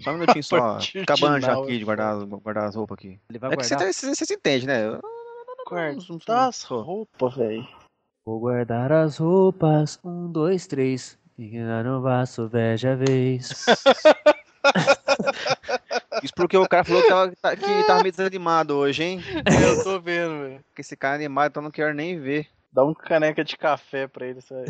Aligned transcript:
Só 0.00 0.10
um 0.10 0.14
minutinho 0.18 0.44
só. 0.44 0.78
Acabando 1.02 1.40
já 1.40 1.52
aqui 1.54 1.76
de 1.76 1.82
é 1.82 1.84
guardar, 1.84 2.16
guardar 2.24 2.64
as 2.68 2.74
roupas 2.74 2.98
aqui. 2.98 3.18
Ele 3.28 3.38
vai 3.38 3.52
É 3.52 3.56
que 3.56 3.64
você, 3.64 3.74
guardar. 3.74 3.88
tá- 3.88 3.92
você, 3.92 4.14
você 4.14 4.26
se 4.26 4.34
entende, 4.34 4.66
né? 4.66 4.86
Eu- 4.86 5.00
Guardar 5.66 6.48
as 6.48 6.62
roupas, 6.62 7.34
velho. 7.34 7.68
Vou 8.24 8.40
guardar 8.40 8.90
as 8.92 9.18
roupas. 9.18 9.98
Um, 10.02 10.30
dois, 10.30 10.66
três. 10.66 11.18
Fica 11.36 11.82
no 11.82 12.00
vaso, 12.00 12.48
veja 12.48 12.92
a 12.92 12.96
vez. 12.96 13.66
Isso 16.22 16.32
porque 16.34 16.56
o 16.56 16.66
cara 16.68 16.84
falou 16.84 17.02
que 17.02 17.08
tava, 17.08 17.32
tá- 17.40 17.56
que 17.56 17.84
tava 17.86 18.02
meio 18.02 18.12
desanimado 18.12 18.74
hoje, 18.76 19.04
hein? 19.04 19.20
Eu 19.62 19.82
tô 19.84 20.00
vendo, 20.00 20.42
velho. 20.42 20.64
Que 20.74 20.80
esse 20.80 20.96
cara 20.96 21.14
é 21.14 21.16
animado, 21.16 21.50
então 21.50 21.60
eu 21.60 21.64
não 21.64 21.70
quero 21.70 21.94
nem 21.94 22.18
ver. 22.18 22.48
Dá 22.72 22.84
um 22.84 22.92
caneca 22.94 23.44
de 23.44 23.56
café 23.56 24.06
pra 24.08 24.26
ele, 24.26 24.40
isso 24.40 24.54
aí. 24.54 24.64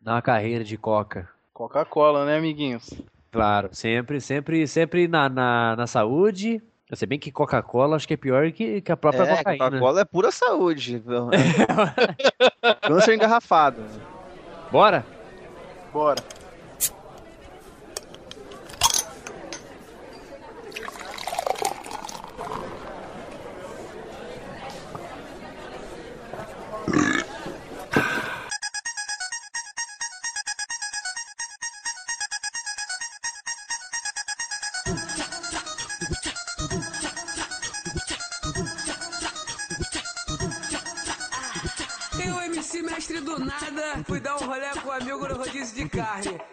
Dá 0.00 0.12
uma 0.14 0.22
carreira 0.22 0.62
de 0.64 0.76
coca. 0.76 1.28
Coca-Cola, 1.52 2.24
né, 2.24 2.36
amiguinhos? 2.38 2.88
Claro, 3.30 3.68
sempre, 3.72 4.20
sempre, 4.20 4.66
sempre 4.66 5.06
na, 5.06 5.28
na, 5.28 5.76
na 5.76 5.86
saúde. 5.86 6.62
Se 6.92 7.06
bem 7.06 7.18
que 7.20 7.30
Coca-Cola 7.30 7.94
acho 7.94 8.08
que 8.08 8.14
é 8.14 8.16
pior 8.16 8.50
que, 8.50 8.80
que 8.80 8.90
a 8.90 8.96
própria 8.96 9.22
É, 9.22 9.36
cocaína. 9.36 9.64
Coca-Cola 9.70 10.00
é 10.00 10.04
pura 10.04 10.32
saúde. 10.32 11.00
Câncer 12.82 13.14
engarrafado. 13.14 13.82
Bora? 14.72 15.06
Bora. 15.92 16.18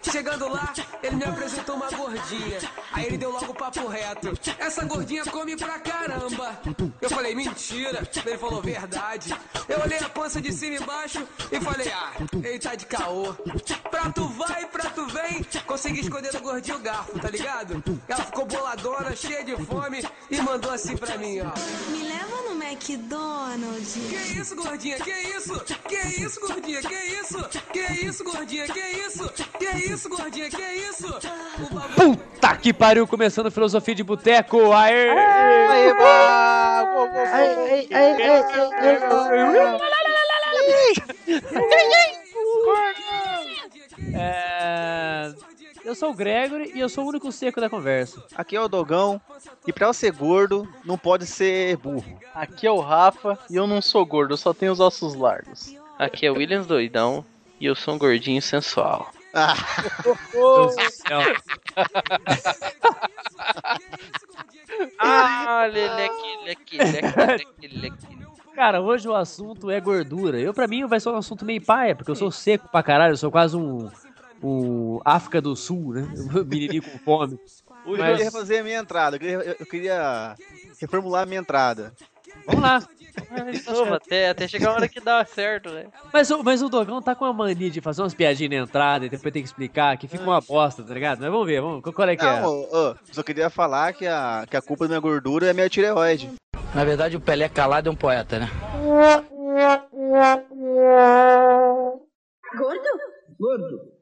Chegando 0.02 0.48
lá, 0.48 0.74
ele 1.04 1.16
me 1.16 1.26
apresentou 1.26 1.76
uma 1.76 1.90
gordinha. 1.90 2.60
Aí 2.92 3.06
ele 3.06 3.18
deu 3.18 3.32
logo 3.32 3.52
o 3.52 3.56
papo 3.56 3.88
reto. 3.88 4.32
Essa 4.60 4.86
gordinha 4.86 5.24
come 5.26 5.56
pra 5.56 5.80
caramba. 5.80 6.60
Eu 7.02 7.10
falei, 7.10 7.36
mentira. 7.36 8.08
Ele 8.26 8.38
falou, 8.38 8.62
verdade. 8.62 9.34
Eu 9.68 9.82
olhei 9.82 10.00
a 10.00 10.10
pança 10.10 10.42
de 10.42 10.52
cima 10.54 10.76
e 10.76 10.82
embaixo 10.82 11.28
e 11.52 11.60
falei, 11.60 11.92
ah, 11.92 12.12
ele 12.44 12.60
tá 12.60 12.76
de 12.76 12.86
caô. 12.86 13.34
Prato 13.90 14.28
vai, 14.30 14.66
prato 14.68 15.06
vem. 15.08 15.44
Consegui 15.66 16.02
esconder 16.02 16.32
do 16.32 16.40
gordinho 16.40 16.78
o 16.78 16.80
garfo, 16.80 17.20
tá 17.20 17.30
ligado? 17.30 17.84
Ela 18.08 18.24
ficou 18.24 18.46
boladona, 18.46 19.16
cheia 19.16 19.44
de 19.44 19.56
fome 19.66 20.04
e 20.30 20.42
mandou 20.42 20.72
assim 20.72 20.96
pra 20.98 21.18
mim, 21.18 21.40
ó. 21.42 21.52
Me 21.92 22.04
leva 22.04 22.47
McDonald's. 22.68 23.94
Que 23.94 24.40
isso, 24.40 24.56
gordinha? 24.56 24.98
Que 24.98 25.12
isso? 25.12 25.64
Que 25.88 26.22
isso, 26.22 26.40
gordinha? 26.42 26.82
Que 26.82 26.96
isso? 26.96 27.50
Que 27.72 27.80
isso, 28.06 28.24
gordinha? 28.26 28.68
Que 28.68 28.80
isso? 28.80 29.30
Que 29.58 29.66
isso, 29.78 30.10
gordinha? 30.10 30.50
Que 30.50 30.74
isso? 30.74 31.08
Puta 31.96 32.58
que 32.58 32.74
pariu, 32.74 33.08
começando 33.08 33.50
filosofia 33.50 33.96
de 33.96 34.04
boteco. 34.04 34.74
Aê! 34.74 35.10
Aí, 35.12 35.94
vai! 35.94 36.86
Vou, 36.86 37.08
vou, 37.08 37.14
vou. 37.14 37.22
É, 37.22 38.16
sou 45.98 46.12
o 46.12 46.14
Gregory 46.14 46.72
e 46.76 46.80
eu 46.80 46.88
sou 46.90 47.04
o 47.04 47.08
único 47.08 47.32
seco 47.32 47.60
da 47.60 47.70
conversa. 47.70 48.24
Aqui 48.36 48.56
é 48.56 48.62
o 48.62 48.68
Dogão. 48.68 49.20
E 49.66 49.74
pra 49.74 49.88
eu 49.88 49.94
ser 49.94 50.12
gordo, 50.12 50.68
não 50.86 50.98
pode 50.98 51.26
ser 51.26 51.76
burro. 51.78 52.20
Aqui 52.34 52.68
é 52.68 52.72
o 52.72 52.80
Rafa 52.80 53.38
e 53.50 53.56
eu 53.56 53.66
não 53.68 53.82
sou 53.82 54.06
gordo, 54.06 54.34
eu 54.34 54.38
só 54.38 54.54
tenho 54.54 54.72
os 54.72 54.80
ossos 54.80 55.16
largos. 55.16 55.76
Aqui 55.98 56.26
é 56.26 56.32
o 56.32 56.36
Williams 56.38 56.68
Doidão 56.68 57.26
e 57.60 57.66
eu 57.66 57.76
sou 57.76 57.96
um 57.96 57.98
gordinho 57.98 58.42
sensual. 58.42 59.12
Ah, 59.34 59.56
Ah, 65.00 65.68
leleque, 65.72 66.38
leque, 66.46 66.78
leque, 66.78 67.20
leque, 67.20 67.68
leque. 67.80 68.18
Cara, 68.56 68.82
hoje 68.82 69.08
o 69.08 69.16
assunto 69.16 69.70
é 69.70 69.80
gordura. 69.80 70.40
Eu, 70.40 70.54
pra 70.54 70.68
mim, 70.68 70.86
vai 70.88 71.00
ser 71.00 71.10
um 71.10 71.16
assunto 71.18 71.46
meio 71.46 71.62
paia, 71.64 71.96
porque 71.96 72.10
eu 72.10 72.16
sou 72.16 72.32
seco 72.32 72.68
pra 72.70 72.82
caralho, 72.82 73.14
eu 73.14 73.18
sou 73.18 73.32
quase 73.32 73.56
um. 73.56 73.90
Um 74.44 75.00
África 75.04 75.42
do 75.42 75.56
Sul, 75.56 75.94
né? 75.94 76.08
Menininho 76.46 76.84
com 76.84 76.98
fome. 77.00 77.40
hoje 77.86 78.02
Mas- 78.02 78.20
eu 78.20 78.26
ia 78.26 78.32
fazer 78.32 78.60
a 78.60 78.64
minha 78.64 78.78
entrada. 78.80 79.16
Eu 79.16 79.20
queria, 79.20 79.56
eu 79.60 79.66
queria 79.66 80.36
reformular 80.80 81.24
a 81.24 81.26
minha 81.26 81.40
entrada. 81.40 81.94
Vamos 82.46 82.62
lá. 82.62 82.88
Novo, 83.68 83.96
até, 83.96 84.30
até 84.30 84.48
chegar 84.48 84.70
a 84.70 84.74
hora 84.74 84.88
que 84.88 85.00
dá 85.00 85.26
certo, 85.26 85.72
né? 85.72 85.86
Mas, 86.14 86.30
o- 86.30 86.44
mas 86.44 86.62
o 86.62 86.70
Dogão 86.70 87.02
tá 87.02 87.16
com 87.16 87.26
a 87.26 87.34
mania 87.34 87.70
de 87.72 87.82
fazer 87.82 88.04
umas 88.04 88.14
piadinhas 88.14 88.52
na 88.52 88.58
entrada 88.58 89.06
e 89.08 89.10
depois 89.10 89.34
tem 89.34 89.42
que 89.42 89.50
explicar, 89.50 89.98
que 89.98 90.08
fica 90.08 90.24
uma 90.24 90.40
bosta, 90.40 90.84
tá 90.84 90.94
ligado? 90.94 91.20
Mas 91.20 91.32
vamos 91.32 91.48
ver, 91.48 91.60
vamos, 91.60 91.82
qual 91.82 92.08
é 92.08 92.16
que 92.16 92.24
é? 92.24 92.42
Não, 92.42 92.48
ô, 92.48 92.92
ô, 92.92 92.96
só 93.12 93.24
queria 93.24 93.50
falar 93.50 93.92
que 93.94 94.06
a, 94.06 94.46
que 94.48 94.56
a 94.56 94.62
culpa 94.62 94.84
da 94.86 94.90
minha 94.90 95.00
gordura 95.00 95.48
é 95.48 95.50
a 95.50 95.54
minha 95.54 95.68
tireoide. 95.68 96.30
Na 96.76 96.84
verdade, 96.86 97.18
o 97.18 97.20
Pelé 97.22 97.50
calado 97.50 97.90
é 97.90 97.92
um 97.92 97.96
poeta, 97.96 98.38
né? 98.38 98.50
Gordo? 103.40 103.97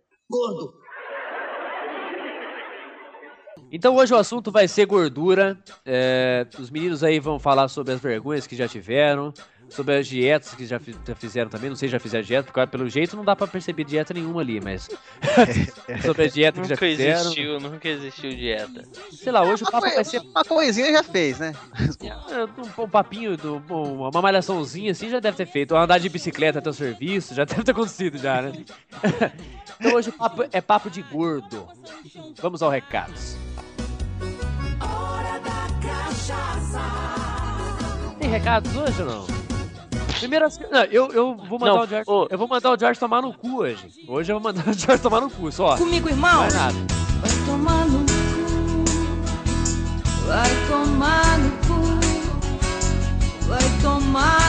Então 3.71 3.95
hoje 3.95 4.13
o 4.13 4.17
assunto 4.17 4.51
vai 4.51 4.67
ser 4.67 4.85
gordura. 4.85 5.57
É, 5.85 6.45
os 6.59 6.69
meninos 6.69 7.03
aí 7.03 7.19
vão 7.19 7.39
falar 7.39 7.67
sobre 7.67 7.93
as 7.93 7.99
vergonhas 7.99 8.47
que 8.47 8.55
já 8.55 8.67
tiveram, 8.67 9.33
sobre 9.69 9.95
as 9.97 10.07
dietas 10.07 10.53
que 10.53 10.65
já, 10.65 10.79
fi- 10.79 10.95
já 11.05 11.15
fizeram 11.15 11.49
também. 11.49 11.69
Não 11.69 11.75
sei 11.75 11.89
se 11.89 11.93
já 11.93 11.99
fizeram 11.99 12.23
dieta, 12.23 12.49
porque 12.51 12.67
pelo 12.67 12.87
jeito 12.87 13.17
não 13.17 13.25
dá 13.25 13.35
pra 13.35 13.47
perceber 13.47 13.83
dieta 13.83 14.13
nenhuma 14.13 14.41
ali, 14.41 14.61
mas. 14.61 14.87
sobre 16.05 16.25
a 16.25 16.27
dieta 16.29 16.61
que 16.61 16.67
já 16.67 16.75
Nunca 16.75 16.85
fizeram. 16.85 17.21
existiu, 17.21 17.59
nunca 17.59 17.87
existiu 17.89 18.29
dieta. 18.31 18.83
Sei 19.11 19.31
lá, 19.31 19.43
hoje 19.43 19.63
o 19.63 19.71
papo 19.71 19.89
vai 19.89 20.03
ser 20.05 20.21
uma 20.21 20.43
coisinha 20.45 20.91
já 20.93 21.03
fez, 21.03 21.39
né? 21.39 21.53
é, 22.31 22.45
um, 22.45 22.83
um 22.83 22.89
papinho, 22.89 23.35
do, 23.35 23.61
um- 23.69 24.07
uma 24.07 24.21
malhaçãozinha 24.21 24.91
assim 24.91 25.09
já 25.09 25.19
deve 25.19 25.35
ter 25.37 25.47
feito. 25.47 25.73
Ou 25.73 25.79
andar 25.79 25.97
de 25.99 26.07
bicicleta 26.07 26.59
até 26.59 26.69
o 26.69 26.73
serviço, 26.73 27.33
já 27.33 27.43
deve 27.45 27.63
ter 27.63 27.71
acontecido 27.71 28.17
já, 28.17 28.41
né? 28.43 28.51
Então 29.79 29.93
hoje 29.93 30.09
o 30.09 30.13
papo 30.13 30.43
é 30.51 30.61
papo 30.61 30.89
de 30.89 31.01
gordo. 31.01 31.67
Vamos 32.41 32.61
ao 32.61 32.69
recados. 32.69 33.35
Tem 38.19 38.29
recados 38.29 38.75
hoje 38.75 39.01
ou 39.01 39.07
não? 39.07 39.25
Primeiro, 40.19 40.45
assim, 40.45 40.63
não, 40.71 40.83
eu, 40.85 41.11
eu 41.11 41.35
vou 41.35 41.59
mandar 41.59 41.73
Não, 41.75 41.81
o 41.81 41.87
George. 41.87 42.09
ô. 42.09 42.27
Eu 42.29 42.37
vou 42.37 42.47
mandar 42.47 42.71
o 42.71 42.79
George 42.79 42.99
tomar 42.99 43.21
no 43.21 43.33
cu 43.33 43.57
hoje. 43.59 43.91
Hoje 44.07 44.31
eu 44.31 44.39
vou 44.39 44.51
mandar 44.53 44.65
o 44.69 44.73
George 44.73 45.03
tomar 45.03 45.21
no 45.21 45.29
cu, 45.29 45.51
só. 45.51 45.77
Comigo, 45.77 46.07
Não 46.09 46.15
irmão? 46.15 46.43
é 46.45 46.53
nada. 46.53 46.75
Vai 47.21 47.45
tomar 47.45 47.85
no 47.85 47.99
cu. 47.99 48.85
Vai 50.25 50.49
tomar 50.67 51.37
no 51.37 51.51
cu. 51.67 51.85
Vai 53.47 53.81
tomar 53.81 54.44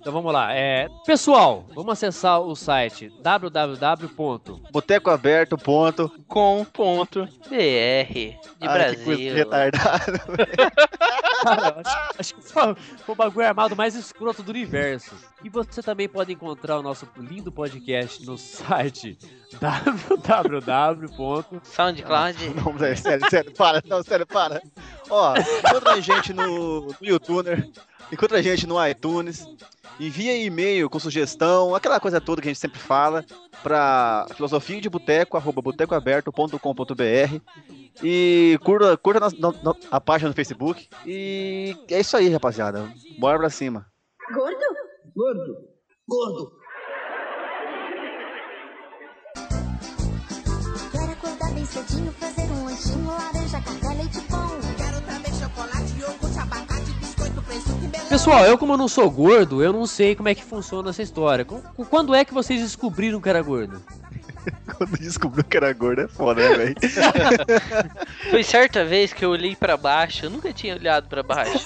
Então 0.00 0.14
vamos 0.14 0.32
lá. 0.32 0.54
É, 0.54 0.88
pessoal, 1.04 1.66
vamos 1.74 1.92
acessar 1.92 2.40
o 2.40 2.56
site 2.56 3.12
www. 3.22 4.62
Boteco 4.72 5.10
aberto, 5.10 5.58
ponto. 5.58 6.10
Com 6.26 6.64
ponto. 6.64 7.26
BR, 7.50 8.08
de 8.08 8.38
Ai, 8.62 8.96
que 8.96 9.04
coisa 9.04 9.22
Brasil. 9.22 9.34
retardada. 9.34 10.20
Cara, 11.42 11.80
acho, 11.84 11.96
acho 12.18 12.34
que 12.34 12.42
foi, 12.42 12.74
foi 12.74 13.12
o 13.12 13.14
bagulho 13.14 13.46
armado 13.46 13.76
mais 13.76 13.94
escroto 13.94 14.42
do 14.42 14.50
universo. 14.50 15.14
E 15.44 15.48
você 15.48 15.82
também 15.82 16.08
pode 16.08 16.32
encontrar 16.32 16.78
o 16.78 16.82
nosso 16.82 17.06
lindo 17.18 17.52
podcast 17.52 18.24
no 18.24 18.36
site 18.38 19.18
www. 19.60 21.44
SoundCloud. 21.62 22.48
Não, 22.56 22.78
sério, 22.78 22.96
sério, 22.96 23.30
sério, 23.30 23.52
para, 23.52 23.82
não, 23.86 24.02
sério, 24.02 24.26
para. 24.26 24.62
Ó, 25.08 25.34
encontra 25.36 25.92
a 25.92 26.00
gente 26.00 26.32
no, 26.32 26.86
no 26.86 26.96
YouTuner, 27.02 27.68
encontra 28.12 28.38
a 28.38 28.42
gente 28.42 28.66
no 28.66 28.84
iTunes, 28.86 29.46
envia 29.98 30.36
e-mail 30.36 30.88
com 30.90 30.98
sugestão, 30.98 31.74
aquela 31.74 32.00
coisa 32.00 32.20
toda 32.20 32.40
que 32.42 32.48
a 32.48 32.50
gente 32.50 32.60
sempre 32.60 32.78
fala, 32.78 33.24
pra 33.62 34.26
filosofia 34.34 34.80
de 34.80 34.88
boteco, 34.88 35.36
arroba 35.36 35.60
botecoaberto.com.br 35.62 37.40
e 38.02 38.58
curta, 38.64 38.96
curta 38.96 39.20
na- 39.20 39.30
na- 39.52 39.62
na- 39.62 39.74
a 39.90 40.00
página 40.00 40.28
no 40.30 40.34
Facebook. 40.34 40.88
E 41.06 41.76
é 41.90 42.00
isso 42.00 42.16
aí, 42.16 42.28
rapaziada. 42.28 42.90
Bora 43.18 43.38
pra 43.38 43.50
cima. 43.50 43.86
Gordo? 46.08 46.52
Quero 50.92 51.12
acordar 51.12 51.52
bem 51.54 51.64
cedinho, 51.64 52.12
fazer 52.12 52.42
um 52.52 52.64
lanchinho, 52.64 53.06
laranja, 53.06 53.60
café, 53.60 53.94
leite 53.96 54.20
pão. 54.28 54.79
Pessoal, 58.08 58.44
eu 58.44 58.58
como 58.58 58.76
não 58.76 58.88
sou 58.88 59.10
gordo, 59.10 59.62
eu 59.62 59.72
não 59.72 59.86
sei 59.86 60.14
como 60.16 60.28
é 60.28 60.34
que 60.34 60.42
funciona 60.44 60.90
essa 60.90 61.02
história. 61.02 61.44
Qu- 61.44 61.62
Quando 61.88 62.14
é 62.14 62.24
que 62.24 62.34
vocês 62.34 62.60
descobriram 62.60 63.20
que 63.20 63.28
era 63.28 63.40
gordo? 63.42 63.80
Quando 64.76 64.98
descobriu 64.98 65.44
que 65.44 65.56
era 65.56 65.72
gordo 65.72 66.02
é 66.02 66.08
foda, 66.08 66.40
né, 66.48 66.56
velho? 66.56 66.74
Foi 68.30 68.42
certa 68.42 68.84
vez 68.84 69.12
que 69.12 69.24
eu 69.24 69.30
olhei 69.30 69.54
pra 69.54 69.76
baixo, 69.76 70.26
eu 70.26 70.30
nunca 70.30 70.52
tinha 70.52 70.74
olhado 70.74 71.08
pra 71.08 71.22
baixo. 71.22 71.64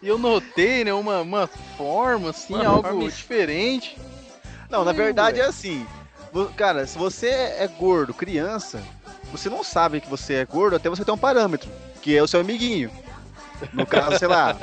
E 0.00 0.08
eu 0.08 0.18
notei, 0.18 0.84
né, 0.84 0.92
uma, 0.92 1.20
uma 1.20 1.46
forma, 1.76 2.30
assim, 2.30 2.54
Uma 2.54 2.66
algo 2.66 2.82
forma- 2.82 3.04
diferente. 3.08 3.98
Não, 4.70 4.84
na 4.84 4.92
verdade 4.92 5.40
é 5.40 5.44
assim. 5.44 5.86
Cara, 6.56 6.86
se 6.86 6.96
você 6.96 7.28
é 7.28 7.68
gordo, 7.78 8.14
criança, 8.14 8.82
você 9.30 9.50
não 9.50 9.62
sabe 9.62 10.00
que 10.00 10.08
você 10.08 10.34
é 10.34 10.44
gordo 10.46 10.76
até 10.76 10.88
você 10.88 11.04
ter 11.04 11.12
um 11.12 11.18
parâmetro, 11.18 11.68
que 12.00 12.16
é 12.16 12.22
o 12.22 12.26
seu 12.26 12.40
amiguinho. 12.40 12.90
No 13.72 13.86
caso, 13.86 14.18
sei 14.18 14.28
lá, 14.28 14.56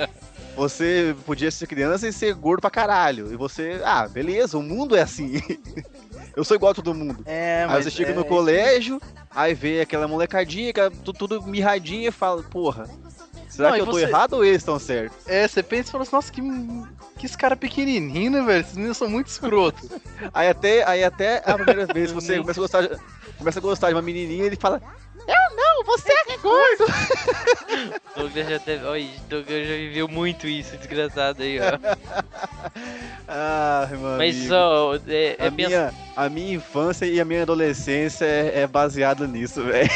você 0.56 1.16
podia 1.26 1.50
ser 1.52 1.68
criança 1.68 2.08
e 2.08 2.14
ser 2.14 2.34
gordo 2.34 2.62
pra 2.62 2.70
caralho. 2.70 3.32
E 3.32 3.36
você, 3.36 3.80
ah, 3.84 4.08
beleza, 4.08 4.58
o 4.58 4.64
mundo 4.64 4.96
é 4.96 5.02
assim. 5.02 5.42
Eu 6.36 6.44
sou 6.44 6.56
igual 6.56 6.72
a 6.72 6.76
todo 6.76 6.94
mundo. 6.94 7.24
É, 7.26 7.66
Aí 7.68 7.84
você 7.84 7.90
chega 7.92 8.14
no 8.14 8.24
colégio, 8.24 9.02
aí 9.36 9.54
vê 9.54 9.82
aquela 9.82 10.08
molecadinha, 10.08 10.70
aquela, 10.70 10.90
tu- 10.92 11.12
tudo 11.14 11.42
mirradinha 11.44 12.10
e 12.10 12.12
fala, 12.12 12.42
porra, 12.44 12.88
será 13.50 13.70
Não, 13.70 13.76
que 13.76 13.82
eu 13.82 13.86
tô 13.86 13.92
você- 13.94 14.04
errado 14.04 14.34
ou 14.34 14.46
eles 14.46 14.58
estão 14.62 14.80
certos? 14.80 15.18
É, 15.28 15.48
você 15.48 15.62
pensa 15.64 15.90
e 15.90 15.92
fala 15.92 16.04
assim, 16.04 16.16
nossa, 16.16 16.32
que, 16.32 16.42
que 17.18 17.26
esse 17.26 17.38
cara 17.38 17.58
pequenininho, 17.58 18.32
né, 18.32 18.42
velho? 18.42 18.62
Esses 18.62 18.76
meninos 18.76 18.98
são 18.98 19.10
muito 19.10 19.28
escrotos. 19.28 19.90
Aí 20.34 20.48
até, 20.48 20.88
aí 20.88 21.04
até 21.04 21.42
a 21.46 21.56
primeira 21.56 21.86
vez 21.92 22.12
você 22.12 22.38
começa 22.40 22.60
a 22.60 22.64
gostar 22.64 22.82
de, 22.84 22.98
começa 23.38 23.60
a 23.60 23.62
gostar 23.62 23.88
de 23.90 23.96
uma 23.96 24.02
menininha, 24.02 24.46
ele 24.46 24.56
fala, 24.56 24.82
não, 25.80 25.84
você 25.86 26.12
é 26.12 26.38
gordo. 26.38 26.86
Douglas 28.16 28.48
já 28.50 28.58
deve. 28.58 28.86
Oi, 28.86 29.10
Douglas 29.30 29.68
já 29.68 29.74
viveu 29.76 30.08
muito 30.08 30.48
isso, 30.48 30.78
desgraçado 30.78 31.44
aí, 31.44 31.60
ó. 31.60 31.80
Ah, 33.32 33.88
meu 33.92 34.00
Mas 34.18 34.36
amigo. 34.36 34.50
só, 34.50 34.96
é, 35.08 35.36
é 35.38 35.48
a, 35.48 35.52
pensa- 35.52 35.68
minha, 35.70 35.94
a 36.16 36.30
minha 36.30 36.56
infância 36.56 37.06
e 37.06 37.20
a 37.22 37.26
minha 37.26 37.44
adolescência 37.44 38.26
é, 38.26 38.62
é 38.62 38.68
baseado 38.68 39.28
nisso, 39.28 39.64
velho. 39.64 39.88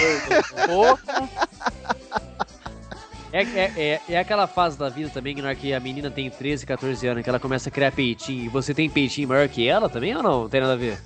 É, 3.32 3.42
é, 3.42 3.72
é, 3.76 4.02
é 4.10 4.20
aquela 4.20 4.46
fase 4.46 4.78
da 4.78 4.88
vida 4.90 5.10
também 5.10 5.34
na 5.36 5.56
que 5.56 5.74
a 5.74 5.80
menina 5.80 6.12
tem 6.12 6.30
13, 6.30 6.64
14 6.68 7.08
anos, 7.08 7.24
que 7.24 7.30
ela 7.30 7.40
começa 7.40 7.70
a 7.70 7.72
criar 7.72 7.92
peitinho, 7.92 8.46
e 8.46 8.50
você 8.50 8.72
tem 8.72 8.88
peitinho 8.88 9.28
maior 9.30 9.48
que 9.50 9.68
ela 9.68 9.90
também 9.90 10.16
ou 10.16 10.22
não? 10.22 10.42
Não 10.44 10.50
tem 10.50 10.62
nada 10.62 10.74
a 10.74 10.78
ver? 10.78 11.00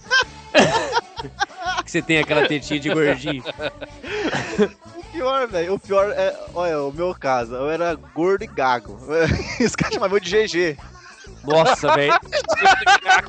que 1.88 1.92
você 1.92 2.02
tem 2.02 2.20
aquela 2.20 2.46
tetinha 2.46 2.80
de 2.82 2.90
gordinho. 2.90 3.42
O 4.98 5.04
pior, 5.12 5.48
velho, 5.48 5.74
o 5.74 5.80
pior 5.80 6.12
é, 6.12 6.38
olha, 6.54 6.84
o 6.84 6.92
meu 6.92 7.16
caso, 7.16 7.56
eu 7.56 7.70
era 7.70 7.96
gordo 7.96 8.44
e 8.44 8.48
gago. 8.48 9.00
Os 9.64 9.74
caras 9.74 9.94
chamavam 9.94 10.20
de 10.20 10.30
GG. 10.30 10.78
Nossa, 11.46 11.96
velho. 11.96 12.14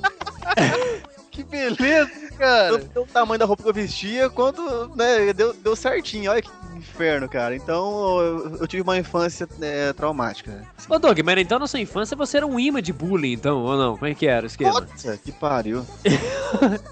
que 1.30 1.44
beleza, 1.44 2.10
cara. 2.36 2.78
Tanto 2.80 3.00
o 3.02 3.06
tamanho 3.06 3.38
da 3.38 3.44
roupa 3.44 3.62
que 3.62 3.68
eu 3.68 3.74
vestia, 3.74 4.28
quanto, 4.28 4.92
né, 4.96 5.32
deu, 5.32 5.54
deu 5.54 5.76
certinho. 5.76 6.32
Olha 6.32 6.42
que 6.42 6.50
inferno, 6.78 7.28
cara. 7.28 7.54
Então, 7.54 8.18
eu, 8.20 8.56
eu 8.60 8.66
tive 8.66 8.82
uma 8.82 8.96
infância 8.98 9.48
é, 9.60 9.92
traumática. 9.92 10.64
Ô, 10.88 10.98
Doug, 10.98 11.18
mas 11.24 11.38
então 11.38 11.58
na 11.58 11.66
sua 11.66 11.80
infância 11.80 12.16
você 12.16 12.38
era 12.38 12.46
um 12.46 12.58
imã 12.58 12.80
de 12.82 12.92
bullying, 12.92 13.32
então, 13.32 13.62
ou 13.62 13.76
não? 13.76 13.94
Como 13.96 14.06
é 14.10 14.14
que 14.14 14.26
era 14.26 14.44
o 14.44 14.46
esquema? 14.46 14.80
Nossa, 14.80 15.16
que 15.18 15.32
pariu. 15.32 15.84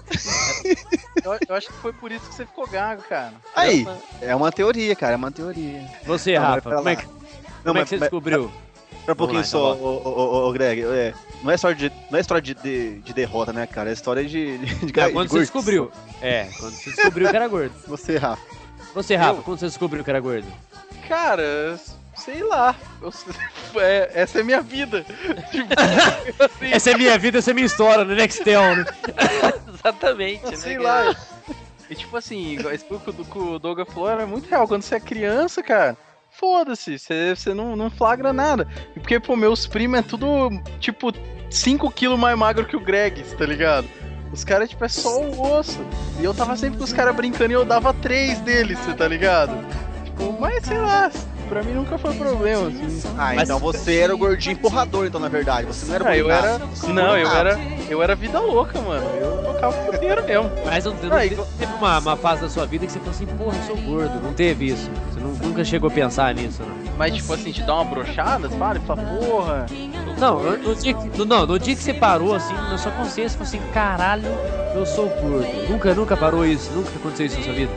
Eu, 1.23 1.37
eu 1.49 1.55
acho 1.55 1.67
que 1.67 1.73
foi 1.73 1.91
por 1.93 2.11
isso 2.11 2.25
que 2.29 2.35
você 2.35 2.45
ficou 2.45 2.67
gago, 2.67 3.01
cara. 3.03 3.33
Aí, 3.55 3.85
é 4.21 4.35
uma 4.35 4.51
teoria, 4.51 4.95
cara, 4.95 5.13
é 5.13 5.15
uma 5.15 5.31
teoria. 5.31 5.81
Você, 6.05 6.35
Não, 6.35 6.41
Rafa, 6.45 6.61
pra 6.61 6.75
como 6.77 6.89
é 6.89 6.95
que, 6.95 7.05
Não, 7.05 7.11
como 7.63 7.77
é 7.77 7.81
mas- 7.81 7.83
que 7.83 7.89
você 7.89 7.95
mas- 7.95 7.99
descobriu? 8.01 8.51
Pra 9.03 9.13
um 9.13 9.17
pouquinho 9.17 9.39
lá, 9.39 9.45
então, 9.47 9.59
só, 9.61 9.73
ô, 9.73 10.01
ô, 10.03 10.09
ô, 10.45 10.49
ô, 10.49 10.51
Greg, 10.51 10.81
é, 10.83 11.13
não 11.41 11.49
é 11.51 11.55
história 11.55 11.75
de, 11.77 11.91
não 12.11 12.17
é 12.17 12.21
história 12.21 12.41
de, 12.41 12.53
de, 12.53 12.99
de 12.99 13.13
derrota, 13.13 13.53
né, 13.53 13.65
cara? 13.65 13.89
É 13.89 13.93
história 13.93 14.23
de, 14.25 14.57
de, 14.57 14.65
de, 14.65 14.81
Não, 14.99 15.07
de 15.07 15.13
quando 15.13 15.29
você 15.29 15.35
gordice. 15.35 15.39
descobriu. 15.39 15.91
É, 16.21 16.49
quando 16.59 16.73
você 16.73 16.89
descobriu 16.91 17.29
que 17.29 17.35
era 17.35 17.47
gordo. 17.47 17.73
Você, 17.87 18.17
Rafa. 18.17 18.41
Você, 18.97 19.15
Rafa, 19.15 19.43
quando 19.43 19.59
você 19.59 19.67
descobriu 19.67 20.03
que 20.03 20.09
era 20.09 20.19
gordo? 20.19 20.47
Cara, 21.07 21.79
sei 22.15 22.41
lá. 22.41 22.75
Eu- 22.99 23.13
é, 23.79 24.09
essa 24.15 24.39
é 24.39 24.43
minha 24.43 24.59
vida. 24.59 25.05
Tipo, 25.51 25.73
assim, 26.43 26.71
Essa 26.71 26.91
é 26.91 26.97
minha 26.97 27.15
vida, 27.19 27.37
essa 27.37 27.51
é 27.51 27.53
minha 27.53 27.67
história, 27.67 28.03
no 28.03 28.15
Nextel, 28.15 28.75
né? 28.75 28.85
Exatamente, 29.71 30.45
né? 30.45 30.55
sei 30.55 30.77
cara? 30.77 31.09
lá. 31.09 31.15
E 31.89 31.95
tipo 31.95 32.17
assim, 32.17 32.57
esse 32.73 32.83
que 32.85 32.93
o 32.95 32.99
que 32.99 33.37
o 33.37 33.59
Douglas 33.59 33.87
falou 33.93 34.09
era 34.09 34.25
muito 34.25 34.49
real. 34.49 34.67
Quando 34.67 34.81
você 34.81 34.95
é 34.95 34.99
criança, 34.99 35.61
cara, 35.61 35.95
foda-se, 36.31 36.97
você, 36.97 37.35
você 37.35 37.53
não, 37.53 37.75
não 37.75 37.91
flagra 37.91 38.33
nada. 38.33 38.67
E 38.95 38.99
porque, 38.99 39.19
pô, 39.19 39.35
meus 39.35 39.67
primos 39.67 39.99
é 39.99 40.01
tudo, 40.01 40.49
tipo, 40.79 41.13
5kg 41.51 42.17
mais 42.17 42.35
magro 42.35 42.65
que 42.65 42.75
o 42.75 42.79
Greg, 42.81 43.21
tá 43.37 43.45
ligado? 43.45 43.87
Os 44.31 44.43
caras, 44.43 44.69
tipo, 44.69 44.83
é 44.83 44.89
só 44.89 45.21
o 45.21 45.57
osso. 45.57 45.79
E 46.19 46.23
eu 46.23 46.33
tava 46.33 46.55
sempre 46.55 46.77
com 46.77 46.83
os 46.83 46.93
caras 46.93 47.15
brincando 47.15 47.51
e 47.51 47.55
eu 47.55 47.65
dava 47.65 47.93
três 47.93 48.39
deles, 48.41 48.77
você 48.79 48.93
tá 48.93 49.07
ligado? 49.07 49.53
Tipo, 50.03 50.35
mas 50.39 50.65
sei 50.65 50.77
lá, 50.77 51.11
pra 51.47 51.63
mim 51.63 51.73
nunca 51.73 51.97
foi 51.97 52.13
problema, 52.13 52.67
assim. 52.67 53.01
Ah, 53.17 53.33
Mas- 53.35 53.43
então 53.43 53.59
você 53.59 53.97
era 53.97 54.13
o 54.13 54.17
gordinho 54.17 54.53
empurrador, 54.53 55.05
então, 55.05 55.19
na 55.19 55.27
verdade. 55.29 55.65
Você 55.67 55.85
não 55.87 55.95
era 55.95 56.09
Ah, 56.09 56.17
eu 56.17 56.29
era. 56.31 56.59
Não, 56.87 57.17
eu 57.17 57.29
era. 57.29 57.59
Eu 57.89 58.03
era 58.03 58.15
vida 58.15 58.39
louca, 58.39 58.79
mano. 58.81 59.05
Eu 59.19 59.43
tocava 59.45 59.89
o 59.91 59.95
inteiro 59.95 60.23
mesmo. 60.25 60.51
Mas 60.65 60.85
não, 60.85 60.93
não 60.93 61.15
Ah, 61.15 61.19
teve 61.21 61.33
igual- 61.33 61.47
uma, 61.77 61.99
uma 61.99 62.17
fase 62.17 62.41
da 62.41 62.49
sua 62.49 62.65
vida 62.65 62.85
que 62.85 62.91
você 62.91 62.99
falou 62.99 63.13
assim, 63.13 63.25
porra, 63.25 63.55
eu 63.57 63.63
sou 63.63 63.77
gordo. 63.77 64.21
Não 64.21 64.33
teve 64.33 64.67
isso. 64.67 64.89
Você 65.11 65.19
nu- 65.19 65.37
nunca 65.47 65.63
chegou 65.63 65.89
a 65.89 65.91
pensar 65.93 66.33
nisso, 66.35 66.61
não. 66.63 66.75
Mas, 66.97 67.13
tipo 67.15 67.33
assim, 67.33 67.51
te 67.51 67.61
dá 67.63 67.75
uma 67.75 67.85
brochada, 67.85 68.49
você 68.49 68.57
fala, 68.57 68.77
e 68.77 68.81
fala, 68.81 69.01
porra. 69.03 69.65
Não, 70.17 70.41
no, 70.41 70.57
no 70.57 70.75
dia 70.75 70.93
que, 70.95 71.17
no, 71.17 71.25
não, 71.25 71.45
no 71.45 71.59
dia 71.59 71.75
que 71.75 71.83
você 71.83 71.93
parou, 71.93 72.33
assim, 72.33 72.53
na 72.55 72.77
sua 72.77 72.91
consciência, 72.91 73.37
você 73.37 73.37
falou 73.37 73.65
assim, 73.65 73.71
caralho, 73.73 74.25
eu 74.75 74.85
sou 74.85 75.07
gordo. 75.07 75.47
Nunca, 75.69 75.93
nunca 75.93 76.17
parou 76.17 76.43
isso, 76.45 76.71
nunca 76.73 76.89
aconteceu 76.95 77.27
isso 77.27 77.37
na 77.37 77.43
sua 77.43 77.53
vida. 77.53 77.71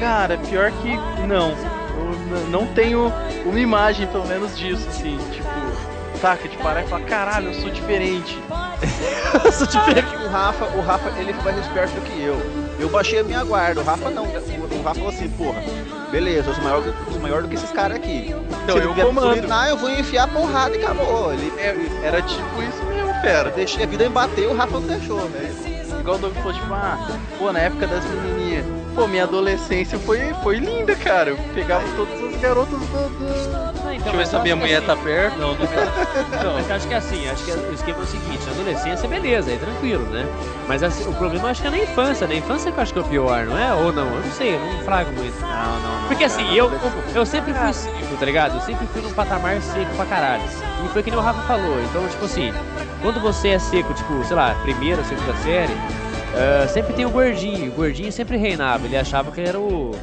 Cara, 0.00 0.36
pior 0.36 0.70
que 0.82 0.96
não. 1.26 1.54
Não 2.50 2.66
tenho 2.66 3.12
uma 3.44 3.60
imagem, 3.60 4.06
pelo 4.08 4.26
menos, 4.26 4.56
disso, 4.58 4.86
assim, 4.88 5.18
tipo, 5.32 5.48
saca, 6.20 6.48
de 6.48 6.56
parar 6.58 6.82
e 6.82 6.86
falar, 6.88 7.04
caralho, 7.04 7.48
eu 7.48 7.54
sou 7.54 7.70
diferente. 7.70 8.38
Eu 9.44 9.52
sou 9.52 9.66
diferente. 9.66 10.14
O 10.16 10.28
Rafa, 10.28 10.64
o 10.76 10.80
Rafa, 10.82 11.10
ele 11.18 11.32
foi 11.34 11.52
mais 11.52 11.58
esperto 11.66 11.94
do 11.94 12.00
que 12.02 12.22
eu. 12.22 12.36
Eu 12.78 12.88
baixei 12.90 13.20
a 13.20 13.24
minha 13.24 13.42
guarda. 13.42 13.80
O 13.80 13.84
Rafa 13.84 14.10
não. 14.10 14.24
O, 14.24 14.82
Rafa 14.82 14.94
falou 14.94 15.08
assim, 15.08 15.28
porra, 15.30 15.62
beleza, 16.10 16.50
eu 16.50 16.54
sou 16.54 16.62
maior, 16.62 16.82
eu 16.86 16.94
sou 17.12 17.20
maior 17.20 17.42
do 17.42 17.48
que 17.48 17.54
esses 17.54 17.70
caras 17.72 17.96
aqui. 17.96 18.34
Então, 18.64 18.76
Se 18.78 18.82
eu 18.84 18.94
comando. 18.94 19.28
bulinar, 19.34 19.68
eu 19.68 19.76
vou 19.78 19.90
enfiar 19.90 20.24
a 20.24 20.28
porrada 20.28 20.76
e 20.76 20.82
acabou. 20.82 21.32
Ele, 21.32 21.52
É, 21.58 21.74
era 22.06 22.20
tipo 22.22 22.62
isso 22.62 22.84
mesmo, 22.84 23.12
fera. 23.22 23.50
deixei 23.50 23.84
a 23.84 23.86
vida 23.86 24.04
me 24.04 24.10
bater, 24.10 24.46
o 24.46 24.54
Rafa 24.54 24.74
não 24.78 24.86
deixou, 24.86 25.20
velho. 25.28 25.54
Igual 26.00 26.16
o 26.16 26.18
Doug 26.18 26.34
falou, 26.36 26.52
tipo, 26.52 26.72
ah, 26.74 26.98
pô, 27.38 27.52
na 27.52 27.60
época 27.60 27.86
das 27.86 28.04
menininhas. 28.04 28.64
Pô, 28.96 29.06
minha 29.06 29.24
adolescência 29.24 29.98
foi, 29.98 30.32
foi 30.42 30.56
linda, 30.56 30.96
cara. 30.96 31.28
Eu 31.28 31.36
pegava 31.54 31.84
todas 31.96 32.18
as 32.24 32.40
garotas 32.40 32.78
do. 32.78 32.86
do... 32.86 33.86
Deixa 33.90 34.08
eu 34.08 34.16
ver 34.16 34.26
se 34.26 34.36
a 34.36 34.38
minha 34.38 34.56
mulher 34.56 34.82
tá 34.86 34.96
perto. 34.96 35.38
Não, 35.38 35.48
não 35.48 35.58
Não, 36.42 36.54
mas 36.54 36.70
acho 36.70 36.88
que 36.88 36.94
é 36.94 36.96
assim, 36.96 37.28
acho 37.28 37.44
que 37.44 37.50
o 37.50 37.74
esquema 37.74 37.98
é 37.98 38.02
o 38.02 38.06
seguinte, 38.06 38.46
na 38.46 38.52
adolescência, 38.52 39.06
beleza, 39.06 39.52
é 39.52 39.56
tranquilo, 39.58 40.04
né? 40.06 40.26
Mas 40.66 40.82
assim, 40.82 41.06
o 41.06 41.12
problema 41.12 41.50
acho 41.50 41.60
que 41.60 41.68
é 41.68 41.70
na 41.70 41.78
infância, 41.78 42.26
na 42.26 42.34
infância 42.34 42.72
que 42.72 42.78
eu 42.78 42.82
acho 42.82 42.92
que 42.94 42.98
é 42.98 43.02
o 43.02 43.04
pior, 43.04 43.44
não 43.44 43.58
é? 43.58 43.74
Ou 43.74 43.92
não, 43.92 44.06
eu 44.06 44.22
não 44.22 44.32
sei, 44.32 44.54
eu 44.54 44.60
não 44.60 44.80
frago 44.80 45.12
muito. 45.12 45.38
Não, 45.42 45.80
não, 45.80 46.00
não. 46.00 46.08
Porque 46.08 46.24
assim, 46.24 46.54
eu, 46.54 46.72
eu 47.14 47.26
sempre 47.26 47.52
fui 47.52 47.72
seco, 47.74 48.16
tá 48.18 48.24
ligado? 48.24 48.54
Eu 48.54 48.62
sempre 48.62 48.86
fui 48.86 49.02
num 49.02 49.12
patamar 49.12 49.60
seco 49.60 49.94
pra 49.94 50.06
caralho. 50.06 50.42
E 50.84 50.88
foi 50.88 51.02
que 51.02 51.10
nem 51.10 51.18
o 51.18 51.22
Rafa 51.22 51.42
falou. 51.42 51.78
Então, 51.82 52.08
tipo 52.08 52.24
assim, 52.24 52.50
quando 53.02 53.20
você 53.20 53.48
é 53.48 53.58
seco, 53.58 53.92
tipo, 53.92 54.24
sei 54.24 54.36
lá, 54.36 54.54
primeira, 54.62 55.04
segunda 55.04 55.34
série, 55.42 55.76
ah, 56.34 56.66
sempre 56.68 56.92
tem 56.94 57.04
o 57.06 57.10
gordinho. 57.10 57.70
O 57.70 57.74
gordinho 57.74 58.10
sempre 58.12 58.36
reinava. 58.36 58.84
Ele 58.86 58.96
achava 58.96 59.30
que 59.30 59.40
ele 59.40 59.48
era 59.48 59.58
o 59.60 59.94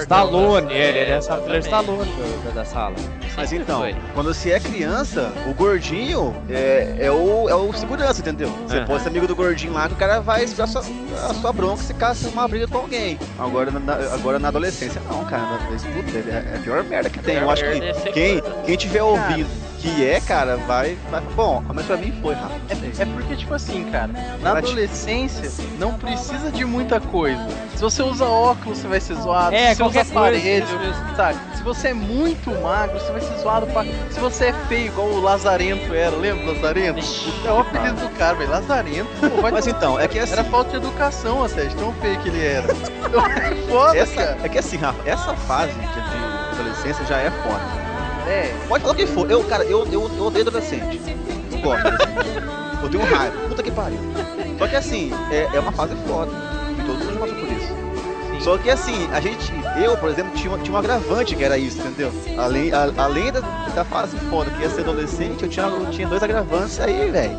Stallone. 0.00 0.72
É, 0.72 0.88
ele 0.88 0.98
era 0.98 0.98
ele 1.00 1.10
era 1.10 1.56
o 1.56 1.58
Stallone 1.58 2.10
da, 2.44 2.50
da- 2.52 2.64
sala. 2.64 2.94
Mas 3.36 3.48
Sempre 3.50 3.64
então, 3.64 3.80
foi. 3.80 3.96
quando 4.14 4.32
você 4.32 4.52
é 4.52 4.60
criança, 4.60 5.32
o 5.48 5.52
gordinho 5.54 6.34
é, 6.48 6.96
é, 7.00 7.10
o, 7.10 7.48
é 7.48 7.54
o 7.54 7.72
segurança, 7.72 8.20
entendeu? 8.20 8.48
Você 8.66 8.76
É. 8.76 8.84
pode 8.84 9.02
ser 9.02 9.08
amigo 9.08 9.26
do 9.26 9.34
gordinho 9.34 9.72
lá 9.72 9.88
que 9.88 9.94
o 9.94 9.96
cara 9.96 10.20
vai 10.20 10.44
esperar 10.44 10.64
a 10.64 10.66
sua, 10.68 10.82
a 11.28 11.34
sua 11.34 11.52
bronca 11.52 11.82
se 11.82 11.92
caso 11.94 12.28
uma 12.28 12.46
briga 12.46 12.68
com 12.68 12.78
alguém. 12.78 13.18
Agora 13.36 13.72
na, 13.72 13.94
agora 14.14 14.38
na 14.38 14.48
adolescência, 14.48 15.02
não, 15.10 15.24
cara. 15.24 15.42
Na 15.42 15.58
puta, 15.58 16.16
é 16.16 16.52
é 16.54 16.56
a 16.56 16.60
pior 16.60 16.84
merda 16.84 17.10
que 17.10 17.18
tem. 17.18 17.36
Eu 17.38 17.50
acho 17.50 17.64
é 17.64 17.72
que 17.80 17.94
ser 18.00 18.12
quem, 18.12 18.42
quem 18.64 18.76
tiver 18.76 19.02
ouvindo 19.02 19.48
que 19.84 20.04
é, 20.06 20.18
cara, 20.20 20.56
vai, 20.56 20.96
vai. 21.10 21.20
Bom, 21.36 21.62
mas 21.74 21.84
pra 21.84 21.96
mim 21.98 22.12
foi, 22.22 22.34
Rafa. 22.34 22.54
É, 22.70 23.02
é 23.02 23.06
porque, 23.06 23.36
tipo 23.36 23.52
assim, 23.52 23.84
cara, 23.84 24.06
na 24.40 24.50
Ela 24.50 24.62
te- 24.62 24.68
adolescência 24.68 25.50
não 25.78 25.92
precisa 25.94 26.50
de 26.50 26.64
muita 26.64 26.98
coisa. 27.00 27.46
Se 27.74 27.82
você 27.82 28.02
usa 28.02 28.24
óculos, 28.24 28.78
você 28.78 28.88
vai 28.88 29.00
ser 29.00 29.14
zoado. 29.16 29.54
É, 29.54 29.74
se 29.74 29.82
você 29.82 30.00
usa 30.00 30.10
aparelho, 30.10 30.66
sabe? 31.16 31.38
Se 31.56 31.62
você 31.62 31.88
é 31.88 31.94
muito 31.94 32.50
magro, 32.62 32.98
você 32.98 33.12
vai 33.12 33.20
ser 33.20 33.36
zoado 33.38 33.66
pra... 33.66 33.84
Se 34.10 34.18
você 34.20 34.46
é 34.46 34.52
feio, 34.68 34.86
igual 34.86 35.06
o 35.08 35.20
Lazarento 35.20 35.92
era, 35.94 36.16
lembra 36.16 36.44
o 36.44 36.54
Lazarento? 36.54 37.00
É 37.44 37.52
o 37.52 37.58
apelido 37.60 38.00
do 38.00 38.08
cara, 38.16 38.34
velho. 38.36 38.50
Lazarento. 38.50 39.08
Pô, 39.20 39.42
vai 39.42 39.52
Mas 39.54 39.66
então, 39.66 40.00
é 40.00 40.08
que 40.08 40.18
assim. 40.18 40.32
Era 40.32 40.44
falta 40.44 40.70
de 40.70 40.76
educação 40.76 41.44
até, 41.44 41.66
de 41.66 41.76
tão 41.76 41.92
feio 41.94 42.18
que 42.20 42.28
ele 42.30 42.42
era. 42.44 42.66
É 42.72 43.54
foda, 43.70 43.96
Essa, 43.98 44.14
cara. 44.14 44.38
é 44.42 44.48
que 44.48 44.58
assim, 44.58 44.76
Rafa, 44.78 44.98
essa 45.08 45.34
fase 45.34 45.72
de, 45.72 45.80
de 45.80 46.54
adolescência 46.60 47.04
já 47.04 47.18
é 47.18 47.30
foda. 47.30 47.83
É, 48.26 48.54
Pode 48.68 48.82
falar 48.82 48.94
o 48.94 48.96
que 48.96 49.06
for. 49.06 49.30
Eu, 49.30 49.44
cara, 49.44 49.64
eu, 49.64 49.84
eu, 49.86 50.10
eu 50.16 50.24
odeio 50.24 50.46
adolescente. 50.46 51.00
Não 51.50 51.60
gosto. 51.60 51.86
Eu 52.82 52.88
tenho 52.90 53.04
raiva. 53.04 53.36
Puta 53.48 53.62
que 53.62 53.70
pariu. 53.70 53.98
Só 54.58 54.66
que 54.68 54.76
assim, 54.76 55.10
é, 55.30 55.48
é 55.56 55.60
uma 55.60 55.72
fase 55.72 55.94
foda. 56.06 56.30
E 56.78 56.82
todo 56.84 56.98
mundo 57.04 57.18
passou 57.20 57.34
por 57.36 57.48
isso. 57.52 57.84
Só 58.40 58.58
que 58.58 58.68
assim, 58.70 59.08
a 59.12 59.20
gente, 59.20 59.50
eu, 59.82 59.96
por 59.96 60.10
exemplo, 60.10 60.32
tinha, 60.34 60.56
tinha 60.58 60.74
um 60.74 60.76
agravante 60.78 61.34
que 61.34 61.42
era 61.42 61.56
isso, 61.56 61.78
entendeu? 61.80 62.12
Além, 62.36 62.72
a- 62.74 62.92
além 62.98 63.32
da, 63.32 63.40
da 63.74 63.84
fase 63.84 64.16
foda 64.28 64.50
que 64.50 64.60
ia 64.62 64.68
ser 64.68 64.82
adolescente, 64.82 65.44
eu 65.44 65.48
tinha, 65.48 65.64
eu 65.66 65.86
tinha 65.90 66.06
dois 66.06 66.22
agravantes 66.22 66.78
aí, 66.78 67.10
velho. 67.10 67.38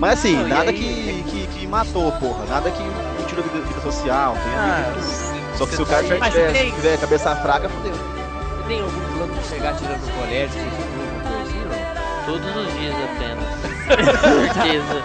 Mas 0.00 0.18
assim, 0.20 0.36
Não, 0.36 0.48
nada 0.48 0.70
aí- 0.70 0.76
que, 0.76 1.22
que, 1.30 1.46
que 1.48 1.66
matou, 1.66 2.10
porra. 2.12 2.46
Nada 2.48 2.70
que 2.70 2.78
que 2.82 3.24
tirou 3.28 3.44
vida, 3.44 3.60
vida 3.66 3.80
social. 3.82 4.32
Tem 4.42 4.54
ah, 4.54 4.92
Só 5.58 5.66
que 5.66 5.74
se 5.76 5.82
o 5.82 5.86
cara 5.86 6.02
tá 6.02 6.30
tiver, 6.30 6.52
tiver 6.70 6.98
cabeça 6.98 7.36
fraca, 7.36 7.68
fodeu. 7.68 7.92
Você 8.62 8.68
tem 8.68 8.80
algum 8.80 9.16
plano 9.16 9.34
de 9.34 9.44
chegar 9.48 9.76
tirando 9.76 10.06
no 10.06 10.12
colégio, 10.12 10.54
você 10.54 10.66
alguma 10.68 11.22
não? 11.66 12.24
Todos 12.26 12.56
os 12.56 12.72
dias 12.74 12.94
apenas. 12.94 13.48
Certeza. 14.54 15.02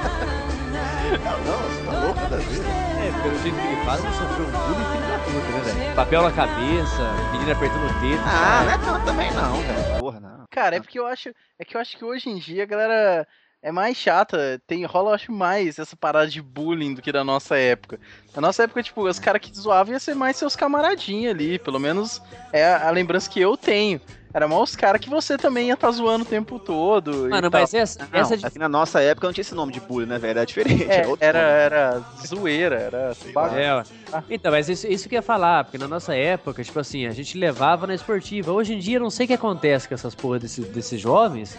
Não, 1.44 1.58
você 1.58 1.84
tá 1.84 1.92
louco, 2.00 2.20
nada 2.22 2.36
a 2.36 2.40
ver. 2.40 2.62
É, 3.02 3.24
pelo 3.24 3.40
jeito 3.40 3.58
que 3.58 3.68
ele 3.68 3.84
faz, 3.84 4.04
ele 4.04 4.14
sofreu 4.14 4.46
um 4.46 4.52
bullying 4.52 4.86
filho 4.92 5.08
da 5.08 5.18
puta, 5.18 5.50
né, 5.52 5.74
velho? 5.74 5.96
Papel 5.96 6.22
na 6.22 6.32
cabeça, 6.32 7.14
menina 7.32 7.52
apertando 7.54 7.86
o 7.86 8.00
dedo. 8.00 8.22
Ah, 8.28 8.64
não 8.64 8.72
é 8.72 8.78
tanto 8.78 9.06
também 9.06 9.32
não, 9.32 9.54
velho. 9.56 10.00
Porra, 10.00 10.20
não. 10.20 10.46
Cara, 10.52 10.76
é 10.76 10.80
porque 10.80 11.00
eu 11.00 11.08
acho. 11.08 11.30
É 11.58 11.66
que 11.66 11.76
eu 11.76 11.82
acho 11.82 11.98
que 11.98 12.06
hoje 12.06 12.30
em 12.30 12.38
dia 12.38 12.62
a 12.62 12.68
galera 12.68 13.28
é 13.62 13.72
mais 13.72 13.98
chata. 13.98 14.62
Tem, 14.68 14.86
rola, 14.86 15.12
eu 15.12 15.16
acho, 15.16 15.32
mais 15.32 15.80
essa 15.80 15.96
parada 15.96 16.28
de 16.28 16.42
bullying 16.42 16.94
do 16.94 17.02
que 17.02 17.12
da 17.12 17.24
nossa 17.24 17.58
época. 17.58 18.00
Na 18.36 18.42
nossa 18.42 18.64
época, 18.64 18.84
tipo, 18.84 19.08
os 19.08 19.20
caras 19.20 19.42
que 19.42 19.56
zoavam 19.56 19.94
ia 19.94 20.00
ser 20.00 20.16
mais 20.16 20.38
seus 20.38 20.56
camaradinhos 20.56 21.32
ali. 21.34 21.60
Pelo 21.60 21.80
menos 21.80 22.22
é 22.52 22.66
a, 22.66 22.88
a 22.88 22.92
lembrança 22.92 23.30
que 23.30 23.40
eu 23.40 23.58
tenho. 23.58 24.00
Era 24.34 24.48
mais 24.48 24.62
os 24.62 24.76
caras 24.76 25.02
que 25.02 25.10
você 25.10 25.36
também 25.36 25.70
ia 25.70 25.74
estar 25.74 25.90
zoando 25.90 26.24
o 26.24 26.28
tempo 26.28 26.60
todo. 26.60 27.26
e 27.28 27.30
Mano, 27.30 27.50
tal. 27.50 27.62
mas 27.62 27.74
essa, 27.74 28.08
Não, 28.12 28.20
essa 28.20 28.38
de 28.38 28.46
assim, 28.46 28.60
na 28.60 28.70
nossa 28.70 29.02
época 29.02 29.26
não 29.26 29.34
tinha 29.34 29.42
esse 29.42 29.56
nome 29.56 29.74
de 29.74 29.80
bullying, 29.80 30.06
né, 30.06 30.20
velho? 30.20 30.32
Era 30.38 30.46
diferente. 30.46 30.84
É, 30.84 31.06
era, 31.20 31.40
era 31.40 32.04
zoeira, 32.24 32.76
era 32.76 33.14
bagunça. 33.34 33.92
É. 34.14 34.24
Então, 34.30 34.52
mas 34.52 34.70
isso, 34.70 34.86
isso 34.86 35.10
que 35.10 35.16
eu 35.16 35.18
ia 35.18 35.24
falar, 35.24 35.64
porque 35.64 35.78
na 35.80 35.88
nossa 35.88 36.16
época, 36.16 36.64
tipo 36.64 36.80
assim, 36.80 37.08
a 37.08 37.12
gente 37.12 37.38
levava 37.38 37.88
na 37.88 37.96
esportiva. 37.96 38.52
Hoje 38.52 38.76
em 38.76 38.80
dia, 38.80 38.98
eu 38.98 39.02
não 39.02 39.10
sei 39.10 39.24
o 39.26 39.28
que 39.28 39.34
acontece 39.34 39.88
com 39.88 39.96
essas 39.96 40.14
porra 40.14 40.38
desse, 40.38 40.62
desses 40.62 41.02
jovens, 41.02 41.58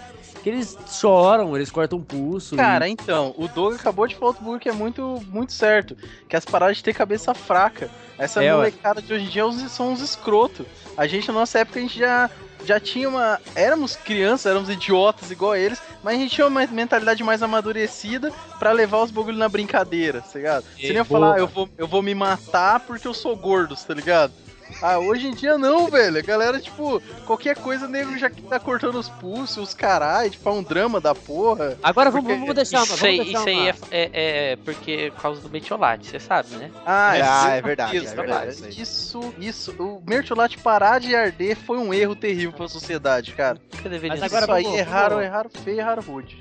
que 0.51 0.57
eles 0.57 0.79
choram, 0.91 1.55
eles 1.57 1.71
cortam 1.71 2.01
pulso. 2.03 2.57
Cara, 2.57 2.89
e... 2.89 2.93
então, 2.93 3.35
o 3.37 3.47
Doug 3.49 3.75
acabou 3.75 4.07
de 4.07 4.15
falar 4.15 4.29
outro 4.29 4.43
bagulho 4.43 4.61
que 4.61 4.69
é 4.69 4.73
muito, 4.73 5.23
muito 5.29 5.53
certo. 5.53 5.97
Que 6.29 6.37
as 6.37 6.45
paradas 6.45 6.77
de 6.79 6.85
ter 6.85 6.95
cabeça 6.95 7.35
fraca. 7.35 7.91
Essa 8.19 8.43
É, 8.43 8.51
ué. 8.53 8.57
molecada 8.57 9.01
de 9.03 9.13
hoje 9.13 9.25
em 9.25 9.29
dia 9.29 9.47
uns- 9.47 9.71
são 9.71 9.93
uns 9.93 10.01
escroto. 10.01 10.67
A 10.97 11.07
gente, 11.07 11.29
na 11.29 11.35
nossa 11.35 11.59
época, 11.61 11.79
a 11.79 11.83
gente 11.83 11.99
já, 11.99 12.29
já 12.65 12.81
tinha 12.81 13.09
uma. 13.09 13.39
Éramos 13.55 13.95
crianças, 13.95 14.47
éramos 14.47 14.69
idiotas 14.69 15.31
igual 15.31 15.53
a 15.53 15.59
eles, 15.59 15.81
mas 16.03 16.17
a 16.17 16.19
gente 16.19 16.35
tinha 16.35 16.47
uma 16.47 16.67
mentalidade 16.67 17.23
mais 17.23 17.43
amadurecida 17.43 18.33
pra 18.59 18.73
levar 18.73 19.03
os 19.05 19.11
bagulhos 19.13 19.39
na 19.39 19.49
brincadeira, 19.49 20.21
tá 20.21 20.31
ligado? 20.39 20.65
Você 20.77 20.87
É, 20.87 20.89
nem 20.89 20.97
ia 20.97 21.05
falar, 21.05 21.35
"Ah, 21.35 21.39
eu 21.39 21.47
vou, 21.47 21.69
eu 21.79 21.87
vou 21.87 22.03
me 22.03 22.15
matar 22.15 22.81
porque 22.81 23.07
eu 23.07 23.15
sou 23.15 23.37
gordo, 23.37 23.77
tá 23.77 23.95
ligado? 23.95 24.33
Ah, 24.81 24.99
hoje 24.99 25.27
em 25.27 25.33
dia 25.35 25.59
não, 25.59 25.89
velho. 25.89 26.19
A 26.19 26.23
galera, 26.23 26.61
tipo, 26.61 27.01
qualquer 27.27 27.57
coisa, 27.57 27.89
nego 27.89 28.17
já 28.17 28.31
tá 28.49 28.61
cortando 28.61 28.95
os 28.97 29.09
pulsos, 29.09 29.57
os 29.57 29.75
caralho, 29.75 30.31
tipo, 30.31 30.49
é 30.49 30.53
um 30.53 30.63
drama 30.63 31.01
da 31.01 31.15
porra. 31.15 31.77
Agora 31.83 32.11
vamos, 32.11 32.27
Porque 32.27 32.39
vamos 32.41 32.55
deixar 32.55 32.79
uma. 32.79 32.85
Isso 32.85 32.97
Vamos 32.97 33.05
aí, 33.05 33.17
deixar 33.25 33.39
isso 33.39 33.49
aí 33.49 33.57
uma... 33.57 33.69
é, 33.91 34.11
é, 34.13 34.53
é 34.53 34.57
porque 34.57 35.11
por 35.15 35.23
causa 35.23 35.41
do 35.41 35.51
metiolate, 35.51 36.07
você 36.07 36.21
sabe, 36.21 36.55
né? 36.57 36.71
Ah, 36.87 37.11
Ah, 37.11 37.17
é 37.17 37.57
isso, 37.57 37.67
verdade, 37.67 37.97
isso, 37.97 38.13
é 38.13 38.17
verdade, 38.17 38.49
isso 38.51 38.81
Isso, 38.81 39.35
isso, 39.39 39.83
o 39.83 40.03
mertiolate 40.09 40.59
parar 40.59 41.01
de 41.01 41.15
arder 41.15 41.57
foi 41.57 41.79
um 41.79 41.93
erro 41.93 42.15
terrível 42.15 42.53
pra 42.53 42.69
sociedade, 42.69 43.33
cara. 43.33 43.59
Que 43.71 43.89
deveria 43.89 44.11
Mas 44.11 44.23
agora 44.23 44.45
isso 44.45 44.53
aí, 44.53 44.63
vamos- 44.65 44.79
erraram, 44.79 45.09
vamos- 45.17 45.25
erraram 45.25 45.51
feio, 45.51 45.79
erraram 45.81 46.03
rude. 46.03 46.39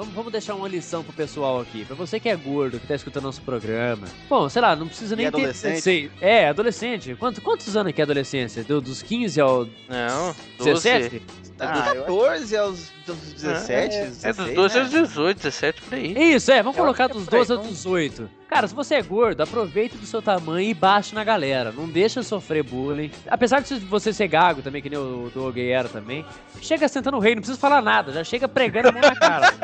Vamos, 0.00 0.14
vamos 0.14 0.32
deixar 0.32 0.54
uma 0.54 0.66
lição 0.66 1.04
pro 1.04 1.12
pessoal 1.12 1.60
aqui. 1.60 1.84
Pra 1.84 1.94
você 1.94 2.18
que 2.18 2.26
é 2.30 2.34
gordo, 2.34 2.80
que 2.80 2.86
tá 2.86 2.94
escutando 2.94 3.24
nosso 3.24 3.42
programa. 3.42 4.06
Bom, 4.30 4.48
sei 4.48 4.62
lá, 4.62 4.74
não 4.74 4.86
precisa 4.88 5.14
nem 5.14 5.26
E 5.26 5.30
ter. 5.30 5.36
adolescente? 5.36 5.80
sei- 5.82 6.10
É, 6.22 6.48
adolescente. 6.48 7.14
Quanto, 7.16 7.42
quantos 7.42 7.76
anos 7.76 7.92
que 7.92 8.00
é 8.00 8.04
adolescência? 8.04 8.64
Do- 8.64 8.80
dos 8.80 9.02
15 9.02 9.38
ao 9.38 9.66
Não, 9.86 10.34
12. 10.56 10.72
17? 10.88 11.22
Tá 11.60 11.70
Ah, 11.70 11.92
dos 11.92 12.04
14 12.06 12.56
aos, 12.56 12.92
aos 13.06 13.18
17, 13.34 13.94
É 13.94 14.04
16, 14.06 14.36
dos 14.36 14.54
12 14.54 14.74
né? 14.74 14.80
aos 14.80 14.90
18, 14.90 15.36
17 15.36 15.82
por 15.82 15.94
aí. 15.94 16.34
Isso, 16.34 16.50
é, 16.50 16.62
vamos 16.62 16.78
Eu 16.78 16.82
colocar 16.84 17.04
é 17.04 17.08
dos 17.08 17.24
por 17.26 17.34
aí, 17.34 17.40
12 17.40 17.52
aos 17.52 17.68
18. 17.68 18.30
Cara, 18.48 18.66
se 18.66 18.74
você 18.74 18.94
é 18.94 19.02
gordo, 19.02 19.42
aproveite 19.42 19.96
do 19.96 20.06
seu 20.06 20.22
tamanho 20.22 20.70
e 20.70 20.72
baixe 20.72 21.14
na 21.14 21.22
galera. 21.22 21.70
Não 21.70 21.86
deixa 21.86 22.22
sofrer 22.22 22.62
bullying. 22.64 23.10
Apesar 23.28 23.60
de 23.60 23.74
você 23.78 24.10
ser 24.12 24.26
gago 24.26 24.62
também, 24.62 24.80
que 24.80 24.88
nem 24.88 24.98
o 24.98 25.30
Doug 25.32 25.58
era 25.58 25.88
também, 25.88 26.24
chega 26.62 26.88
sentando 26.88 27.18
o 27.18 27.20
rei, 27.20 27.34
não 27.34 27.42
precisa 27.42 27.60
falar 27.60 27.82
nada, 27.82 28.10
já 28.10 28.24
chega 28.24 28.48
pregando 28.48 28.88
a 28.88 28.92
mão 28.92 29.02
na 29.02 29.14
cara. 29.14 29.54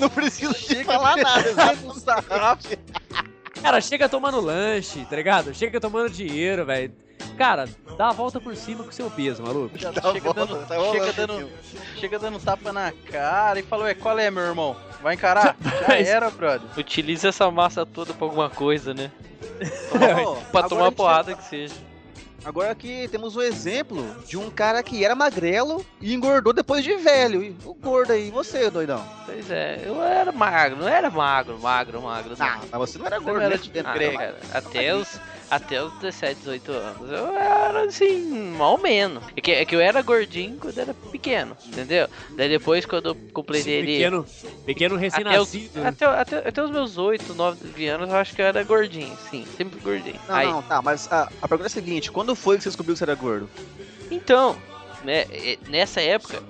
Não 0.00 0.08
preciso 0.08 0.54
de 0.54 0.82
falar 0.84 1.16
nada, 1.16 1.46
exatamente. 1.46 2.78
Cara, 3.62 3.80
chega 3.80 4.08
tomando 4.08 4.40
lanche, 4.40 5.04
tá 5.08 5.16
ligado? 5.16 5.54
Chega 5.54 5.78
tomando 5.78 6.08
dinheiro, 6.10 6.64
velho. 6.64 6.92
Cara, 7.36 7.68
dá 7.98 8.08
a 8.08 8.12
volta 8.12 8.40
por 8.40 8.54
cima 8.54 8.84
com 8.84 8.92
seu 8.92 9.10
peso, 9.10 9.42
maluco. 9.42 9.76
Já 9.76 9.92
Tá 9.92 10.12
chega, 10.12 10.32
bom, 10.32 10.46
dando, 10.46 10.66
tá 10.66 10.74
chega, 10.92 11.12
dando, 11.12 11.50
chega 11.96 12.18
dando 12.18 12.38
tapa 12.38 12.72
na 12.72 12.92
cara 13.10 13.58
e 13.58 13.62
falou, 13.62 13.86
é, 13.88 13.94
qual 13.94 14.18
é, 14.18 14.30
meu 14.30 14.42
irmão? 14.44 14.76
Vai 15.02 15.14
encarar? 15.14 15.56
Já 15.88 15.96
era, 15.98 16.30
brother. 16.30 16.68
Utiliza 16.76 17.28
essa 17.28 17.50
massa 17.50 17.84
toda 17.84 18.14
pra 18.14 18.24
alguma 18.26 18.48
coisa, 18.48 18.94
né? 18.94 19.10
Pra 20.50 20.62
tomar 20.68 20.84
gente- 20.86 20.94
porrada 20.96 21.34
que 21.34 21.44
seja. 21.44 21.74
Agora 22.44 22.70
aqui 22.72 23.08
temos 23.08 23.36
o 23.36 23.42
exemplo 23.42 24.04
de 24.26 24.36
um 24.36 24.50
cara 24.50 24.82
que 24.82 25.02
era 25.02 25.14
magrelo 25.14 25.84
e 25.98 26.12
engordou 26.12 26.52
depois 26.52 26.84
de 26.84 26.94
velho. 26.96 27.42
E 27.42 27.56
O 27.64 27.72
gordo 27.72 28.12
aí, 28.12 28.28
e 28.28 28.30
você, 28.30 28.68
doidão? 28.68 29.02
Pois 29.24 29.50
é, 29.50 29.80
eu 29.84 30.02
era 30.02 30.30
magro, 30.30 30.76
não 30.78 30.86
era 30.88 31.08
magro, 31.10 31.58
magro, 31.58 32.02
magro. 32.02 32.34
Ah, 32.38 32.58
Não. 32.60 32.78
mas 32.78 32.90
você 32.90 32.98
não 32.98 33.06
era 33.06 33.18
gordo, 33.18 33.36
não 33.38 33.46
era 33.46 33.56
né? 33.56 33.62
Ah, 33.82 33.92
grego. 33.94 34.14
não 34.14 34.20
era. 34.20 34.36
Até 34.52 34.94
os, 34.94 35.18
até 35.50 35.82
os 35.82 35.92
17, 35.94 36.38
18 36.40 36.72
anos. 36.72 37.10
Eu 37.10 37.36
era 37.36 37.84
assim, 37.84 38.24
mal 38.56 38.72
ou 38.72 38.82
menos. 38.82 39.22
É 39.36 39.40
que, 39.40 39.52
é 39.52 39.64
que 39.64 39.74
eu 39.74 39.80
era 39.80 40.02
gordinho 40.02 40.58
quando 40.58 40.78
era 40.78 40.94
pequeno, 40.94 41.56
entendeu? 41.64 42.08
Daí 42.36 42.48
depois, 42.48 42.84
quando 42.86 43.10
eu 43.10 43.16
completei 43.32 43.78
ali. 43.80 43.92
Pequeno, 43.98 44.26
pequeno 44.64 44.94
Até 44.96 45.06
os, 45.06 45.12
recém-nascido. 45.12 45.80
né? 45.80 45.88
até, 45.88 46.06
até, 46.06 46.48
até 46.48 46.62
os 46.62 46.70
meus 46.70 46.98
8, 46.98 47.34
9 47.34 47.86
anos, 47.88 48.08
eu 48.08 48.16
acho 48.16 48.34
que 48.34 48.42
eu 48.42 48.46
era 48.46 48.62
gordinho, 48.62 49.16
sim, 49.30 49.44
sempre 49.56 49.80
gordinho. 49.80 50.20
Não, 50.28 50.34
Aí, 50.34 50.46
não, 50.46 50.62
tá, 50.62 50.80
mas 50.82 51.10
a, 51.12 51.30
a 51.42 51.48
pergunta 51.48 51.66
é 51.66 51.70
a 51.70 51.70
seguinte: 51.70 52.10
quando 52.10 52.34
foi 52.34 52.56
que 52.56 52.62
você 52.62 52.68
descobriu 52.70 52.94
que 52.94 52.98
você 52.98 53.04
era 53.04 53.14
gordo? 53.14 53.48
Então, 54.10 54.56
né, 55.04 55.24
nessa 55.68 56.00
época, 56.00 56.42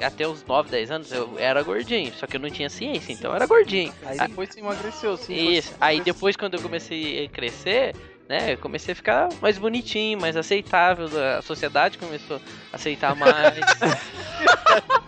até 0.00 0.26
os 0.26 0.44
9, 0.44 0.68
10 0.70 0.90
anos, 0.90 1.12
eu 1.12 1.38
era 1.38 1.62
gordinho, 1.62 2.12
só 2.14 2.26
que 2.26 2.36
eu 2.36 2.40
não 2.40 2.50
tinha 2.50 2.68
ciência, 2.68 3.12
então 3.12 3.30
eu 3.30 3.36
era 3.36 3.46
gordinho. 3.46 3.92
Aí 4.04 4.18
Ah, 4.20 4.26
depois 4.26 4.50
você 4.50 4.60
emagreceu, 4.60 5.16
sim. 5.16 5.34
Isso. 5.50 5.74
Aí 5.80 6.00
depois, 6.00 6.36
quando 6.36 6.54
eu 6.54 6.60
comecei 6.60 7.24
a 7.24 7.28
crescer, 7.28 7.94
né, 8.28 8.52
eu 8.54 8.58
comecei 8.58 8.92
a 8.92 8.96
ficar 8.96 9.28
mais 9.40 9.56
bonitinho, 9.58 10.20
mais 10.20 10.36
aceitável. 10.36 11.06
A 11.38 11.42
sociedade 11.42 11.96
começou 11.98 12.40
a 12.72 12.76
aceitar 12.76 13.14
mais. 13.14 13.54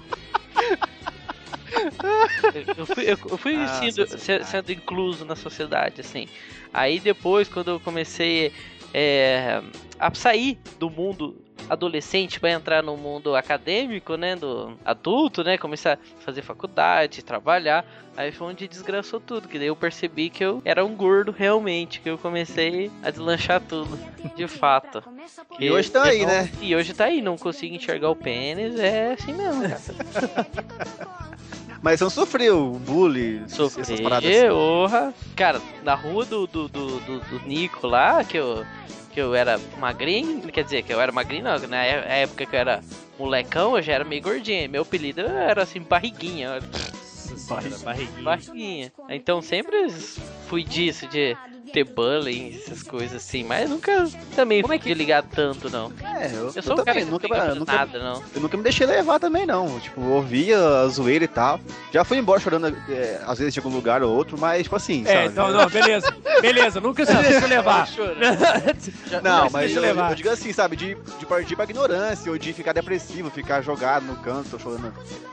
Eu- 2.77 2.87
fui, 2.87 3.05
eu- 3.05 3.19
eu 3.31 3.37
fui 3.39 3.55
Ah, 3.57 3.67
sendo, 3.69 4.07
se- 4.19 4.45
sendo 4.45 4.73
incluso 4.73 5.25
na 5.25 5.37
sociedade, 5.37 6.01
assim. 6.01 6.27
Aí 6.73 6.99
depois, 6.99 7.49
quando 7.49 7.71
eu 7.73 7.81
comecei 7.81 8.53
é, 8.95 9.61
a 9.99 10.13
sair 10.15 10.59
do 10.79 10.89
mundo 10.89 11.37
adolescente 11.69 12.41
para 12.41 12.51
entrar 12.51 12.83
no 12.83 12.97
mundo 12.97 13.35
acadêmico, 13.37 14.17
né, 14.17 14.35
do 14.37 14.77
adulto, 14.85 15.43
né, 15.45 15.59
começar 15.59 15.95
a 15.95 16.25
fazer 16.25 16.43
faculdade, 16.43 17.23
trabalhar, 17.23 17.85
aí 18.17 18.33
foi 18.33 18.49
onde 18.49 18.67
desgraçou 18.69 19.21
tudo, 19.21 19.49
que 19.49 19.59
daí 19.59 19.69
eu 19.69 19.77
percebi 19.77 20.31
que 20.31 20.45
eu 20.45 20.63
era 20.65 20.85
um 20.85 20.95
gordo 20.95 21.31
realmente, 21.31 22.01
que 22.01 22.09
eu 22.09 22.19
comecei 22.19 22.91
a 23.03 23.11
deslanchar 23.11 23.61
tudo, 23.61 23.99
de 24.35 24.47
fato. 24.49 25.03
E 25.59 25.71
hoje 25.71 25.91
tá 25.91 26.05
aí, 26.05 26.21
não- 26.21 26.29
né? 26.29 26.51
E 26.61 26.75
hoje 26.75 26.95
tá 26.95 27.05
aí, 27.05 27.21
não 27.23 27.37
consigo 27.37 27.75
enxergar 27.75 28.11
o 28.11 28.17
pênis, 28.17 28.79
é 28.79 29.13
assim 29.13 29.33
mesmo, 29.33 29.63
cara. 29.63 29.81
Mas 31.81 31.99
você 31.99 32.05
não 32.05 32.11
sofreu 32.11 32.81
bullying, 32.85 33.45
essas 33.45 34.01
paradas 34.01 34.25
Sofri, 34.35 34.47
assim? 34.47 34.49
orra. 34.49 35.15
Cara, 35.37 35.61
na 35.83 35.95
rua 35.95 36.25
do, 36.25 36.47
do, 36.47 36.69
do, 36.69 37.01
do, 37.01 37.21
do 37.21 37.41
Nico 37.47 37.87
lá, 37.87 38.25
que 38.25 38.37
eu, 38.37 38.67
que 39.13 39.21
eu 39.21 39.35
era 39.35 39.59
magrinho, 39.79 40.41
quer 40.49 40.65
dizer, 40.65 40.83
que 40.83 40.93
eu 40.93 41.01
era 41.01 41.13
magrinho, 41.13 41.45
não, 41.45 41.59
na 41.69 41.85
é- 41.85 42.23
época 42.23 42.45
que 42.47 42.55
eu 42.55 42.61
era 42.61 42.83
molecão, 43.19 43.77
eu 43.77 43.83
já 43.83 43.93
era 43.95 44.05
meio 44.05 44.23
gordinho. 44.23 44.69
Meu 44.69 44.83
apelido 44.83 45.21
era 45.21 45.63
assim, 45.63 45.81
barriguinha, 45.81 46.51
olha, 46.51 46.63
Nossa 47.49 47.85
barriguinha. 47.85 48.25
barriguinha. 48.25 48.93
Então 49.09 49.41
sempre 49.41 49.89
fui 50.49 50.65
disso, 50.65 51.07
de 51.07 51.37
ter 51.69 51.85
bullying, 51.85 52.55
essas 52.57 52.83
coisas 52.83 53.17
assim, 53.17 53.45
mas 53.45 53.69
nunca 53.69 54.09
também 54.35 54.61
Como 54.63 54.75
é 54.75 54.79
fiquei 54.79 54.95
ligado 54.95 55.27
tanto, 55.35 55.69
não. 55.71 55.93
É, 56.03 56.27
eu, 56.35 56.53
Eu 56.55 56.63
sou 56.63 56.73
um 56.75 56.77
cara 56.77 56.85
também, 56.87 57.05
que 57.05 57.11
nunca, 57.11 57.29
não 57.49 57.55
nunca, 57.57 57.73
nada, 57.73 57.99
não. 57.99 58.23
eu 58.35 58.41
nunca 58.41 58.57
me 58.57 58.63
deixei 58.63 58.87
levar 58.87 59.19
também, 59.21 59.47
não. 59.47 59.79
Tipo, 59.81 60.01
eu 60.01 60.11
ouvia 60.13 60.59
a 60.59 60.89
zoeira 60.89 61.25
e 61.25 61.29
tal. 61.29 61.61
Já 61.93 62.05
fui 62.05 62.19
embora 62.19 62.41
chorando, 62.41 62.67
é, 62.89 63.21
às 63.27 63.39
vezes 63.39 63.55
de 63.55 63.61
algum 63.61 63.71
lugar 63.75 64.03
ou 64.03 64.15
outro, 64.15 64.39
mas, 64.39 64.63
tipo 64.65 64.77
assim, 64.77 65.03
É, 65.07 65.13
sabe? 65.15 65.27
então, 65.29 65.51
não, 65.51 65.69
beleza. 65.69 66.15
Beleza, 66.41 66.81
nunca 66.81 67.05
se 67.05 67.15
deixa 67.15 67.47
levar. 67.49 67.89
Não, 69.23 69.51
mas 69.51 69.75
eu, 69.75 69.83
levar. 69.83 70.11
eu 70.11 70.15
digo 70.17 70.31
assim, 70.31 70.53
sabe? 70.53 70.77
De, 70.77 70.97
de 71.19 71.27
partir 71.27 71.55
pra 71.57 71.65
ignorância, 71.65 72.31
ou 72.31 72.39
de 72.39 72.53
ficar 72.53 72.73
depressivo, 72.73 73.31
ficar 73.31 73.63
jogado 73.63 74.05
no 74.05 74.17
canto, 74.17 74.59
chorando, 74.59 74.93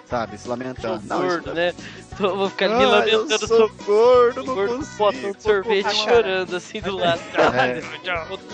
sabe? 0.10 0.38
Se 0.38 0.44
Sou 0.44 0.52
lamentando. 0.52 1.02
Não, 1.06 1.26
isso- 1.28 1.36
gordo, 1.38 1.54
né? 1.54 1.74
Tô- 2.18 2.36
vou 2.36 2.50
ficar 2.50 2.70
me 2.70 2.76
Ah, 2.76 2.82
eu 2.84 2.90
lamentando, 2.90 3.48
sou 3.48 3.58
sou 3.58 3.70
gordo, 3.86 4.44
não 4.44 4.56
gordo, 4.56 4.76
consigo. 4.78 4.98
botando 4.98 5.42
sorvete 5.42 5.96
chorando 5.96 6.25
assim 6.56 6.82
do 6.82 6.98
lado. 6.98 7.22
É. 7.36 7.82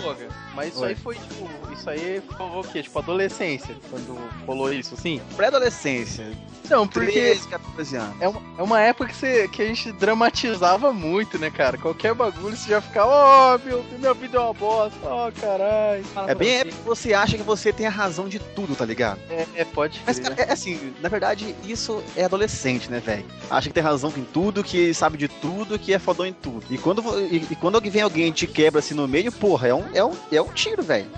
Toga, 0.02 0.28
mas 0.54 0.74
isso 0.74 0.84
aí 0.84 0.94
foi, 0.94 1.14
tipo, 1.14 1.48
isso 1.72 1.90
aí 1.90 2.22
foi 2.36 2.46
o 2.46 2.62
quê? 2.62 2.82
Tipo, 2.82 2.98
adolescência, 2.98 3.76
quando 3.90 4.18
rolou 4.46 4.72
isso, 4.72 4.94
assim? 4.94 5.20
Pré-adolescência. 5.36 6.26
Não, 6.70 6.86
porque 6.86 7.12
13, 7.12 7.48
14 7.48 7.96
anos. 7.96 8.16
é 8.20 8.28
uma, 8.28 8.42
é 8.58 8.62
uma 8.62 8.80
época 8.80 9.10
que, 9.10 9.16
você, 9.16 9.48
que 9.48 9.62
a 9.62 9.66
gente 9.66 9.92
dramatizava 9.92 10.92
muito, 10.92 11.38
né, 11.38 11.50
cara? 11.50 11.76
Qualquer 11.76 12.14
bagulho 12.14 12.56
você 12.56 12.70
já 12.70 12.80
ficava, 12.80 13.10
ó, 13.10 13.58
meu, 13.58 13.84
minha 13.98 14.14
vida 14.14 14.38
é 14.38 14.40
uma 14.40 14.54
bosta, 14.54 14.98
ó, 15.04 15.30
caralho. 15.32 16.04
É 16.26 16.34
bem 16.34 16.56
a 16.56 16.60
época 16.60 16.76
que 16.76 16.82
você 16.84 17.12
acha 17.12 17.36
que 17.36 17.42
você 17.42 17.72
tem 17.72 17.86
a 17.86 17.90
razão 17.90 18.28
de 18.28 18.38
tudo, 18.38 18.74
tá 18.74 18.84
ligado? 18.84 19.20
É, 19.28 19.46
é, 19.56 19.64
pode 19.64 20.00
Mas, 20.06 20.18
crer. 20.18 20.34
cara, 20.34 20.48
é 20.48 20.52
assim, 20.52 20.94
na 21.00 21.08
verdade, 21.08 21.54
isso 21.64 22.02
é 22.16 22.24
adolescente, 22.24 22.90
né, 22.90 23.00
velho? 23.00 23.24
Acha 23.50 23.68
que 23.68 23.74
tem 23.74 23.82
razão 23.82 24.12
em 24.16 24.24
tudo, 24.24 24.64
que 24.64 24.94
sabe 24.94 25.18
de 25.18 25.28
tudo, 25.28 25.78
que 25.78 25.92
é 25.92 25.98
fodão 25.98 26.24
em 26.24 26.32
tudo. 26.32 26.64
E 26.70 26.78
quando, 26.78 27.02
e, 27.20 27.46
e 27.50 27.56
quando 27.62 27.80
vem 27.80 28.02
alguém 28.02 28.26
e 28.26 28.32
te 28.32 28.44
quebra 28.44 28.80
assim 28.80 28.92
no 28.92 29.06
meio, 29.06 29.30
porra, 29.30 29.68
é 29.68 29.74
um, 29.74 29.84
é 29.94 30.04
um, 30.04 30.16
é 30.32 30.42
um 30.42 30.48
tiro, 30.48 30.82
velho. 30.82 31.08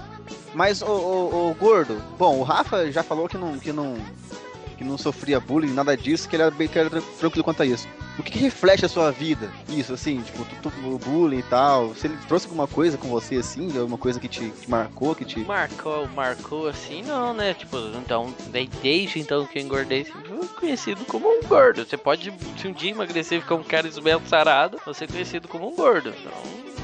Mas, 0.55 0.83
ô, 0.83 0.87
ô, 0.87 1.51
ô, 1.51 1.55
gordo, 1.55 2.01
bom, 2.19 2.39
o 2.39 2.43
Rafa 2.43 2.93
já 2.93 3.03
falou 3.03 3.27
que 3.27 3.39
não, 3.39 3.59
que 3.59 3.73
não, 3.73 3.97
que 4.77 4.85
não 4.85 4.99
sofria 4.99 5.41
bullying, 5.41 5.73
nada 5.73 5.97
disso, 5.97 6.29
que 6.29 6.37
ele 6.37 6.43
era 6.43 6.51
bem 6.51 6.69
que 6.69 6.79
era 6.79 6.91
tran- 6.91 7.03
tranquilo 7.19 7.45
quanto 7.45 7.63
a 7.63 7.67
isso. 7.67 7.87
O 8.19 8.23
que, 8.23 8.31
que 8.31 8.39
reflete 8.39 8.85
a 8.85 8.89
sua 8.89 9.11
vida? 9.11 9.51
Isso, 9.69 9.93
assim, 9.93 10.21
tipo, 10.21 10.45
tu, 10.63 10.71
tu- 10.71 10.99
bullying 11.05 11.39
e 11.41 11.43
tal. 11.45 11.95
Se 11.97 12.07
ele 12.07 12.17
trouxe 12.29 12.47
alguma 12.47 12.69
coisa 12.69 12.97
com 12.97 13.09
você, 13.09 13.37
assim, 13.37 13.77
alguma 13.77 13.99
coisa 13.99 14.21
que 14.21 14.29
te 14.29 14.51
que 14.51 14.71
marcou, 14.71 15.15
que 15.17 15.25
te. 15.25 15.41
Marcou, 15.41 16.09
marcou 16.11 16.69
assim, 16.69 17.03
não, 17.03 17.35
né? 17.35 17.55
Tipo, 17.55 17.77
então, 18.01 18.33
desde 18.81 19.19
então 19.19 19.45
que 19.47 19.59
eu 19.59 19.63
engordei, 19.63 20.05
sempre 20.05 20.29
fui 20.29 20.49
conhecido 20.49 21.05
como 21.07 21.27
um 21.29 21.41
gordo. 21.49 21.85
Você 21.85 21.97
pode, 21.97 22.33
se 22.57 22.69
um 22.69 22.73
dia 22.73 22.93
emagrecer 22.93 23.39
e 23.39 23.41
ficar 23.41 23.57
um 23.57 23.65
cara 23.65 23.89
esbelto 23.89 24.29
sarado, 24.29 24.79
você 24.87 25.05
é 25.05 25.09
conhecido 25.09 25.49
como 25.49 25.67
um 25.73 25.75
gordo. 25.75 26.11
Então, 26.11 26.84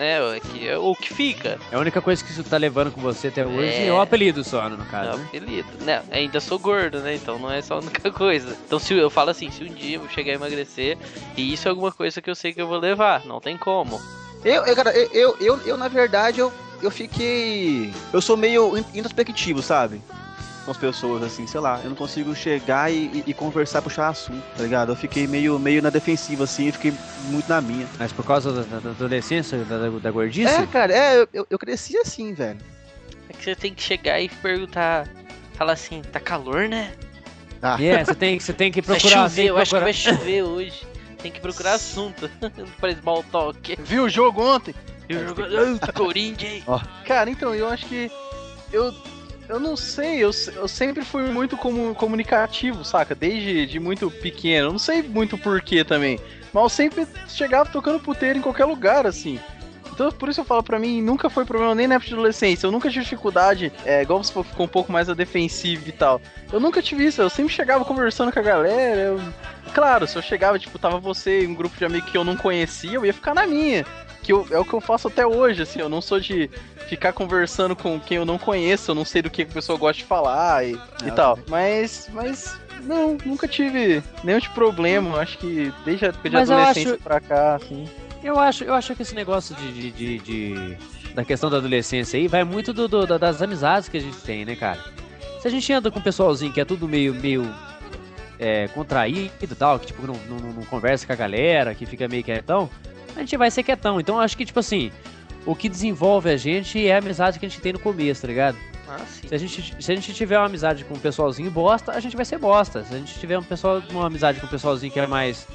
né, 0.00 0.36
é 0.36 0.40
que 0.40 0.66
é 0.66 0.78
o 0.78 0.94
que 0.96 1.12
fica. 1.12 1.58
É 1.70 1.76
a 1.76 1.78
única 1.78 2.00
coisa 2.00 2.24
que 2.24 2.30
isso 2.32 2.42
tá 2.42 2.56
levando 2.56 2.90
com 2.90 3.00
você 3.00 3.28
até 3.28 3.46
hoje 3.46 3.82
É. 3.82 3.86
é, 3.88 3.92
o 3.92 4.00
apelido 4.00 4.42
só, 4.42 4.68
no 4.68 4.82
É 4.82 4.86
caso. 4.86 5.12
o 5.14 5.18
né? 5.18 5.24
apelido. 5.28 5.68
Não, 5.84 6.02
ainda 6.10 6.40
sou 6.40 6.58
gordo, 6.58 7.00
né? 7.00 7.14
Então 7.14 7.38
não 7.38 7.52
é 7.52 7.60
só 7.60 7.74
a 7.74 7.78
única 7.78 8.10
coisa. 8.10 8.56
Então 8.66 8.78
se 8.78 8.94
eu 8.94 9.10
falo 9.10 9.30
assim, 9.30 9.50
se 9.50 9.62
um 9.62 9.72
dia 9.72 9.98
eu 9.98 10.08
chegar 10.08 10.32
a 10.32 10.36
emagrecer, 10.36 10.96
e 11.36 11.52
isso 11.52 11.68
é 11.68 11.70
alguma 11.70 11.92
coisa 11.92 12.20
que 12.22 12.30
eu 12.30 12.34
sei 12.34 12.52
que 12.54 12.60
eu 12.62 12.66
vou 12.66 12.78
levar, 12.78 13.24
não 13.26 13.40
tem 13.40 13.56
como. 13.58 14.00
Eu, 14.42 14.64
eu, 14.64 14.74
cara, 14.74 14.90
eu, 14.96 15.10
eu, 15.12 15.36
eu, 15.38 15.60
eu, 15.66 15.76
na 15.76 15.86
verdade, 15.88 16.40
eu, 16.40 16.50
eu 16.80 16.90
fiquei. 16.90 17.92
Eu 18.12 18.22
sou 18.22 18.36
meio 18.38 18.78
in- 18.78 18.84
introspectivo, 18.94 19.60
sabe? 19.62 20.00
Com 20.70 20.72
as 20.72 20.78
pessoas, 20.78 21.20
assim, 21.24 21.48
sei 21.48 21.58
lá. 21.58 21.80
Eu 21.82 21.88
não 21.90 21.96
consigo 21.96 22.32
chegar 22.32 22.92
e, 22.92 23.06
e- 23.06 23.24
e 23.26 23.34
conversar, 23.34 23.82
puxar 23.82 24.06
assunto, 24.08 24.40
tá 24.56 24.62
ligado? 24.62 24.92
Eu 24.92 24.96
fiquei 24.96 25.26
meio, 25.26 25.58
meio 25.58 25.82
na 25.82 25.90
defensiva, 25.90 26.44
assim, 26.44 26.68
e 26.68 26.72
fiquei 26.72 26.94
muito 27.24 27.48
na 27.48 27.60
minha. 27.60 27.88
Mas 27.98 28.12
por 28.12 28.24
causa 28.24 28.52
da, 28.52 28.62
da- 28.62 28.78
da 28.78 28.90
adolescência, 28.90 29.58
da, 29.64 29.78
da, 29.78 29.98
da 29.98 30.10
gordice? 30.12 30.48
É, 30.48 30.64
cara, 30.68 30.92
é, 30.94 31.18
eu- 31.22 31.28
eu, 31.34 31.46
eu 31.50 31.58
cresci 31.58 31.96
assim, 31.96 32.32
velho. 32.32 32.56
É 33.28 33.32
que 33.32 33.42
você 33.42 33.56
tem 33.56 33.74
que 33.74 33.82
chegar 33.82 34.20
e 34.20 34.28
perguntar, 34.28 35.08
falar 35.54 35.72
assim, 35.72 36.02
tá 36.02 36.20
calor, 36.20 36.68
né? 36.68 36.92
Ah, 37.60 37.76
É, 37.82 38.04
você 38.04 38.14
tem, 38.14 38.38
você 38.38 38.52
tem 38.52 38.70
que 38.70 38.80
Vai 38.80 38.96
procurar. 39.00 39.22
chover, 39.28 39.34
tem 39.34 39.44
que 39.46 39.50
eu 39.50 39.58
acho 39.58 39.64
que 39.74 39.80
procurar- 39.80 39.84
vai 39.84 39.92
chover 39.92 40.42
hoje. 40.44 40.86
Tem 41.20 41.32
que 41.32 41.40
procurar 41.40 41.72
assunto 41.74 42.30
pra 42.78 42.94
small 42.94 43.24
talk. 43.24 43.76
Viu 43.82 44.04
o 44.04 44.08
jogo 44.08 44.40
ontem? 44.40 44.72
E 45.08 45.16
o 45.16 45.26
jogo- 45.26 45.92
Corinthians. 45.94 46.62
Cara, 47.04 47.28
então, 47.28 47.52
eu 47.56 47.68
acho 47.68 47.86
que. 47.86 48.08
Eu. 48.72 48.94
Eu 49.50 49.58
não 49.58 49.76
sei, 49.76 50.22
eu, 50.22 50.30
eu 50.54 50.68
sempre 50.68 51.04
fui 51.04 51.24
muito 51.24 51.56
comu- 51.56 51.92
comunicativo, 51.92 52.84
saca? 52.84 53.16
Desde 53.16 53.66
de 53.66 53.80
muito 53.80 54.08
pequeno. 54.08 54.68
Eu 54.68 54.72
não 54.72 54.78
sei 54.78 55.02
muito 55.02 55.36
porquê 55.36 55.82
também. 55.82 56.20
Mas 56.52 56.62
eu 56.62 56.68
sempre 56.68 57.06
chegava 57.26 57.68
tocando 57.68 57.98
puteiro 57.98 58.38
em 58.38 58.42
qualquer 58.42 58.64
lugar, 58.64 59.08
assim. 59.08 59.40
Então, 59.92 60.08
por 60.12 60.28
isso 60.28 60.40
eu 60.40 60.44
falo 60.44 60.62
pra 60.62 60.78
mim, 60.78 61.02
nunca 61.02 61.28
foi 61.28 61.44
problema 61.44 61.74
nem 61.74 61.88
na 61.88 61.96
época 61.96 62.06
de 62.08 62.14
adolescência. 62.14 62.64
Eu 62.64 62.70
nunca 62.70 62.88
tive 62.88 63.02
dificuldade, 63.02 63.72
é, 63.84 64.02
igual 64.02 64.22
você 64.22 64.32
ficou 64.44 64.66
um 64.66 64.68
pouco 64.68 64.92
mais 64.92 65.08
a 65.08 65.14
defensiva 65.14 65.82
e 65.88 65.92
tal. 65.92 66.20
Eu 66.52 66.60
nunca 66.60 66.80
tive 66.80 67.04
isso, 67.06 67.20
eu 67.20 67.28
sempre 67.28 67.52
chegava 67.52 67.84
conversando 67.84 68.30
com 68.32 68.38
a 68.38 68.42
galera. 68.42 69.00
eu- 69.00 69.20
Claro, 69.74 70.06
se 70.06 70.16
eu 70.16 70.22
chegava, 70.22 70.58
tipo, 70.60 70.78
tava 70.78 70.98
você 70.98 71.42
e 71.42 71.46
um 71.46 71.54
grupo 71.54 71.76
de 71.76 71.84
amigos 71.84 72.08
que 72.10 72.16
eu 72.16 72.24
não 72.24 72.36
conhecia, 72.36 72.94
eu 72.94 73.04
ia 73.04 73.12
ficar 73.12 73.34
na 73.34 73.46
minha. 73.48 73.84
Que 74.22 74.32
eu- 74.32 74.46
é 74.50 74.58
o 74.58 74.64
que 74.64 74.72
eu 74.74 74.80
faço 74.80 75.08
até 75.08 75.26
hoje, 75.26 75.62
assim, 75.62 75.80
eu 75.80 75.88
não 75.88 76.00
sou 76.00 76.20
de 76.20 76.50
ficar 76.88 77.12
conversando 77.12 77.74
com 77.74 77.98
quem 77.98 78.16
eu 78.18 78.24
não 78.24 78.36
conheço, 78.38 78.90
eu 78.90 78.94
não 78.94 79.04
sei 79.04 79.22
do 79.22 79.30
que 79.30 79.42
a 79.42 79.46
pessoa 79.46 79.78
gosta 79.78 79.98
de 80.02 80.04
falar 80.04 80.64
e, 80.66 80.72
e 80.74 81.08
Ah, 81.08 81.12
tal. 81.12 81.38
Mas, 81.48 82.08
mas, 82.12 82.58
não, 82.82 83.16
nunca 83.24 83.46
tive 83.48 84.02
nenhum 84.24 84.38
tipo 84.40 84.52
de 84.52 84.54
problema, 84.60 85.18
acho 85.20 85.38
que 85.38 85.72
desde 85.84 86.06
a 86.06 86.10
de 86.10 86.36
adolescência 86.36 86.94
acho- 86.94 87.02
pra 87.02 87.20
cá, 87.20 87.54
assim. 87.56 87.88
Eu 88.22 88.38
acho, 88.38 88.64
eu 88.64 88.74
acho 88.74 88.94
que 88.94 89.00
esse 89.02 89.14
negócio 89.14 89.54
de, 89.56 89.72
de, 89.72 89.90
de- 89.90 90.18
de- 90.18 90.76
da 91.14 91.24
questão 91.24 91.48
da 91.48 91.56
adolescência 91.56 92.18
aí 92.18 92.28
vai 92.28 92.44
muito 92.44 92.72
do, 92.72 92.86
do- 92.86 93.06
da- 93.06 93.16
das 93.18 93.40
amizades 93.40 93.88
que 93.88 93.96
a 93.96 94.00
gente 94.00 94.18
tem, 94.18 94.44
né, 94.44 94.54
cara? 94.54 94.78
Se 95.40 95.48
a 95.48 95.50
gente 95.50 95.72
anda 95.72 95.90
com 95.90 95.98
um 95.98 96.02
pessoalzinho 96.02 96.52
que 96.52 96.60
é 96.60 96.64
tudo 96.66 96.86
meio, 96.86 97.14
meio 97.14 97.50
é, 98.38 98.68
contraído 98.68 99.30
e 99.42 99.46
tal, 99.48 99.78
que 99.78 99.86
tipo, 99.88 100.06
não, 100.06 100.14
não, 100.28 100.36
não- 100.38 100.52
não 100.54 100.64
conversa 100.64 101.06
com 101.06 101.12
a 101.12 101.16
galera, 101.16 101.74
que 101.74 101.84
fica 101.86 102.08
meio 102.08 102.24
quietão, 102.24 102.70
a 103.16 103.20
gente 103.20 103.36
vai 103.36 103.50
ser 103.50 103.62
quietão. 103.62 104.00
Então 104.00 104.16
eu 104.16 104.20
acho 104.20 104.36
que, 104.36 104.44
tipo 104.44 104.60
assim, 104.60 104.90
o 105.46 105.54
que 105.54 105.68
desenvolve 105.68 106.30
a 106.30 106.36
gente 106.36 106.86
é 106.86 106.94
a 106.94 106.98
amizade 106.98 107.38
que 107.38 107.46
a 107.46 107.48
gente 107.48 107.60
tem 107.60 107.72
no 107.72 107.78
começo, 107.78 108.22
tá 108.22 108.28
ligado? 108.28 108.56
Ah, 108.88 108.98
sim. 109.06 109.28
Se 109.28 109.34
a, 109.34 109.38
gente, 109.38 109.84
se 109.84 109.92
a 109.92 109.94
gente 109.94 110.12
tiver 110.12 110.38
uma 110.38 110.46
amizade 110.46 110.84
com 110.84 110.94
um 110.94 110.98
pessoalzinho 110.98 111.50
bosta, 111.50 111.92
a 111.92 112.00
gente 112.00 112.16
vai 112.16 112.24
ser 112.24 112.38
bosta. 112.38 112.84
Se 112.84 112.94
a 112.94 112.98
gente 112.98 113.18
tiver 113.18 113.38
um 113.38 113.42
pessoal, 113.42 113.82
uma 113.90 114.06
amizade 114.06 114.40
com 114.40 114.46
um 114.46 114.50
pessoalzinho 114.50 114.92
que 114.92 114.98
é 114.98 115.06
mais. 115.06 115.46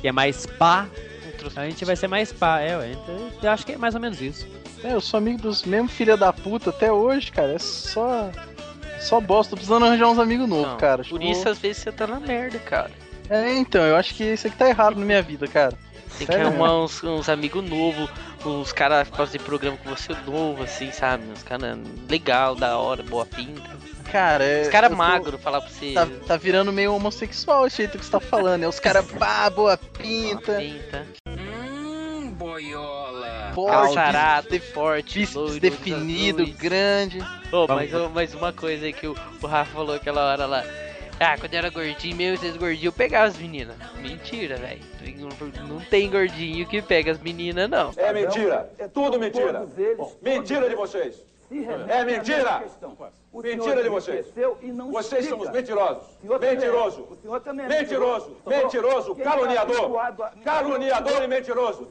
que 0.00 0.06
é 0.06 0.12
mais 0.12 0.46
pá, 0.46 0.86
a 1.56 1.64
gente 1.64 1.84
vai 1.84 1.96
ser 1.96 2.08
mais 2.08 2.32
pá. 2.32 2.60
É, 2.60 2.76
ué, 2.76 2.92
então, 2.92 3.30
eu 3.42 3.50
acho 3.50 3.66
que 3.66 3.72
é 3.72 3.78
mais 3.78 3.94
ou 3.94 4.00
menos 4.00 4.20
isso. 4.20 4.46
É, 4.84 4.94
eu 4.94 5.00
sou 5.00 5.18
amigo 5.18 5.42
dos 5.42 5.64
mesmos 5.64 5.92
filha 5.92 6.16
da 6.16 6.32
puta 6.32 6.70
até 6.70 6.92
hoje, 6.92 7.32
cara, 7.32 7.52
é 7.52 7.58
só... 7.58 8.30
Só 9.00 9.20
bosta, 9.20 9.50
tô 9.50 9.56
precisando 9.56 9.84
arranjar 9.84 10.08
uns 10.08 10.18
amigos 10.18 10.48
novos, 10.48 10.72
Não, 10.72 10.76
cara. 10.76 11.04
Por 11.04 11.22
eu 11.22 11.30
isso, 11.30 11.48
às 11.48 11.58
vezes, 11.58 11.82
você 11.82 11.92
tá 11.92 12.04
na 12.06 12.18
merda, 12.18 12.58
cara. 12.58 12.90
É, 13.30 13.54
então, 13.56 13.82
eu 13.84 13.94
acho 13.94 14.14
que 14.14 14.24
isso 14.24 14.48
aqui 14.48 14.56
tá 14.56 14.68
errado 14.68 14.98
na 14.98 15.04
minha 15.04 15.22
vida, 15.22 15.46
cara. 15.46 15.76
Tem 16.18 16.26
que 16.26 16.34
arrumar 16.34 16.78
uns, 16.84 17.02
uns 17.02 17.28
amigos 17.28 17.64
novos, 17.64 18.10
uns 18.44 18.72
caras 18.72 19.08
fazer 19.08 19.38
programa 19.40 19.76
com 19.76 19.90
você 19.90 20.12
novo, 20.26 20.62
assim, 20.62 20.90
sabe? 20.90 21.24
Uns 21.30 21.42
caras 21.42 21.78
legal, 22.08 22.54
da 22.54 22.76
hora, 22.78 23.02
boa 23.02 23.24
pinta. 23.26 23.76
Cara, 24.10 24.42
é. 24.42 24.62
Os 24.62 24.68
caras 24.68 24.90
eu 24.90 24.96
tô- 24.96 25.02
magro, 25.02 25.38
falar 25.38 25.60
pra 25.60 25.70
você. 25.70 25.92
Tá, 25.92 26.06
tá 26.26 26.36
virando 26.36 26.72
meio 26.72 26.94
homossexual 26.94 27.66
esse 27.66 27.76
jeito 27.78 27.98
que 27.98 28.04
você 28.04 28.10
tá 28.10 28.20
falando. 28.20 28.62
É 28.62 28.68
os 28.68 28.80
caras, 28.80 29.04
pá, 29.12 29.50
boa 29.50 29.76
boa 29.76 29.76
pinta, 29.76 30.54
pinta. 30.54 31.06
Hum, 31.28 32.30
boiola. 32.32 33.52
forte, 33.54 33.94
Calçarado, 33.94 34.48
de- 34.50 34.60
forte, 34.60 35.18
bíceps 35.20 35.58
definido, 35.58 36.46
grande. 36.52 37.18
Ô, 37.52 37.66
Vamos. 37.66 37.82
mas, 37.90 37.94
ô, 37.94 38.08
mas 38.08 38.34
uma 38.34 38.52
coisa 38.52 38.86
aí 38.86 38.92
que 38.92 39.06
o, 39.06 39.14
o 39.42 39.46
Rafa 39.46 39.72
falou 39.72 39.94
aquela 39.96 40.24
hora 40.30 40.46
lá. 40.46 40.64
Ah, 41.20 41.36
quando 41.36 41.52
eu 41.54 41.58
era 41.58 41.68
gordinho 41.70 42.14
mesmo, 42.16 42.38
vocês 42.38 42.56
gordinhos, 42.56 42.84
eu 42.84 42.92
pegava 42.92 43.26
as 43.26 43.36
meninas. 43.36 43.76
Mentira, 44.00 44.56
velho. 44.56 44.80
Não, 45.16 45.80
tem 45.90 46.10
gordinho 46.10 46.66
que 46.66 46.82
pega 46.82 47.12
as 47.12 47.18
meninas, 47.18 47.68
não. 47.68 47.92
É 47.96 48.12
mentira. 48.12 48.70
É 48.78 48.88
tudo 48.88 49.18
mentira. 49.18 49.66
Mentira 50.22 50.68
de 50.68 50.74
vocês. 50.74 51.28
É 51.88 52.04
mentira. 52.04 52.62
Mentira 53.32 53.82
de 53.82 53.88
vocês. 53.88 54.26
Vocês 54.92 55.26
são 55.26 55.40
os 55.40 55.50
mentirosos. 55.50 56.02
Mentiroso. 56.40 57.08
Mentiroso. 57.68 58.36
Mentiroso. 58.46 59.14
Caluniador. 59.16 59.90
Caluniador 60.44 61.22
e 61.22 61.26
mentiroso. 61.26 61.88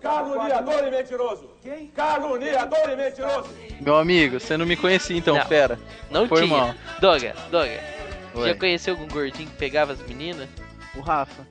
Caluniador 0.00 0.88
e 0.88 0.90
mentiroso. 0.90 1.50
Caluniador 1.94 2.90
e 2.90 2.96
mentiroso. 2.96 3.48
Meu 3.80 3.96
amigo, 3.96 4.40
você 4.40 4.56
não 4.56 4.66
me 4.66 4.76
conhecia 4.76 5.16
então, 5.16 5.36
Não. 5.36 5.46
fera. 5.46 5.78
Não 6.10 6.26
Foi 6.26 6.42
tinha. 6.42 6.56
mal. 6.56 6.74
Doga, 7.00 7.34
Doga. 7.50 7.80
Oi. 8.34 8.48
Já 8.48 8.54
conheceu 8.56 8.94
algum 8.94 9.08
gordinho 9.08 9.48
que 9.48 9.56
pegava 9.56 9.92
as 9.92 10.02
meninas? 10.02 10.48
O 10.96 11.00
Rafa. 11.00 11.46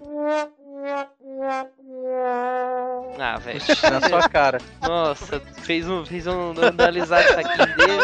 Ah, 3.17 3.38
velho. 3.38 3.60
Na 3.91 4.08
sua 4.08 4.30
cara. 4.30 4.60
Nossa, 4.82 5.39
fez 5.63 5.88
um, 5.89 6.06
fez 6.06 6.28
um 6.28 6.54
analisar 6.62 7.24
isso 7.24 7.39
aqui 7.39 7.58
dele. 7.58 8.04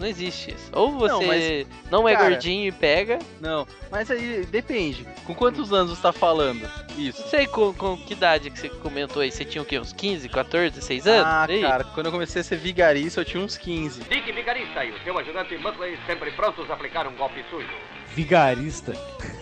Não 0.00 0.06
existe 0.06 0.52
isso. 0.52 0.70
Ou 0.72 0.92
você 0.92 1.12
não, 1.12 1.22
mas, 1.26 1.66
não 1.90 2.08
é 2.08 2.16
cara, 2.16 2.30
gordinho 2.30 2.66
e 2.66 2.72
pega. 2.72 3.18
Não, 3.38 3.68
mas 3.90 4.10
aí 4.10 4.46
depende. 4.46 5.06
Com 5.26 5.34
quantos 5.34 5.74
anos 5.74 5.90
você 5.90 6.00
tá 6.00 6.10
falando 6.10 6.66
isso? 6.96 7.20
Não 7.20 7.28
sei 7.28 7.46
com, 7.46 7.74
com 7.74 7.98
que 7.98 8.14
idade 8.14 8.50
que 8.50 8.58
você 8.58 8.70
comentou 8.70 9.20
aí. 9.20 9.30
Você 9.30 9.44
tinha 9.44 9.60
o 9.60 9.64
quê? 9.64 9.78
Uns 9.78 9.92
15, 9.92 10.26
14, 10.30 10.70
16 10.70 11.06
anos? 11.06 11.26
Ah, 11.26 11.46
Aí? 11.46 11.60
cara, 11.60 11.84
quando 11.84 12.06
eu 12.06 12.12
comecei 12.12 12.40
a 12.40 12.44
ser 12.44 12.56
vigarista, 12.56 13.20
eu 13.20 13.26
tinha 13.26 13.44
uns 13.44 13.58
15. 13.58 14.04
Dick 14.04 14.32
Vigarista 14.32 14.82
e 14.82 14.90
o 14.90 14.98
seu 15.04 15.18
ajudante 15.18 15.58
Buckley 15.58 15.98
sempre 16.06 16.30
prontos 16.30 16.70
a 16.70 16.74
aplicar 16.74 17.06
um 17.06 17.14
golpe 17.14 17.44
sujo. 17.50 17.68
Vigarista. 18.14 18.94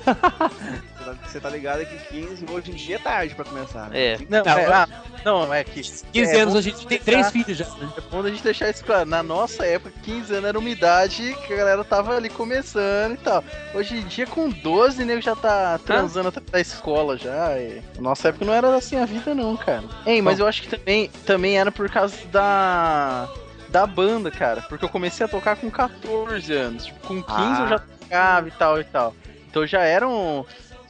Você 1.27 1.41
tá 1.41 1.49
ligado 1.51 1.85
que 1.87 1.97
15 1.97 2.45
hoje 2.51 2.71
em 2.71 2.75
dia 2.75 2.97
é 2.97 2.99
tarde 2.99 3.35
pra 3.35 3.45
começar, 3.45 3.89
né? 3.91 3.99
É. 4.15 4.19
Não, 4.29 4.43
Não, 4.45 4.59
é, 4.59 4.67
eu- 4.67 4.73
ah, 4.75 4.89
não, 5.25 5.55
é 5.55 5.65
que 5.65 5.81
15 5.83 6.37
é, 6.37 6.41
anos 6.41 6.53
bom 6.55 6.59
a 6.59 6.63
gente 6.63 6.87
tem 6.87 6.99
três 6.99 7.31
filhos 7.31 7.57
já, 7.57 7.67
né? 7.67 7.91
É 7.97 8.01
bom 8.11 8.21
a 8.23 8.29
gente 8.31 8.43
deixar 8.43 8.71
isso 8.71 8.85
claro. 8.85 9.09
Na 9.09 9.23
nossa 9.23 9.65
época, 9.67 9.93
15 10.03 10.33
anos 10.35 10.49
era 10.49 10.59
uma 10.59 10.69
idade 10.71 11.37
que 11.47 11.53
a 11.53 11.57
galera 11.57 11.85
tava 11.85 12.17
ali 12.17 12.29
começando 12.29 13.15
e 13.15 13.19
tal. 13.19 13.43
Hoje 13.75 13.97
em 13.97 14.07
dia, 14.07 14.27
com 14.27 14.49
12, 14.49 15.05
nego 15.05 15.21
já 15.21 15.35
tá 15.37 15.79
transando 15.85 16.29
até 16.29 16.41
da 16.41 16.61
escola 16.61 17.17
já. 17.17 17.59
E... 17.59 17.83
Na 17.97 18.03
nossa 18.03 18.29
época 18.29 18.45
não 18.45 18.53
era 18.55 18.75
assim 18.77 18.97
a 18.97 19.05
vida, 19.05 19.35
não, 19.35 19.57
cara. 19.57 19.85
Ei, 20.07 20.21
mas 20.23 20.39
eu 20.39 20.47
acho 20.47 20.63
que 20.63 20.69
também, 20.69 21.09
também 21.27 21.59
era 21.59 21.71
por 21.73 21.89
causa 21.91 22.17
da. 22.33 23.29
Da 23.71 23.87
banda, 23.87 24.31
cara. 24.31 24.63
Porque 24.63 24.83
eu 24.85 24.89
comecei 24.89 25.27
a 25.27 25.29
tocar 25.29 25.55
com 25.57 25.71
14 25.71 26.55
anos. 26.55 26.87
Tipo, 26.87 27.07
com 27.07 27.23
15 27.23 27.39
eu 27.61 27.65
Ah. 27.65 27.69
já 27.69 27.79
tocava 27.79 28.49
e 28.49 28.51
tal 28.53 28.81
e 28.81 28.85
tal. 28.85 29.15
Então 29.51 29.67
já 29.67 29.83
eram. 29.83 30.47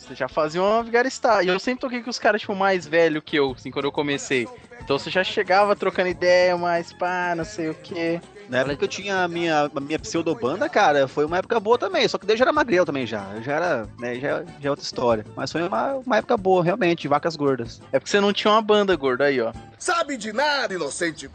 Você 0.09 0.14
já 0.14 0.27
fazia 0.27 0.62
uma 0.62 0.83
vigaristar. 0.83 1.44
E 1.44 1.49
eu 1.49 1.59
sempre 1.59 1.81
toquei 1.81 2.03
com 2.03 2.09
os 2.09 2.18
caras, 2.18 2.40
tipo, 2.40 2.57
mais 2.57 2.87
velho 2.87 3.21
que 3.21 3.37
eu, 3.37 3.53
assim, 3.53 3.71
quando 3.71 3.85
eu 3.85 3.92
comecei. 3.92 4.49
Então 4.81 4.99
você 4.99 5.11
já 5.11 5.23
chegava 5.23 5.77
trocando 5.77 6.09
ideia, 6.09 6.57
mas 6.57 6.94
pá, 6.94 7.35
não 7.37 7.44
sei 7.44 7.68
o 7.68 7.75
que. 7.75 8.18
Na 8.49 8.59
época 8.59 8.77
que 8.77 8.85
eu 8.85 8.89
tinha 8.89 9.25
a 9.25 9.29
minha, 9.29 9.71
a 9.75 9.81
minha 9.81 9.99
pseudobanda, 9.99 10.69
cara, 10.69 11.07
foi 11.07 11.25
uma 11.25 11.39
época 11.39 11.59
boa 11.61 11.77
também. 11.79 12.07
Só 12.09 12.17
que 12.19 12.27
daí 12.27 12.37
já 12.37 12.45
era 12.45 12.53
magrelo 12.53 12.87
também 12.87 13.07
já. 13.07 13.25
Eu 13.35 13.43
já 13.43 13.53
era, 13.53 13.89
né, 13.99 14.15
já, 14.17 14.43
já 14.61 14.69
é 14.69 14.71
outra 14.71 14.85
história. 14.85 15.25
Mas 15.37 15.53
foi 15.53 15.63
uma, 15.63 15.95
uma 15.97 16.17
época 16.17 16.37
boa, 16.37 16.65
realmente, 16.65 17.07
vacas 17.09 17.37
gordas. 17.37 17.81
É 17.93 17.99
porque 17.99 18.11
você 18.11 18.21
não 18.21 18.33
tinha 18.33 18.53
uma 18.53 18.63
banda 18.63 18.95
gorda 18.97 19.25
aí, 19.25 19.41
ó. 19.41 19.53
Sabe 19.79 20.17
de 20.17 20.33
nada, 20.33 20.75
inocente. 20.75 21.31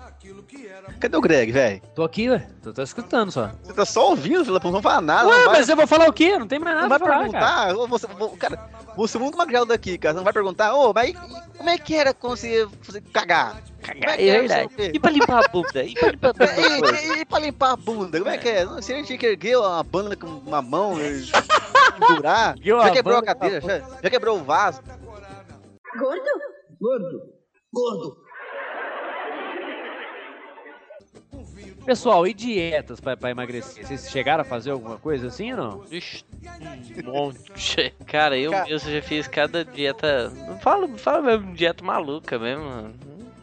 Cadê 0.99 1.15
o 1.17 1.21
Greg, 1.21 1.51
velho? 1.51 1.81
Tô 1.95 2.03
aqui, 2.03 2.29
ué. 2.29 2.45
Tô, 2.61 2.73
tô 2.73 2.81
escutando 2.81 3.31
só. 3.31 3.51
Você 3.63 3.73
tá 3.73 3.85
só 3.85 4.09
ouvindo, 4.09 4.43
Felipe? 4.43 4.65
Não 4.65 4.71
vão 4.73 4.81
falar 4.81 5.01
nada. 5.01 5.27
Ué, 5.29 5.37
não 5.37 5.45
vai, 5.45 5.55
mas 5.59 5.69
eu 5.69 5.75
vou 5.75 5.87
falar 5.87 6.07
o 6.09 6.13
quê? 6.13 6.37
Não 6.37 6.47
tem 6.47 6.59
mais 6.59 6.75
nada 6.75 6.81
não 6.83 6.89
vai 6.89 6.99
pra 6.99 7.07
falar, 7.07 7.19
perguntar. 7.19 7.39
cara. 7.39 7.73
Você, 7.87 8.07
vo- 8.07 8.37
cara, 8.37 8.69
você 8.97 9.17
é 9.17 9.19
o 9.19 9.23
único 9.23 9.37
magrelo 9.37 9.65
daqui, 9.65 9.97
cara. 9.97 10.13
Você 10.13 10.17
não 10.17 10.23
vai 10.23 10.33
perguntar, 10.33 10.73
ô, 10.75 10.93
mas 10.93 11.09
e- 11.11 11.13
como 11.57 11.69
é 11.69 11.77
que 11.77 11.95
era 11.95 12.13
quando 12.13 12.37
você 12.37 12.67
cagar? 13.13 13.61
Como 13.85 13.99
É 14.09 14.17
verdade. 14.17 14.91
E 14.93 14.99
pra 14.99 15.11
limpar 15.11 15.43
a 15.45 15.47
bunda? 15.49 15.83
E 15.83 15.93
pra 15.93 16.09
limpar 16.11 16.29
a 16.29 16.33
bunda? 16.33 17.01
E, 17.03 17.25
pra 17.25 17.39
limpar 17.39 17.71
a 17.71 17.75
bunda, 17.75 18.17
como 18.19 18.29
é 18.31 18.37
que 18.37 18.49
é? 18.49 18.65
Não, 18.65 18.75
Você 18.75 19.03
tinha 19.03 19.17
que 19.17 19.25
erguer 19.25 19.57
uma 19.57 19.83
banda 19.83 20.15
com 20.15 20.27
uma 20.27 20.61
mão, 20.61 20.99
e. 20.99 21.23
Ergueu 22.57 22.79
Já 22.81 22.87
a 22.87 22.91
quebrou 22.91 23.17
a 23.17 23.19
a 23.19 23.23
cadeira, 23.23 23.61
já, 23.61 23.79
já 24.01 24.09
quebrou 24.09 24.39
o 24.39 24.43
vaso. 24.43 24.81
Gordo? 25.97 26.23
Gordo. 26.79 27.21
Gordo. 27.71 28.23
Pessoal, 31.85 32.25
e 32.25 32.33
dietas 32.33 33.01
pra, 33.01 33.17
pra 33.17 33.31
emagrecer? 33.31 33.85
Vocês 33.85 34.09
chegaram 34.09 34.41
a 34.41 34.45
fazer 34.45 34.71
alguma 34.71 34.97
coisa 34.97 35.27
assim 35.27 35.51
ou 35.51 35.57
não? 35.57 35.83
Ixi, 35.91 36.23
um 37.05 37.11
monte. 37.11 37.93
Cara, 38.07 38.37
eu 38.37 38.51
Ca- 38.51 38.63
mesmo 38.65 38.89
já 38.89 39.01
fiz 39.01 39.27
cada 39.27 39.65
dieta. 39.65 40.29
Não 40.29 40.57
fala, 40.59 40.87
fala 40.97 41.21
mesmo, 41.21 41.53
dieta 41.53 41.83
maluca 41.83 42.39
mesmo. 42.39 42.93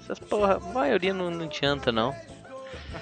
Essas 0.03 0.19
porra, 0.19 0.55
a 0.57 0.61
maioria 0.73 1.13
não, 1.13 1.31
não 1.31 1.45
adianta, 1.45 1.93
não. 1.93 2.15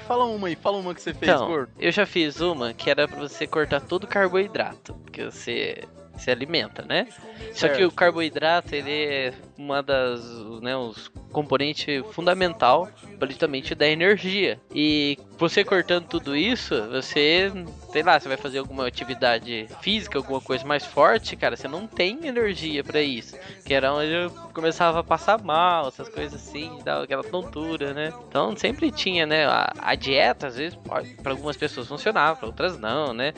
Fala 0.06 0.24
uma 0.26 0.48
aí, 0.48 0.56
fala 0.56 0.76
uma 0.78 0.94
que 0.94 1.00
você 1.02 1.12
fez, 1.14 1.30
Então, 1.32 1.46
gordo. 1.46 1.70
eu 1.78 1.90
já 1.90 2.04
fiz 2.06 2.40
uma 2.40 2.72
que 2.74 2.90
era 2.90 3.06
pra 3.08 3.18
você 3.18 3.46
cortar 3.46 3.80
todo 3.80 4.04
o 4.04 4.06
carboidrato, 4.06 4.94
porque 5.04 5.24
você 5.24 5.84
se 6.16 6.30
alimenta, 6.30 6.82
né? 6.82 7.06
Só 7.52 7.68
que 7.68 7.76
Certo. 7.76 7.86
o 7.86 7.92
carboidrato, 7.92 8.74
ele 8.74 8.90
é 8.90 9.32
uma 9.58 9.82
das, 9.82 10.20
né, 10.62 10.76
os 10.76 11.10
componente 11.32 12.02
fundamental 12.12 12.88
para 13.18 13.28
justamente 13.28 13.74
dar 13.74 13.88
energia. 13.88 14.58
E 14.74 15.18
você 15.36 15.64
cortando 15.64 16.06
tudo 16.06 16.36
isso, 16.36 16.74
você, 16.88 17.52
sei 17.92 18.02
lá, 18.02 18.18
você 18.18 18.28
vai 18.28 18.36
fazer 18.36 18.58
alguma 18.58 18.86
atividade 18.86 19.66
física, 19.82 20.18
alguma 20.18 20.40
coisa 20.40 20.64
mais 20.64 20.86
forte, 20.86 21.36
cara, 21.36 21.56
você 21.56 21.66
não 21.68 21.86
tem 21.86 22.26
energia 22.26 22.82
para 22.84 23.02
isso. 23.02 23.36
Que 23.64 23.74
era 23.74 23.92
onde 23.92 24.12
eu 24.12 24.30
começava 24.54 25.00
a 25.00 25.04
passar 25.04 25.42
mal, 25.42 25.88
essas 25.88 26.08
coisas 26.08 26.40
assim, 26.40 26.78
dava 26.84 27.04
aquela 27.04 27.24
tontura, 27.24 27.92
né? 27.92 28.12
Então 28.28 28.56
sempre 28.56 28.90
tinha, 28.90 29.26
né, 29.26 29.44
a, 29.46 29.72
a 29.80 29.94
dieta 29.94 30.46
às 30.46 30.56
vezes 30.56 30.78
para 31.22 31.32
algumas 31.32 31.56
pessoas 31.56 31.88
funcionava, 31.88 32.36
para 32.36 32.46
outras 32.46 32.78
não, 32.78 33.12
né? 33.12 33.34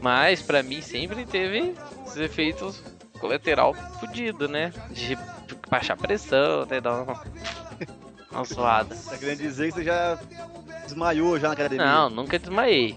Mas 0.00 0.42
pra 0.42 0.62
mim 0.62 0.80
sempre 0.80 1.24
teve 1.26 1.74
os 2.06 2.16
efeitos 2.16 2.82
colateral 3.24 3.72
fudido, 3.98 4.46
né? 4.46 4.70
De 4.90 5.16
baixar 5.70 5.96
pressão, 5.96 6.60
até 6.60 6.78
dar 6.78 7.02
uma, 7.02 7.24
uma 8.30 8.44
zoada. 8.44 8.94
Tá 8.94 9.16
querendo 9.16 9.38
dizer 9.38 9.68
que 9.68 9.76
você 9.76 9.84
já 9.84 10.18
desmaiou 10.84 11.40
já 11.40 11.48
na 11.48 11.54
academia? 11.54 11.86
Não, 11.86 12.10
nunca 12.10 12.38
desmaiei. 12.38 12.94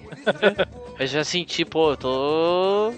Eu 1.00 1.08
já 1.08 1.24
senti, 1.24 1.64
pô, 1.64 1.92
eu 1.92 1.98
tô 1.98 2.94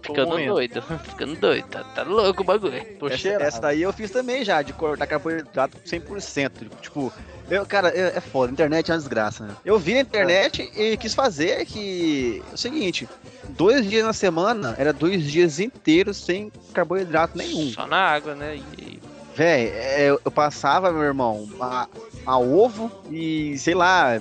ficando 0.00 0.28
morrendo. 0.28 0.54
doido. 0.54 0.82
Ficando 1.02 1.34
doido, 1.34 1.66
tá, 1.66 1.82
tá 1.82 2.04
louco 2.04 2.42
o 2.42 2.44
bagulho. 2.44 2.80
Tô 2.96 3.08
Essa, 3.08 3.16
cheirado. 3.16 3.44
essa 3.44 3.60
daí 3.60 3.82
eu 3.82 3.92
fiz 3.92 4.08
também 4.08 4.44
já, 4.44 4.62
de 4.62 4.72
cortar 4.72 5.08
carboidrato 5.08 5.76
100%. 5.78 6.70
Tipo, 6.80 7.12
eu, 7.50 7.66
cara, 7.66 7.88
é, 7.90 8.16
é 8.16 8.20
foda, 8.20 8.52
internet 8.52 8.90
é 8.90 8.94
uma 8.94 8.98
desgraça, 8.98 9.44
né? 9.46 9.56
Eu 9.64 9.78
vi 9.78 9.94
na 9.94 10.00
internet 10.00 10.70
e 10.76 10.96
quis 10.96 11.14
fazer 11.14 11.66
que. 11.66 12.42
É 12.50 12.54
o 12.54 12.56
seguinte, 12.58 13.08
dois 13.48 13.88
dias 13.88 14.04
na 14.04 14.12
semana 14.12 14.74
era 14.78 14.92
dois 14.92 15.24
dias 15.24 15.60
inteiros 15.60 16.16
sem 16.16 16.50
carboidrato 16.72 17.36
nenhum. 17.36 17.70
Só 17.70 17.86
na 17.86 17.98
água, 17.98 18.34
né? 18.34 18.56
E, 18.78 19.00
Véi, 19.34 19.68
é, 19.68 20.08
eu 20.10 20.30
passava, 20.30 20.92
meu 20.92 21.02
irmão, 21.02 21.48
a, 21.60 21.88
a 22.26 22.38
ovo 22.38 22.90
e, 23.10 23.56
sei 23.58 23.74
lá, 23.74 24.16
é, 24.16 24.20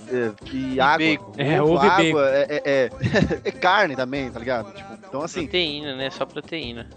e, 0.51 0.79
água. 0.79 0.97
bacon. 0.97 1.33
É, 1.37 1.61
ovo 1.61 1.83
e 1.83 1.89
água, 1.89 2.29
é, 2.29 2.45
é, 2.49 2.61
é- 2.65 2.89
é 3.43 3.51
carne 3.59 3.95
também, 3.95 4.29
tá 4.31 4.39
ligado? 4.39 4.71
Tipo, 4.73 4.93
então 5.07 5.21
assim, 5.21 5.41
proteína, 5.41 5.95
né? 5.95 6.09
Só 6.09 6.25
proteína. 6.25 6.89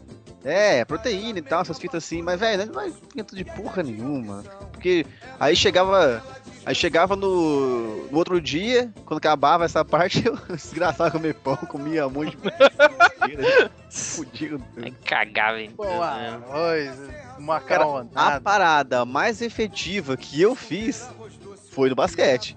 É, 0.45 0.85
proteína 0.85 1.39
e 1.39 1.43
tal, 1.43 1.63
essas 1.63 1.79
fitas 1.79 2.05
assim, 2.05 2.23
mas, 2.23 2.39
velho, 2.39 2.67
não 2.67 2.75
vai 2.75 2.93
dentro 3.15 3.37
de 3.37 3.45
porra 3.45 3.83
nenhuma. 3.83 4.43
Porque 4.73 5.07
aí 5.39 5.55
chegava. 5.55 6.23
Aí 6.65 6.77
chegava 6.77 7.17
no, 7.17 8.07
no 8.07 8.17
outro 8.17 8.41
dia, 8.41 8.93
quando 9.05 9.19
acabava 9.19 9.65
essa 9.65 9.85
parte, 9.85 10.23
eu 10.27 10.39
desgraçava 10.49 11.11
comer 11.11 11.35
pão, 11.35 11.57
comia 11.57 12.07
um 12.07 12.11
monte 12.11 12.37
de 12.37 12.43
fudido. 13.91 14.63
Pô, 15.71 15.83
tudo, 15.85 15.93
né? 15.97 16.41
arroz, 16.49 16.99
Cara, 18.15 18.37
a 18.37 18.41
parada 18.41 19.05
mais 19.05 19.43
efetiva 19.43 20.17
que 20.17 20.41
eu 20.41 20.55
fiz 20.55 21.09
foi 21.71 21.89
no 21.89 21.97
basquete. 21.97 22.57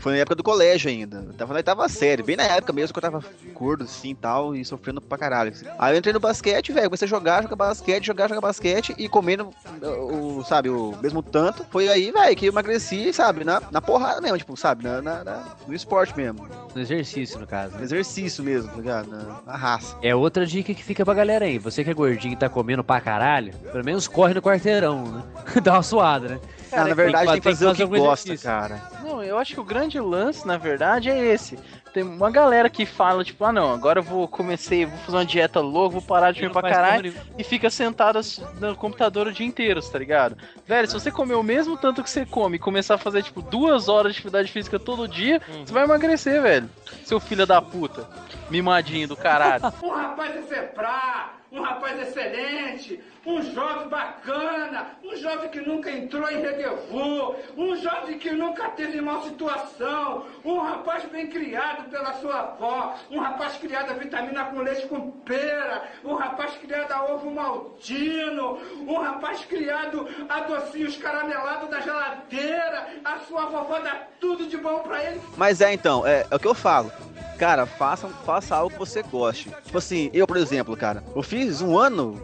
Foi 0.00 0.12
na 0.12 0.18
época 0.18 0.34
do 0.34 0.42
colégio 0.42 0.90
ainda. 0.90 1.18
Eu 1.26 1.32
tava 1.34 1.52
na 1.52 1.58
oitava 1.58 1.86
série, 1.88 2.22
bem 2.22 2.34
na 2.34 2.44
época 2.44 2.72
mesmo 2.72 2.92
que 2.92 2.98
eu 2.98 3.02
tava 3.02 3.22
gordo 3.54 3.84
assim 3.84 4.10
e 4.10 4.14
tal, 4.14 4.56
e 4.56 4.64
sofrendo 4.64 4.98
pra 5.00 5.18
caralho. 5.18 5.50
assim. 5.50 5.66
Aí 5.78 5.94
eu 5.94 5.98
entrei 5.98 6.12
no 6.14 6.18
basquete, 6.18 6.72
velho, 6.72 6.86
comecei 6.88 7.04
a 7.06 7.08
jogar, 7.08 7.42
jogar 7.42 7.56
basquete, 7.56 8.06
jogar, 8.06 8.26
jogar 8.28 8.40
basquete 8.40 8.94
e 8.96 9.08
comendo 9.10 9.50
o, 9.82 10.38
o, 10.38 10.44
sabe, 10.44 10.70
o 10.70 10.94
mesmo 11.02 11.22
tanto. 11.22 11.66
Foi 11.70 11.88
aí, 11.88 12.10
velho, 12.10 12.34
que 12.34 12.46
eu 12.46 12.50
emagreci, 12.52 13.12
sabe, 13.12 13.44
na, 13.44 13.60
na 13.70 13.80
porrada 13.82 14.20
mesmo, 14.22 14.38
tipo, 14.38 14.56
sabe, 14.56 14.84
na, 14.84 15.02
na- 15.02 15.22
na- 15.22 15.44
no 15.68 15.74
esporte 15.74 16.16
mesmo. 16.16 16.48
No 16.74 16.80
exercício, 16.80 17.38
no 17.38 17.46
caso. 17.46 17.72
No 17.74 17.78
né? 17.80 17.84
exercício 17.84 18.42
mesmo, 18.42 18.70
tá 18.70 18.76
ligado? 18.76 19.10
Na, 19.10 19.40
na 19.46 19.56
raça. 19.56 19.96
É 20.02 20.14
outra 20.14 20.46
dica 20.46 20.72
que 20.72 20.82
fica 20.82 21.04
pra 21.04 21.12
galera 21.12 21.44
aí. 21.44 21.58
Você 21.58 21.84
que 21.84 21.90
é 21.90 21.94
gordinho 21.94 22.32
e 22.32 22.36
tá 22.36 22.48
comendo 22.48 22.82
pra 22.82 23.00
caralho, 23.02 23.52
pelo 23.70 23.84
menos 23.84 24.08
corre 24.08 24.32
no 24.32 24.40
quarteirão, 24.40 25.04
né? 25.04 25.22
Dá 25.62 25.74
uma 25.74 25.82
suada, 25.82 26.28
né? 26.28 26.40
Ah, 26.72 26.84
na 26.84 26.94
verdade, 26.94 27.26
tem 27.32 27.40
que 27.40 27.40
tem 27.40 27.40
que 27.40 27.58
fazer 27.58 27.66
o 27.66 27.74
que 27.74 27.86
fazer 27.86 27.98
gosta, 27.98 28.28
exercício. 28.28 28.50
cara. 28.50 28.82
Não, 29.02 29.22
eu 29.22 29.38
acho 29.38 29.54
que 29.54 29.60
o 29.60 29.64
grande 29.64 29.98
lance, 29.98 30.46
na 30.46 30.56
verdade, 30.56 31.10
é 31.10 31.18
esse. 31.32 31.58
Tem 31.92 32.02
uma 32.04 32.30
galera 32.30 32.70
que 32.70 32.86
fala, 32.86 33.24
tipo, 33.24 33.44
ah 33.44 33.52
não, 33.52 33.72
agora 33.72 33.98
eu 33.98 34.02
vou 34.02 34.28
comecei, 34.28 34.86
vou 34.86 34.98
fazer 34.98 35.16
uma 35.16 35.24
dieta 35.24 35.60
louca, 35.60 35.94
vou 35.94 36.02
parar 36.02 36.32
de 36.32 36.40
comer 36.40 36.52
pra 36.52 36.62
caralho 36.62 37.14
e 37.36 37.42
fica 37.42 37.68
sentado 37.68 38.20
no 38.60 38.76
computador 38.76 39.26
o 39.26 39.32
dia 39.32 39.46
inteiro, 39.46 39.80
tá 39.82 39.98
ligado? 39.98 40.36
Velho, 40.66 40.86
se 40.86 40.94
você 40.94 41.10
comer 41.10 41.34
o 41.34 41.42
mesmo 41.42 41.76
tanto 41.76 42.02
que 42.02 42.10
você 42.10 42.24
come 42.24 42.56
e 42.56 42.58
começar 42.60 42.94
a 42.94 42.98
fazer, 42.98 43.22
tipo, 43.22 43.42
duas 43.42 43.88
horas 43.88 44.12
de 44.12 44.18
atividade 44.18 44.50
física 44.52 44.78
todo 44.78 45.08
dia, 45.08 45.40
você 45.64 45.72
vai 45.72 45.84
emagrecer, 45.84 46.40
velho. 46.40 46.70
Seu 47.04 47.18
filho 47.18 47.46
da 47.46 47.60
puta. 47.60 48.06
Mimadinho 48.48 49.08
do 49.08 49.16
caralho. 49.16 49.62
Um 49.82 49.90
rapaz 49.90 50.36
exemplar, 50.36 51.40
um 51.50 51.62
rapaz 51.62 52.00
excelente, 52.00 53.00
um 53.26 53.42
jovem 53.42 53.88
bacana, 53.88 54.90
um 55.04 55.16
jovem 55.16 55.48
que 55.50 55.60
nunca 55.60 55.90
entrou 55.90 56.30
em 56.30 56.40
rendezvous, 56.40 57.36
um 57.56 57.76
jovem 57.76 58.18
que 58.18 58.30
nunca 58.30 58.68
teve 58.70 59.00
mal 59.00 59.22
situação, 59.24 60.26
um 60.44 60.58
rapaz 60.58 61.04
bem 61.06 61.26
criado, 61.28 61.79
criado 61.80 61.90
pela 61.90 62.12
sua 62.14 62.40
avó, 62.40 62.94
um 63.10 63.18
rapaz 63.18 63.56
criado 63.56 63.90
a 63.90 63.94
vitamina 63.94 64.44
com 64.46 64.60
leite 64.60 64.86
com 64.86 65.10
pera, 65.10 65.88
um 66.04 66.14
rapaz 66.14 66.52
criado 66.56 66.92
a 66.92 67.12
ovo 67.12 67.30
maltino, 67.30 68.58
um 68.86 68.98
rapaz 69.00 69.44
criado 69.44 70.06
a 70.28 70.40
docinhos 70.40 70.96
caramelados 70.96 71.70
da 71.70 71.80
geladeira, 71.80 72.88
a 73.04 73.20
sua 73.20 73.46
vovó 73.46 73.78
dá 73.80 74.06
tudo 74.20 74.46
de 74.46 74.56
bom 74.56 74.80
pra 74.80 75.02
ele. 75.04 75.20
Mas 75.36 75.60
é 75.60 75.72
então, 75.72 76.06
é, 76.06 76.26
é 76.30 76.36
o 76.36 76.38
que 76.38 76.48
eu 76.48 76.54
falo. 76.54 76.90
Cara, 77.38 77.64
faça, 77.64 78.06
faça 78.08 78.54
algo 78.54 78.70
que 78.70 78.78
você 78.78 79.02
goste. 79.02 79.48
Tipo 79.64 79.78
assim, 79.78 80.10
eu, 80.12 80.26
por 80.26 80.36
exemplo, 80.36 80.76
cara, 80.76 81.02
eu 81.16 81.22
fiz 81.22 81.62
um 81.62 81.78
ano, 81.78 82.20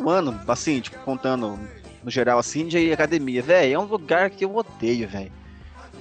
um 0.00 0.08
ano, 0.08 0.40
assim, 0.48 0.80
tipo, 0.80 0.98
contando 1.00 1.58
no 2.02 2.10
geral, 2.10 2.38
assim, 2.38 2.66
de 2.66 2.92
academia. 2.92 3.42
Velho, 3.42 3.74
é 3.74 3.78
um 3.78 3.84
lugar 3.84 4.30
que 4.30 4.44
eu 4.44 4.56
odeio, 4.56 5.06
velho. 5.06 5.30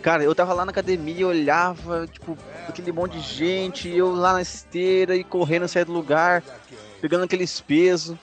Cara, 0.02 0.24
eu 0.24 0.34
tava 0.34 0.54
lá 0.54 0.66
na 0.66 0.72
academia, 0.72 1.28
olhava, 1.28 2.08
tipo, 2.08 2.38
aquele 2.68 2.92
monte 2.92 3.14
de 3.14 3.22
gente, 3.22 3.90
eu 3.90 4.14
lá 4.14 4.34
na 4.34 4.42
esteira 4.42 5.16
e 5.16 5.24
correndo 5.24 5.68
sair 5.68 5.86
do 5.86 5.92
lugar, 5.92 6.44
pegando 7.00 7.24
aqueles 7.24 7.62
pesos. 7.62 8.18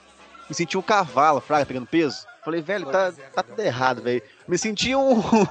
Me 0.49 0.55
senti 0.55 0.77
um 0.77 0.83
cavalo, 0.83 1.41
fraga, 1.41 1.67
pegando 1.67 1.87
peso. 1.87 2.27
Falei, 2.45 2.61
velho, 2.61 2.87
tá, 2.87 3.13
tá 3.35 3.43
tudo 3.43 3.61
errado, 3.61 4.03
velho. 4.03 4.23
Me 4.47 4.59
senti 4.59 4.95
um. 4.95 5.23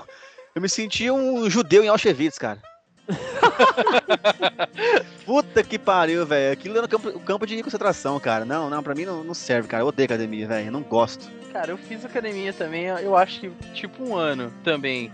Eu 0.55 0.61
me 0.61 0.67
senti 0.67 1.11
um 1.11 1.47
judeu 1.47 1.83
em 1.83 1.87
Auschwitz, 1.87 2.39
cara. 2.39 2.59
Puta 5.23 5.63
que 5.63 5.77
pariu, 5.77 6.25
velho. 6.25 6.51
Aquilo 6.51 6.77
era 6.77 6.85
um 6.85 6.89
campo, 6.89 7.19
campo 7.19 7.45
de 7.45 7.61
concentração, 7.61 8.19
cara. 8.19 8.43
Não, 8.43 8.67
não, 8.67 8.81
pra 8.81 8.95
mim 8.95 9.05
não, 9.05 9.23
não 9.23 9.35
serve, 9.35 9.67
cara. 9.67 9.83
Eu 9.83 9.87
odeio 9.87 10.05
academia, 10.05 10.47
velho. 10.47 10.71
Não 10.71 10.81
gosto. 10.81 11.29
Cara, 11.53 11.71
eu 11.71 11.77
fiz 11.77 12.03
academia 12.03 12.51
também, 12.51 12.85
eu 12.85 13.15
acho 13.15 13.39
que 13.39 13.51
tipo 13.73 14.03
um 14.03 14.15
ano 14.15 14.51
também. 14.63 15.11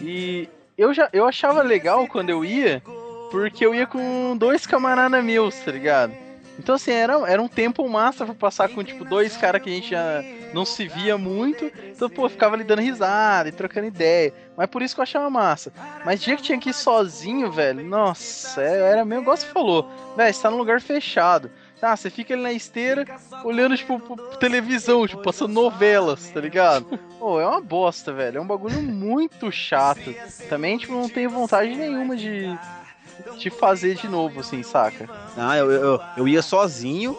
E 0.00 0.48
eu 0.76 0.92
já 0.94 1.08
eu 1.12 1.26
achava 1.26 1.62
legal 1.62 2.06
quando 2.06 2.30
eu 2.30 2.44
ia, 2.44 2.82
porque 3.30 3.64
eu 3.64 3.74
ia 3.74 3.86
com 3.86 4.36
dois 4.36 4.66
camaradas 4.66 5.22
meus, 5.24 5.54
tá 5.60 5.70
ligado? 5.70 6.14
Então 6.58 6.74
assim, 6.74 6.90
era, 6.92 7.14
era 7.30 7.40
um 7.40 7.48
tempo 7.48 7.88
massa 7.88 8.24
pra 8.26 8.34
passar 8.34 8.68
com 8.68 8.84
tipo 8.84 9.02
dois 9.04 9.34
caras 9.36 9.62
que 9.62 9.70
a 9.70 9.72
gente 9.72 9.90
já 9.90 10.22
não 10.52 10.64
se 10.66 10.86
via 10.86 11.16
muito. 11.16 11.72
Então, 11.94 12.10
pô, 12.10 12.28
ficava 12.28 12.54
ali 12.54 12.64
dando 12.64 12.82
risada 12.82 13.48
e 13.48 13.52
trocando 13.52 13.86
ideia. 13.86 14.32
Mas 14.56 14.66
por 14.66 14.82
isso 14.82 14.94
que 14.94 15.00
eu 15.00 15.04
achava 15.04 15.30
massa. 15.30 15.72
Mas 16.04 16.20
dia 16.20 16.36
que 16.36 16.42
tinha 16.42 16.58
que 16.58 16.68
ir 16.70 16.74
sozinho, 16.74 17.50
velho, 17.50 17.82
nossa, 17.82 18.60
é- 18.62 18.92
era 18.92 19.04
meio 19.06 19.22
igual 19.22 19.36
você 19.36 19.46
falou. 19.46 19.88
Velho, 20.16 20.34
você 20.34 20.42
tá 20.42 20.50
num 20.50 20.58
lugar 20.58 20.80
fechado. 20.82 21.50
Ah, 21.82 21.96
você 21.96 22.10
fica 22.10 22.34
ali 22.34 22.42
na 22.42 22.52
esteira, 22.52 23.06
olhando, 23.44 23.76
tipo, 23.76 23.98
televisão, 24.38 25.06
tipo, 25.06 25.22
passando 25.22 25.52
novelas, 25.52 26.30
tá 26.30 26.40
ligado? 26.40 26.98
Pô, 27.18 27.40
é 27.40 27.46
uma 27.46 27.60
bosta, 27.60 28.12
velho. 28.12 28.38
É 28.38 28.40
um 28.40 28.46
bagulho 28.46 28.82
muito 28.82 29.50
chato. 29.50 30.14
Também, 30.48 30.78
tipo, 30.78 30.92
não 30.92 31.08
tenho 31.08 31.30
vontade 31.30 31.74
nenhuma 31.74 32.16
de, 32.16 32.56
de 33.38 33.50
fazer 33.50 33.94
de 33.94 34.08
novo, 34.08 34.40
assim, 34.40 34.62
saca? 34.62 35.08
Ah, 35.36 35.56
eu, 35.56 35.70
eu, 35.70 36.00
eu 36.16 36.28
ia 36.28 36.42
sozinho 36.42 37.16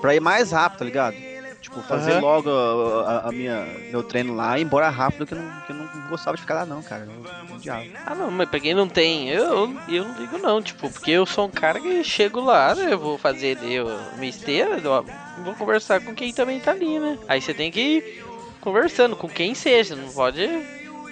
pra 0.00 0.14
ir 0.14 0.20
mais 0.20 0.50
rápido, 0.52 0.78
tá 0.78 0.84
ligado? 0.84 1.29
Tipo, 1.60 1.82
fazer 1.82 2.12
Aham. 2.12 2.20
logo 2.20 2.50
a, 2.50 3.28
a- 3.28 3.32
minha, 3.32 3.66
meu 3.90 4.02
treino 4.02 4.34
lá 4.34 4.58
e 4.58 4.62
ir 4.62 4.64
embora 4.64 4.88
rápido, 4.88 5.26
que 5.26 5.34
eu 5.34 5.38
não, 5.38 5.50
que 5.60 5.72
eu 5.72 5.76
não 5.76 5.86
gostava 6.08 6.34
de 6.36 6.40
ficar 6.40 6.54
lá, 6.54 6.66
não, 6.66 6.82
cara. 6.82 7.04
Eu 7.04 7.54
odiava. 7.54 7.86
Ah, 8.06 8.14
não, 8.14 8.30
mas 8.30 8.48
pra 8.48 8.58
quem 8.58 8.74
não 8.74 8.88
tem, 8.88 9.28
eu, 9.28 9.78
eu 9.86 10.04
não 10.04 10.14
ligo 10.14 10.38
não, 10.38 10.62
tipo, 10.62 10.90
porque 10.90 11.10
eu 11.10 11.26
sou 11.26 11.46
um 11.46 11.50
cara 11.50 11.78
que 11.78 12.02
chego 12.02 12.40
lá, 12.40 12.74
né, 12.74 12.92
eu 12.92 12.98
vou 12.98 13.18
fazer 13.18 13.58
eu, 13.62 13.86
minha 14.16 14.30
esteira, 14.30 14.78
eu 14.78 15.04
vou 15.44 15.54
conversar 15.54 16.00
com 16.00 16.14
quem 16.14 16.32
também 16.32 16.58
tá 16.60 16.70
ali, 16.72 16.98
né? 16.98 17.18
Aí 17.28 17.40
você 17.42 17.52
tem 17.52 17.70
que 17.70 17.80
ir 17.80 18.04
conversando 18.60 19.14
com 19.14 19.28
quem 19.28 19.54
seja, 19.54 19.94
não 19.94 20.12
pode... 20.12 20.42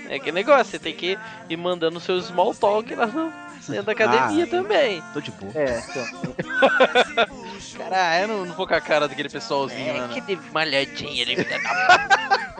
É 0.08 0.14
aquele 0.16 0.36
negócio, 0.36 0.64
você 0.70 0.78
tem 0.78 0.94
que 0.94 1.18
ir 1.50 1.56
mandando 1.58 2.00
seus 2.00 2.26
small 2.26 2.54
talk 2.54 2.94
lá 2.94 3.06
no, 3.06 3.30
dentro 3.68 3.86
da 3.86 3.92
academia 3.92 4.44
Ah, 4.44 4.46
também. 4.48 5.02
Tô 5.12 5.20
de 5.20 5.30
boa. 5.32 5.52
É, 5.54 5.78
então. 5.78 6.04
Cara, 7.76 8.20
eu 8.22 8.28
não, 8.28 8.44
não 8.46 8.54
vou 8.54 8.66
com 8.66 8.74
a 8.74 8.80
cara 8.80 9.06
daquele 9.08 9.28
pessoalzinho, 9.28 9.88
É, 9.90 10.00
mano. 10.00 10.14
aquele 10.14 10.40
malhadinho 10.52 11.22
ali, 11.22 11.36
filha 11.36 11.58
da 11.60 12.56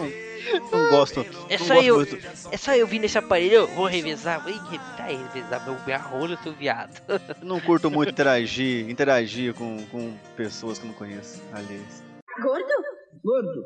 Não 0.70 0.90
gosto. 0.90 1.20
É 1.48 1.58
não 1.58 1.66
só 1.66 1.74
gosto 1.74 1.86
eu, 1.86 1.96
muito. 1.96 2.18
é 2.52 2.56
só 2.56 2.74
eu 2.74 2.86
vir 2.86 2.98
nesse 2.98 3.18
aparelho, 3.18 3.54
eu 3.54 3.66
vou 3.68 3.86
revezar, 3.86 4.40
vou 4.42 4.52
revezar, 4.52 5.06
revezar 5.06 5.64
meu, 5.64 5.76
minha 5.84 5.98
rola, 5.98 6.38
seu 6.42 6.52
viado. 6.52 7.00
Não 7.42 7.60
curto 7.60 7.90
muito 7.90 8.10
interagir, 8.10 8.88
interagir 8.88 9.54
com, 9.54 9.84
com 9.86 10.16
pessoas 10.36 10.78
que 10.78 10.84
eu 10.84 10.88
não 10.88 10.94
conheço, 10.94 11.42
aliás. 11.52 12.02
Gordo? 12.40 12.84
Gordo. 13.24 13.64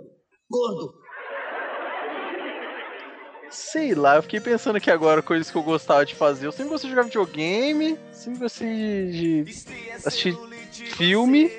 Gordo. 0.50 0.94
Sei 3.52 3.94
lá, 3.94 4.16
eu 4.16 4.22
fiquei 4.22 4.40
pensando 4.40 4.76
aqui 4.76 4.90
agora 4.90 5.20
coisas 5.20 5.50
que 5.50 5.56
eu 5.56 5.62
gostava 5.62 6.06
de 6.06 6.14
fazer. 6.14 6.46
Eu 6.46 6.52
sempre 6.52 6.70
gostei 6.70 6.88
de 6.88 6.96
jogar 6.96 7.06
videogame, 7.06 7.98
sempre 8.10 8.40
gostei 8.40 8.66
de, 9.12 9.44
de 9.44 9.64
assistir 10.04 10.36
filme. 10.96 11.52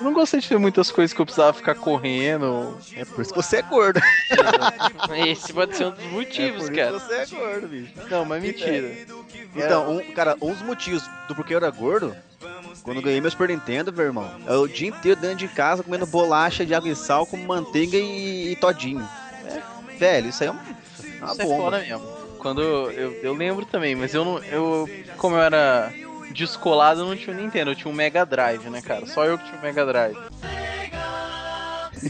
Eu 0.00 0.04
não 0.04 0.12
gostei 0.12 0.40
de 0.40 0.48
ter 0.48 0.58
muitas 0.58 0.90
coisas 0.90 1.14
que 1.14 1.20
eu 1.20 1.24
precisava 1.24 1.52
ficar 1.52 1.76
correndo. 1.76 2.76
É 2.96 3.04
por 3.04 3.22
isso 3.22 3.32
que 3.32 3.40
você 3.40 3.58
é 3.58 3.62
gordo. 3.62 4.00
Esse 5.26 5.52
pode 5.52 5.76
ser 5.76 5.86
um 5.86 5.90
dos 5.92 6.04
motivos, 6.06 6.64
é 6.64 6.66
por 6.66 6.74
cara. 6.74 6.96
Isso 6.96 7.06
que 7.08 7.14
você 7.14 7.36
é 7.36 7.38
gordo, 7.38 7.68
bicho. 7.68 7.92
Não, 8.10 8.24
mas 8.24 8.42
mentira. 8.42 8.92
Então, 9.54 9.96
um, 9.96 10.12
cara, 10.12 10.36
um 10.42 10.52
dos 10.52 10.62
motivos 10.62 11.08
do 11.28 11.34
porquê 11.36 11.54
eu 11.54 11.58
era 11.58 11.70
gordo, 11.70 12.16
quando 12.82 12.96
eu 12.96 13.02
ganhei 13.02 13.20
meu 13.20 13.30
Super 13.30 13.48
Nintendo, 13.48 13.92
meu 13.92 14.04
irmão, 14.04 14.28
é 14.46 14.54
o 14.56 14.66
dia 14.66 14.88
inteiro 14.88 15.20
dentro 15.20 15.36
de 15.36 15.48
casa 15.48 15.84
comendo 15.84 16.06
bolacha 16.06 16.66
de 16.66 16.74
água 16.74 16.90
e 16.90 16.96
sal 16.96 17.24
com 17.24 17.36
manteiga 17.36 17.96
e, 17.96 18.52
e 18.52 18.56
todinho. 18.56 19.08
É, 19.44 19.62
velho, 19.96 20.28
isso 20.28 20.42
aí 20.42 20.48
é 20.48 20.52
uma, 20.52 20.62
uma 21.24 21.32
Isso 21.32 21.42
é 21.42 21.44
bomba. 21.44 21.62
foda 21.62 21.78
mesmo. 21.80 22.06
Quando 22.38 22.60
eu, 22.62 23.12
eu 23.22 23.32
lembro 23.34 23.64
também, 23.64 23.94
mas 23.94 24.14
eu 24.14 24.24
não. 24.24 24.38
Eu, 24.44 24.88
como 25.16 25.36
eu 25.36 25.42
era 25.42 25.92
descolado, 26.32 27.00
eu 27.00 27.06
não 27.06 27.16
tinha 27.16 27.34
um 27.34 27.40
Nintendo, 27.40 27.70
eu 27.70 27.74
tinha 27.74 27.90
um 27.90 27.94
Mega 27.94 28.24
Drive, 28.26 28.68
né, 28.68 28.82
cara? 28.82 29.06
Só 29.06 29.24
eu 29.24 29.38
que 29.38 29.44
tinha 29.44 29.58
um 29.58 29.62
Mega 29.62 29.86
Drive. 29.86 30.16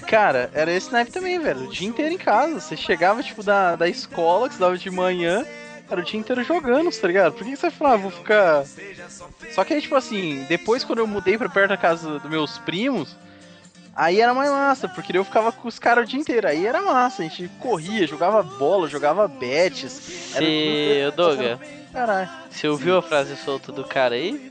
Cara, 0.08 0.50
era 0.54 0.72
esse 0.72 0.90
naipe 0.90 1.12
também, 1.12 1.38
velho. 1.38 1.64
O 1.64 1.70
dia 1.70 1.86
inteiro 1.86 2.12
em 2.12 2.18
casa. 2.18 2.58
Você 2.60 2.76
chegava, 2.76 3.22
tipo, 3.22 3.42
da, 3.42 3.76
da 3.76 3.88
escola, 3.88 4.48
que 4.48 4.54
você 4.54 4.60
dava 4.60 4.76
de 4.76 4.90
manhã, 4.90 5.44
era 5.88 6.00
o 6.00 6.04
dia 6.04 6.18
inteiro 6.18 6.42
jogando, 6.42 6.90
tá 6.90 7.06
ligado? 7.06 7.34
Por 7.34 7.44
que 7.44 7.50
que 7.50 7.56
você 7.56 7.70
falava, 7.70 7.98
vou 8.02 8.10
ficar. 8.10 8.64
Só 9.52 9.62
que 9.62 9.74
aí, 9.74 9.80
tipo 9.80 9.94
assim, 9.94 10.44
depois 10.48 10.82
quando 10.82 10.98
eu 10.98 11.06
mudei 11.06 11.38
pra 11.38 11.48
perto 11.48 11.68
da 11.68 11.76
casa 11.76 12.18
dos 12.18 12.30
meus 12.30 12.58
primos, 12.58 13.16
Aí 13.96 14.20
era 14.20 14.34
mais 14.34 14.50
massa, 14.50 14.88
porque 14.88 15.16
eu 15.16 15.24
ficava 15.24 15.52
com 15.52 15.68
os 15.68 15.78
caras 15.78 16.04
o 16.04 16.08
dia 16.08 16.18
inteiro. 16.20 16.48
Aí 16.48 16.66
era 16.66 16.82
massa, 16.82 17.22
a 17.22 17.26
gente 17.26 17.48
corria, 17.60 18.06
jogava 18.06 18.42
bola, 18.42 18.88
jogava 18.88 19.28
bets. 19.28 20.34
Era 20.34 20.44
Se, 20.44 21.04
tudo- 21.10 21.16
Doga, 21.36 21.60
Caralho. 21.92 22.28
você 22.50 22.66
ouviu 22.68 22.98
a 22.98 23.02
frase 23.02 23.36
solta 23.36 23.70
do 23.70 23.84
cara 23.84 24.14
aí? 24.16 24.50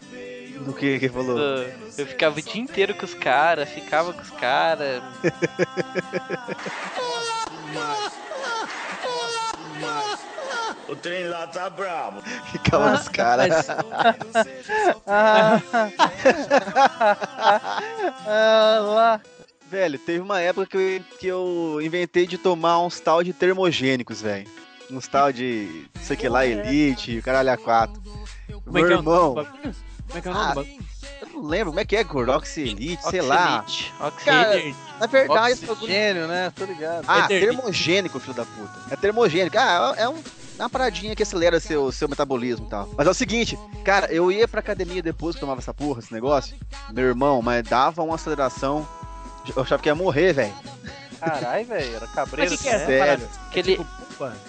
Do 0.62 0.72
que 0.74 0.98
que 1.00 1.10
falou? 1.10 1.36
Do- 1.36 1.66
Eu 1.98 2.06
ficava 2.08 2.40
o 2.40 2.42
dia 2.42 2.62
inteiro 2.62 2.96
com 2.96 3.04
os 3.06 3.14
caras, 3.14 3.68
ficava 3.70 4.14
com 4.14 4.22
os 4.22 4.30
caras. 4.30 5.04
O 10.88 10.96
trem 10.96 11.28
lá 11.28 11.48
tá 11.48 11.70
bravo. 11.70 12.22
Ficava 12.52 12.92
nos 12.92 13.08
caras. 13.10 13.68
Ah, 15.08 15.60
ah, 18.28 18.80
lá. 18.82 19.22
Velho, 19.74 19.98
teve 19.98 20.20
uma 20.20 20.40
época 20.40 20.68
que 20.68 20.78
eu, 20.78 21.02
que 21.20 21.26
eu 21.28 21.80
inventei 21.82 22.28
de 22.28 22.38
tomar 22.38 22.80
uns 22.80 23.00
tal 23.00 23.24
de 23.24 23.34
termogênicos, 23.34 24.22
velho. 24.22 24.48
Uns 24.92 25.08
tal 25.08 25.34
de, 25.34 25.88
sei 26.00 26.16
o 26.16 26.20
que 26.20 26.30
lá, 26.30 26.46
Elite, 26.46 27.20
caralho 27.24 27.52
a 27.52 27.58
quatro. 27.58 28.00
Como 28.64 28.78
é 28.78 28.82
Meu 28.84 28.92
é 28.92 29.00
o 29.00 29.02
nome 29.02 29.10
irmão? 29.10 29.34
Como 29.34 30.18
é 30.20 30.22
que 30.22 30.28
é 30.28 30.32
o 30.32 30.34
nome 30.36 30.46
do 30.46 30.52
Ah, 30.52 30.54
bagulho? 30.54 30.78
eu 31.22 31.28
não 31.30 31.42
lembro 31.48 31.72
como 31.72 31.80
é 31.80 31.86
que 31.86 31.96
é, 31.96 32.04
Gordox 32.04 32.56
Elite, 32.56 33.02
sei 33.10 33.22
lá. 33.24 33.66
Oxelite, 33.66 33.92
Cara, 34.24 34.50
Oxelite. 34.50 34.78
na 35.00 35.08
verdade. 35.08 35.60
Oxigênio, 35.72 36.28
né? 36.28 36.54
Tô 36.56 36.66
ligado. 36.66 37.06
Ah, 37.08 37.28
termogênico, 37.28 38.20
filho 38.20 38.36
da 38.36 38.46
puta. 38.46 38.80
É 38.92 38.96
termogênico. 38.96 39.58
Ah, 39.58 39.96
é 39.98 40.08
um, 40.08 40.18
é 40.60 40.62
uma 40.62 40.70
paradinha 40.70 41.16
que 41.16 41.24
acelera 41.24 41.60
seu, 41.60 41.92
seu 41.92 42.08
metabolismo 42.08 42.68
e 42.68 42.70
tal. 42.70 42.88
Mas 42.96 43.08
é 43.08 43.10
o 43.10 43.14
seguinte, 43.16 43.58
cara, 43.84 44.06
eu 44.14 44.32
ia 44.32 44.48
pra 44.48 44.60
academia 44.60 45.02
depois 45.02 45.34
que 45.34 45.42
tomava 45.42 45.62
essa 45.62 45.74
porra, 45.74 46.00
esse 46.00 46.14
negócio. 46.14 46.56
Meu 46.92 47.06
irmão, 47.08 47.42
mas 47.42 47.64
dava 47.68 48.04
uma 48.04 48.14
aceleração. 48.16 48.88
Eu 49.56 49.62
achava 49.64 49.82
que 49.82 49.90
ia 49.90 49.96
morrer, 49.96 50.34
velho. 50.34 50.54
Caralho, 51.20 51.66
velho, 51.66 51.96
era 51.96 52.06
Mas 52.06 52.16
cabreiro. 52.16 52.54
o 52.54 52.58
que, 52.58 52.64
que 52.64 52.70
é 52.70 52.86
Sério. 52.86 53.30
Que 53.52 53.60
ele, 53.60 53.78
Tipo, 53.78 53.88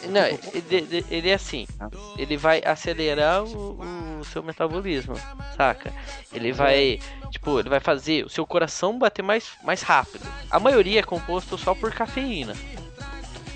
não, 0.08 0.28
tipo, 0.28 0.56
ele, 0.56 1.04
ele- 1.10 1.30
é 1.30 1.34
assim. 1.34 1.66
Ah. 1.80 1.88
Ele 2.18 2.36
vai 2.36 2.62
acelerar 2.64 3.44
o, 3.44 4.18
o 4.20 4.24
seu 4.24 4.42
metabolismo, 4.42 5.14
saca? 5.56 5.92
Ele 6.32 6.52
vai, 6.52 6.98
tipo, 7.30 7.58
ele 7.60 7.68
vai 7.68 7.80
fazer 7.80 8.24
o 8.24 8.28
seu 8.28 8.46
coração 8.46 8.98
bater 8.98 9.22
mais, 9.22 9.50
mais 9.62 9.82
rápido. 9.82 10.26
A 10.50 10.58
maioria 10.60 11.00
é 11.00 11.02
composto 11.02 11.56
só 11.56 11.74
por 11.74 11.92
cafeína. 11.92 12.54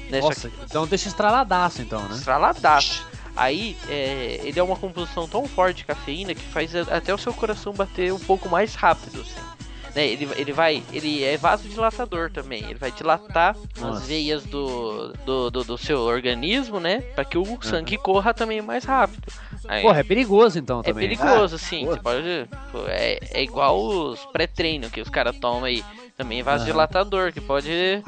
Né? 0.08 0.20
Nossa, 0.20 0.50
então 0.64 0.86
deixa 0.86 1.08
estraladaço 1.08 1.82
então, 1.82 2.02
né? 2.08 2.14
estraladaço. 2.14 3.06
Aí, 3.36 3.76
é, 3.88 4.40
ele 4.42 4.58
é 4.58 4.62
uma 4.62 4.74
composição 4.76 5.28
tão 5.28 5.46
forte 5.46 5.78
de 5.78 5.84
cafeína 5.84 6.34
que 6.34 6.44
faz 6.46 6.74
até 6.74 7.14
o 7.14 7.18
seu 7.18 7.32
coração 7.34 7.72
bater 7.72 8.12
um 8.12 8.18
pouco 8.18 8.48
mais 8.48 8.74
rápido, 8.74 9.20
assim. 9.20 9.57
Né, 9.94 10.06
ele, 10.06 10.28
ele 10.36 10.52
vai. 10.52 10.82
Ele 10.92 11.22
é 11.24 11.36
vasodilatador 11.36 12.30
também. 12.30 12.62
Ele 12.64 12.74
vai 12.74 12.90
dilatar 12.92 13.56
Nossa. 13.78 13.98
as 13.98 14.06
veias 14.06 14.44
do, 14.44 15.12
do, 15.24 15.50
do, 15.50 15.64
do 15.64 15.78
seu 15.78 16.00
organismo, 16.00 16.78
né? 16.80 17.00
Pra 17.14 17.24
que 17.24 17.36
o 17.38 17.58
sangue 17.62 17.96
corra 17.96 18.32
também 18.34 18.60
mais 18.62 18.84
rápido. 18.84 19.22
Aí- 19.66 19.82
Porra, 19.82 20.00
é 20.00 20.04
perigoso 20.04 20.58
então 20.58 20.80
é 20.80 20.82
também. 20.84 21.08
perigoso, 21.08 21.56
Ah, 21.56 21.58
sim. 21.58 21.86
pode. 22.02 22.48
É, 22.88 23.18
é 23.40 23.42
igual 23.42 23.78
os 23.80 24.24
pré-treino 24.26 24.88
que 24.90 25.00
os 25.00 25.08
caras 25.08 25.36
tomam 25.38 25.64
aí. 25.64 25.84
Também 26.16 26.40
é 26.40 26.42
vasodilatador, 26.42 27.32
que 27.32 27.40
pode 27.40 28.02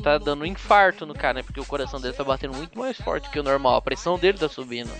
tá 0.00 0.16
dando 0.16 0.42
um 0.42 0.46
infarto 0.46 1.04
no 1.04 1.12
cara, 1.12 1.34
né? 1.34 1.42
Porque 1.42 1.58
o 1.60 1.64
coração 1.64 2.00
dele 2.00 2.14
tá 2.14 2.22
batendo 2.22 2.54
muito 2.54 2.78
mais 2.78 2.96
forte 2.96 3.28
que 3.30 3.38
o 3.40 3.42
normal. 3.42 3.74
A 3.76 3.82
pressão 3.82 4.16
dele 4.16 4.38
tá 4.38 4.48
subindo. 4.48 4.90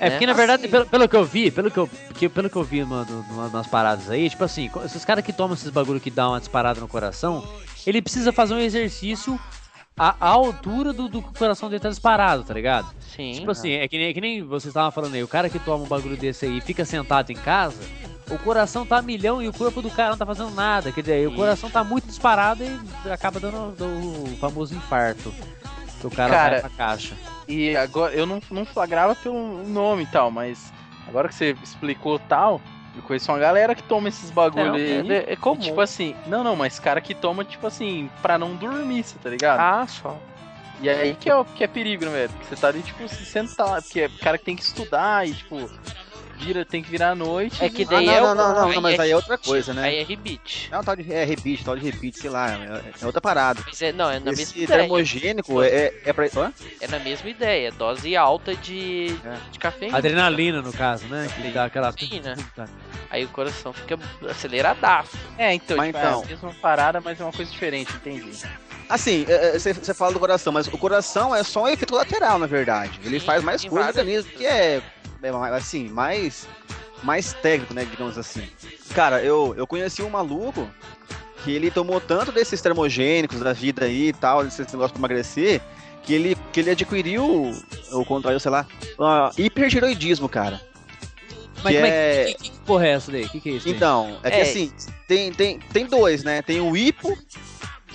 É, 0.00 0.04
né? 0.04 0.10
porque 0.10 0.26
na 0.26 0.32
verdade, 0.32 0.66
pelo, 0.66 0.86
pelo 0.86 1.08
que 1.08 1.16
eu 1.16 1.24
vi, 1.24 1.50
pelo 1.50 1.70
que 1.70 1.78
eu, 1.78 1.88
que, 2.14 2.28
pelo 2.28 2.48
que 2.48 2.56
eu 2.56 2.64
vi 2.64 2.84
mano, 2.84 3.24
numa- 3.28 3.48
nas 3.48 3.66
paradas 3.66 4.08
aí, 4.10 4.28
tipo 4.30 4.42
assim, 4.42 4.70
esses 4.84 5.04
caras 5.04 5.24
que 5.24 5.32
tomam 5.32 5.54
esses 5.54 5.70
bagulho 5.70 6.00
que 6.00 6.10
dá 6.10 6.28
uma 6.28 6.40
disparada 6.40 6.80
no 6.80 6.88
coração, 6.88 7.46
ele 7.86 8.00
precisa 8.00 8.32
fazer 8.32 8.54
um 8.54 8.58
exercício 8.58 9.38
à, 9.98 10.14
à 10.18 10.28
altura 10.28 10.92
do, 10.92 11.08
do 11.08 11.20
que 11.22 11.28
o 11.28 11.34
coração 11.38 11.68
dele 11.68 11.80
tá 11.80 11.90
disparado, 11.90 12.42
tá 12.44 12.54
ligado? 12.54 12.88
Sim. 13.14 13.32
Tipo 13.32 13.50
assim, 13.50 13.72
é 13.72 13.86
que 13.86 13.98
nem, 13.98 14.06
é 14.08 14.12
que 14.14 14.20
nem 14.20 14.42
vocês 14.42 14.70
estavam 14.70 14.90
falando 14.90 15.14
aí, 15.14 15.22
o 15.22 15.28
cara 15.28 15.50
que 15.50 15.58
toma 15.58 15.84
um 15.84 15.88
bagulho 15.88 16.16
desse 16.16 16.46
aí 16.46 16.58
e 16.58 16.60
fica 16.62 16.84
sentado 16.84 17.30
em 17.30 17.36
casa, 17.36 17.82
o 18.30 18.38
coração 18.38 18.86
tá 18.86 18.98
a 18.98 19.02
milhão 19.02 19.42
e 19.42 19.48
o 19.48 19.52
corpo 19.52 19.82
do 19.82 19.90
cara 19.90 20.10
não 20.10 20.16
tá 20.16 20.24
fazendo 20.24 20.50
nada. 20.52 20.92
Quer 20.92 21.00
dizer, 21.02 21.26
o 21.26 21.30
Isso. 21.30 21.36
coração 21.36 21.68
tá 21.70 21.82
muito 21.84 22.06
disparado 22.06 22.62
e 22.64 23.10
acaba 23.10 23.38
dando 23.40 23.56
o 23.84 24.36
famoso 24.40 24.74
infarto. 24.74 25.34
Que 26.00 26.06
o 26.06 26.10
cara, 26.10 26.30
Cara, 26.34 26.50
vai 26.52 26.60
pra 26.60 26.70
caixa. 26.70 27.14
E 27.46 27.76
agora 27.76 28.14
eu 28.14 28.26
não, 28.26 28.40
não 28.50 28.64
flagrava 28.64 29.14
pelo 29.14 29.62
nome 29.64 30.04
e 30.04 30.06
tal, 30.06 30.30
mas 30.30 30.72
agora 31.06 31.28
que 31.28 31.34
você 31.34 31.54
explicou 31.62 32.18
tal, 32.18 32.60
eu 32.96 33.02
conheço 33.02 33.30
uma 33.30 33.38
galera 33.38 33.74
que 33.74 33.82
toma 33.82 34.08
esses 34.08 34.30
bagulho 34.30 34.66
Não, 34.68 34.74
aí. 34.76 35.12
é- 35.12 35.32
é 35.32 35.36
e, 35.36 35.56
tipo 35.58 35.80
assim, 35.80 36.14
não, 36.26 36.42
não, 36.42 36.56
mas 36.56 36.78
cara 36.78 37.00
que 37.00 37.14
toma, 37.14 37.44
tipo 37.44 37.66
assim, 37.66 38.10
pra 38.22 38.38
não 38.38 38.56
dormir, 38.56 39.02
você 39.04 39.18
tá 39.18 39.28
ligado? 39.28 39.60
Ah, 39.60 39.86
só. 39.86 40.16
E 40.80 40.88
aí 40.88 41.14
que 41.14 41.28
é, 41.28 41.36
o- 41.36 41.44
que 41.44 41.62
é 41.62 41.66
perigo, 41.66 42.06
né, 42.06 42.10
velho? 42.10 42.30
Porque 42.30 42.46
você 42.46 42.56
tá 42.56 42.68
ali, 42.68 42.82
tipo, 42.82 43.06
se 43.06 43.26
sentar, 43.26 43.82
porque 43.82 44.00
é 44.00 44.08
cara 44.08 44.38
que 44.38 44.44
tem 44.44 44.56
que 44.56 44.62
estudar 44.62 45.28
e, 45.28 45.34
tipo, 45.34 45.70
vira, 46.44 46.64
tem 46.64 46.82
que 46.82 46.90
virar 46.90 47.10
à 47.10 47.14
noite. 47.14 47.62
É 47.64 47.68
que 47.68 47.82
Ah, 47.82 47.86
daí 47.90 48.06
não, 48.06 48.12
é 48.14 48.20
não, 48.20 48.32
o- 48.32 48.34
não, 48.34 48.54
não, 48.54 48.68
aí 48.68 48.74
não, 48.74 48.82
mas 48.82 48.98
é 48.98 49.02
aí 49.02 49.10
é 49.10 49.16
outra 49.16 49.36
coisa, 49.38 49.72
né? 49.74 49.84
Aí 49.84 49.96
é 49.98 50.02
rebite. 50.02 50.68
É 50.72 50.78
um 50.78 50.82
tal 50.82 50.96
de 50.96 51.12
é 51.12 51.24
rebite, 51.24 51.64
tal 51.64 51.76
de 51.76 51.82
rebite, 51.84 52.18
sei 52.18 52.30
lá, 52.30 52.50
é, 52.52 52.82
é 53.02 53.06
outra 53.06 53.20
parada. 53.20 53.62
Mas 53.66 53.80
é, 53.82 53.92
não, 53.92 54.10
é 54.10 54.18
na 54.18 54.26
mesma 54.26 54.42
Esse 54.42 54.62
ideia. 54.62 54.80
termogênico 54.80 55.62
é, 55.62 55.92
é 56.04 56.12
pra. 56.12 56.26
Hã? 56.36 56.52
É 56.80 56.88
na 56.88 56.98
mesma 56.98 57.28
ideia. 57.28 57.70
Dose 57.72 58.16
alta 58.16 58.54
de, 58.56 59.08
de 59.52 59.58
cafeína. 59.58 59.96
Adrenalina, 59.98 60.62
no 60.62 60.72
caso, 60.72 61.06
né? 61.06 61.28
Que 61.34 61.50
dá 61.50 61.64
aquela. 61.64 61.92
Cafeína. 61.92 62.36
Aí 63.10 63.24
o 63.24 63.28
coração 63.28 63.72
fica 63.72 63.98
aceleradaço. 64.28 65.16
É, 65.36 65.52
então, 65.54 65.76
Mas 65.76 65.88
tipo, 65.88 65.98
então- 65.98 66.20
é 66.20 66.24
a 66.24 66.26
mesma 66.28 66.54
parada, 66.62 67.00
mas 67.00 67.20
é 67.20 67.24
uma 67.24 67.32
coisa 67.32 67.50
diferente, 67.50 67.92
entendi. 67.94 68.30
Assim, 68.90 69.24
é, 69.28 69.54
é, 69.54 69.58
você 69.58 69.72
você 69.72 69.94
fala 69.94 70.12
do 70.12 70.18
coração, 70.18 70.52
mas 70.52 70.66
o 70.66 70.76
coração 70.76 71.34
é 71.34 71.44
só 71.44 71.62
um 71.62 71.68
efeito 71.68 71.94
lateral, 71.94 72.40
na 72.40 72.46
verdade. 72.46 72.98
Ele 73.04 73.20
Sim, 73.20 73.26
faz 73.26 73.42
mais 73.44 73.64
coisas 73.64 73.96
organismo, 73.96 74.32
que 74.32 74.44
é, 74.44 74.82
é 75.22 75.30
assim, 75.54 75.88
mais, 75.88 76.48
mais 77.04 77.32
técnico, 77.34 77.72
né, 77.72 77.86
digamos 77.88 78.18
assim. 78.18 78.48
Cara, 78.92 79.22
eu, 79.22 79.54
eu 79.56 79.64
conheci 79.64 80.02
um 80.02 80.10
maluco 80.10 80.68
que 81.44 81.52
ele 81.52 81.70
tomou 81.70 82.00
tanto 82.00 82.32
desses 82.32 82.60
termogênicos 82.60 83.38
da 83.38 83.52
vida 83.52 83.84
aí 83.84 84.08
e 84.08 84.12
tal, 84.12 84.42
desses 84.42 84.66
negócios 84.66 84.90
pra 84.90 84.98
emagrecer, 84.98 85.60
que 86.02 86.12
ele, 86.12 86.36
que 86.52 86.58
ele 86.58 86.70
adquiriu, 86.70 87.52
ou 87.92 88.04
contraiu, 88.04 88.40
sei 88.40 88.50
lá, 88.50 88.66
uh, 88.98 89.40
hipertiroidismo, 89.40 90.28
cara. 90.28 90.60
Mas 91.62 91.74
que 91.74 91.80
como 91.80 91.86
é... 91.86 92.22
é 92.22 92.24
que, 92.24 92.34
que, 92.34 92.50
que 92.50 92.58
porra 92.60 92.86
é 92.86 92.90
essa 92.90 93.12
daí? 93.12 93.24
O 93.24 93.28
que, 93.28 93.40
que 93.40 93.50
é 93.50 93.52
isso? 93.52 93.68
aí? 93.68 93.74
Então, 93.74 94.18
é 94.24 94.30
que 94.30 94.36
É. 94.36 94.42
assim, 94.42 94.72
tem, 95.06 95.32
tem, 95.32 95.58
tem 95.72 95.86
dois, 95.86 96.24
né? 96.24 96.42
Tem 96.42 96.60
o 96.60 96.76
hipo, 96.76 97.16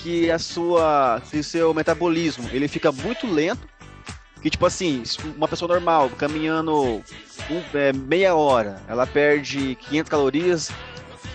que 0.06 0.30
a 0.30 0.38
sua. 0.38 1.20
que 1.32 1.39
o 1.39 1.44
seu 1.44 1.74
metabolismo 1.74 2.48
ele 2.54 2.68
fica 2.68 2.91
muito 2.91 3.26
lento. 3.26 3.68
Que 4.41 4.50
tipo 4.52 4.63
assim, 4.68 5.02
uma 5.36 5.48
pessoa 5.48 5.68
normal 5.74 6.08
caminhando 6.12 7.02
um- 7.50 7.63
é, 7.74 7.91
meia 7.91 8.36
hora, 8.36 8.80
ela 8.88 9.08
perde 9.08 9.76
500 9.89 10.08
calorias. 10.10 10.70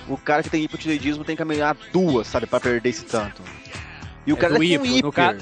O 0.08 0.16
cara 0.16 0.44
que 0.44 0.48
tem 0.50 0.62
hipotireoidismo 0.62 1.24
tem 1.24 1.34
que 1.34 1.42
caminhar 1.42 1.76
duas, 1.92 2.28
sabe, 2.28 2.46
pra 2.46 2.60
perder 2.60 2.88
esse 2.88 3.04
tanto. 3.04 3.42
E 4.24 4.32
o 4.32 4.36
É 4.36 4.38
cara 4.38 4.54
do 4.54 4.60
um 4.60 4.62
hipo, 4.62 4.86
no 5.02 5.10
ca- 5.12 5.34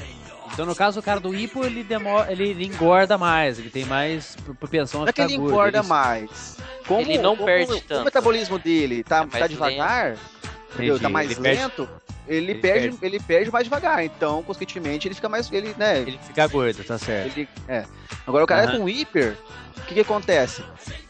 Então, 0.51 0.65
no 0.65 0.75
caso, 0.75 0.99
o 0.99 1.03
cara 1.03 1.21
do 1.21 1.35
hipo, 1.35 1.63
ele, 1.65 1.85
demora, 1.85 2.33
ele, 2.33 2.49
ele 2.49 2.65
engorda 2.67 3.19
mais, 3.19 3.59
ele 3.59 3.69
tem 3.71 3.85
mais 3.85 4.35
pro- 4.37 4.55
propensão 4.55 5.03
a 5.03 5.05
Não 5.05 5.09
é 5.11 5.13
que 5.13 5.21
ficar 5.23 5.31
ele 5.31 5.39
gordo. 5.39 5.53
engorda 5.53 5.79
ele- 5.81 5.87
mais. 5.89 6.57
Como, 6.87 7.01
Ele 7.03 7.19
não 7.19 7.35
como 7.37 7.45
perde 7.47 7.73
O 7.75 7.81
tanto. 7.83 8.05
metabolismo 8.07 8.59
dele 8.59 9.05
tá, 9.05 9.27
É 9.31 9.39
tá 9.41 9.47
devagar, 9.47 10.13
entendeu? 10.13 10.58
Entendi, 10.75 11.01
Tá 11.01 11.09
mais 11.09 11.31
ele 11.31 11.41
perde- 11.41 11.61
lento, 11.63 11.89
ele, 12.27 12.53
ele 12.53 12.55
perde, 12.61 12.89
perde. 12.91 12.99
ele 13.03 13.21
perde 13.21 13.51
mais 13.51 13.65
devagar. 13.65 14.05
Então, 14.05 14.43
consequentemente, 14.43 15.09
ele 15.09 15.15
fica 15.15 15.29
mais. 15.29 15.51
Ele, 15.51 15.75
né? 15.79 16.01
Ele 16.01 16.19
fica 16.27 16.47
gordo, 16.47 16.85
tá 16.85 16.99
certo. 16.99 17.37
Ele, 17.37 17.49
é. 17.67 17.85
Agora 18.27 18.45
o 18.45 18.47
cara 18.47 18.75
é 18.75 18.77
com 18.79 18.89
hiper, 18.89 19.37
o 19.79 19.81
que, 19.83 19.95
que 19.95 20.01
acontece? 20.01 20.63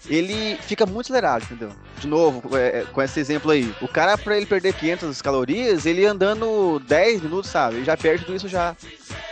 Ele 0.06 0.56
fica 0.62 0.86
muito 0.86 1.06
acelerado, 1.06 1.42
entendeu? 1.42 1.70
De 1.98 2.06
novo, 2.06 2.56
é, 2.56 2.80
é, 2.80 2.84
com 2.92 3.02
esse 3.02 3.18
exemplo 3.20 3.50
aí. 3.50 3.74
O 3.82 3.88
cara, 3.88 4.16
pra 4.16 4.36
ele 4.36 4.46
perder 4.46 4.72
500 4.74 5.20
calorias, 5.20 5.84
ele 5.84 6.06
andando 6.06 6.78
10 6.86 7.20
minutos, 7.20 7.50
sabe? 7.50 7.76
Ele 7.76 7.84
já 7.84 7.96
perde 7.96 8.24
tudo 8.24 8.36
isso 8.36 8.48
já. 8.48 8.74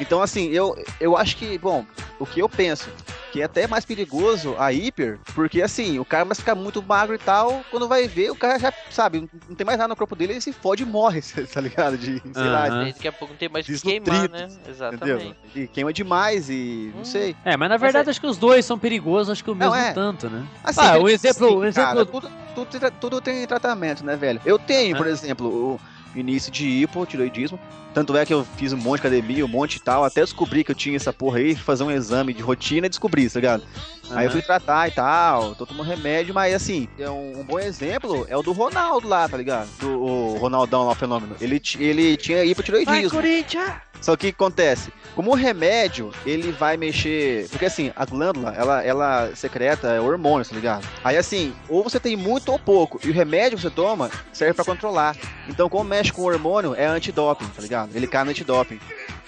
Então, 0.01 0.21
assim, 0.23 0.49
eu, 0.51 0.77
eu 1.01 1.17
acho 1.17 1.37
que, 1.37 1.57
bom, 1.59 1.85
o 2.19 2.27
que 2.27 2.41
eu 2.41 2.49
penso, 2.49 2.89
que 3.33 3.41
é 3.41 3.45
até 3.45 3.67
mais 3.67 3.85
perigoso 3.85 4.55
a 4.59 4.73
hiper, 4.73 5.19
porque, 5.35 5.61
assim, 5.63 5.99
o 5.99 6.05
cara 6.05 6.25
vai 6.25 6.35
ficar 6.35 6.55
muito 6.55 6.83
magro 6.83 7.15
e 7.15 7.19
tal, 7.19 7.65
quando 7.71 7.89
vai 7.89 8.07
ver, 8.09 8.31
o 8.31 8.37
cara 8.37 8.59
já, 8.59 8.73
sabe, 8.91 9.29
não 9.49 9.55
tem 9.55 9.65
mais 9.67 9.79
nada 9.79 9.89
no 9.89 9.97
corpo 9.97 10.15
dele, 10.17 10.35
ele 10.35 10.41
se 10.41 10.53
fode 10.53 10.83
e 10.83 10.87
morre, 10.87 11.21
tá 11.53 11.61
ligado? 11.61 11.99
De, 11.99 12.23
sei 12.33 12.49
lá, 12.51 12.67
Aham. 12.67 12.79
Daí 12.81 12.93
Daqui 12.93 13.09
a 13.09 13.13
pouco 13.13 13.35
não 13.35 13.39
tem 13.39 13.49
mais 13.49 13.65
o 13.65 13.69
que 13.69 13.73
Desnutrido, 13.75 14.11
queimar, 14.11 14.29
né? 14.31 14.45
entendeu? 14.45 14.69
Exatamente. 14.71 15.37
E 15.55 15.67
queima 15.69 15.93
demais 15.93 16.49
e 16.49 16.91
não 16.95 17.03
Hum. 17.03 17.05
sei. 17.05 17.37
É, 17.45 17.57
mas 17.57 17.69
na 17.69 17.77
verdade 17.77 18.11
acho 18.11 18.21
que 18.21 18.27
os 18.27 18.39
dois 18.39 18.65
são 18.65 18.79
perigosos, 18.79 19.31
acho 19.31 19.45
que 19.45 19.51
o 19.51 19.55
Não, 19.55 19.71
mesmo 19.71 19.75
é. 19.83 19.93
tanto, 19.93 20.31
né? 20.31 20.47
Assim, 20.65 20.81
ah, 20.81 20.93
tem- 20.93 21.03
um 21.03 21.09
exemplo, 21.09 21.59
um 21.59 21.63
sim, 21.63 21.67
exemplo 21.69 21.95
cara, 21.95 22.07
tudo, 22.07 22.31
tudo, 22.55 22.91
tudo 23.01 23.21
tem 23.21 23.47
tratamento, 23.47 24.05
né, 24.05 24.17
velho? 24.17 24.41
Eu 24.45 24.59
tenho, 24.59 24.97
por 24.97 25.07
exemplo, 25.07 25.79
o 26.15 26.19
início 26.19 26.51
de 26.51 26.67
hipotiroidismo. 26.83 27.59
Tanto 27.97 28.15
é 28.15 28.27
que 28.27 28.35
eu 28.35 28.45
fiz 28.59 28.75
um 28.75 28.77
monte 28.77 29.01
de 29.01 29.07
academia, 29.07 29.43
um 29.43 29.49
monte 29.49 29.77
e 29.77 29.81
tal, 29.81 30.05
até 30.05 30.21
descobri 30.21 30.63
que 30.63 30.71
eu 30.71 30.75
tinha 30.75 30.97
essa 30.97 31.15
porra 31.15 31.39
aí, 31.39 31.57
fazer 31.57 31.83
um 31.83 31.91
exame 31.91 32.35
de 32.35 32.43
rotina 32.43 32.85
e 32.85 32.91
descobri, 32.91 33.27
tá 33.27 33.41
ligado? 33.41 33.63
Aí 34.11 34.27
eu 34.27 34.31
fui 34.31 34.43
tratar 34.43 34.87
e 34.87 34.91
tal, 34.91 35.55
tô 35.55 35.65
tomando 35.65 35.87
remédio, 35.89 36.35
mas 36.35 36.55
assim, 36.55 36.87
é 36.99 37.09
um, 37.09 37.41
um 37.41 37.43
bom 37.43 37.59
exemplo 37.59 38.27
é 38.29 38.37
o 38.37 38.43
do 38.43 38.53
Ronaldo 38.53 39.09
lá, 39.09 39.27
tá 39.27 39.39
ligado? 39.39 39.71
Do 39.81 39.99
o 39.99 40.37
Ronaldão 40.37 40.85
lá, 40.85 40.93
o 40.93 40.95
fenômeno. 40.95 41.37
Ele, 41.41 41.59
ele 41.79 42.19
tinha 42.19 42.45
hipotiroidismo. 42.45 43.11
Corinthians! 43.13 43.87
Só 44.01 44.17
que 44.17 44.29
o 44.29 44.31
que 44.31 44.35
acontece? 44.35 44.93
Como 45.15 45.31
o 45.31 45.35
remédio, 45.35 46.13
ele 46.25 46.53
vai 46.53 46.77
mexer. 46.77 47.49
Porque 47.49 47.65
assim, 47.65 47.91
a 47.97 48.05
glândula, 48.05 48.53
ela, 48.55 48.83
ela 48.85 49.35
secreta 49.35 50.01
hormônios, 50.01 50.49
tá 50.49 50.55
ligado? 50.55 50.87
Aí 51.03 51.17
assim, 51.17 51.55
ou 51.69 51.83
você 51.83 51.99
tem 51.99 52.17
muito 52.17 52.53
ou 52.53 52.59
pouco. 52.59 53.01
E 53.05 53.11
o 53.11 53.13
remédio 53.13 53.57
que 53.57 53.63
você 53.63 53.71
toma 53.71 54.11
serve 54.33 54.55
pra 54.55 54.65
controlar. 54.65 55.17
Então, 55.49 55.69
como 55.69 55.85
mexe 55.85 56.13
com 56.13 56.23
o 56.23 56.27
hormônio, 56.27 56.75
é 56.75 56.87
antidoping, 56.87 57.47
tá 57.49 57.63
ligado? 57.63 57.86
Ele 57.95 58.07
cai 58.07 58.25
no 58.25 58.31
antidoping. 58.31 58.79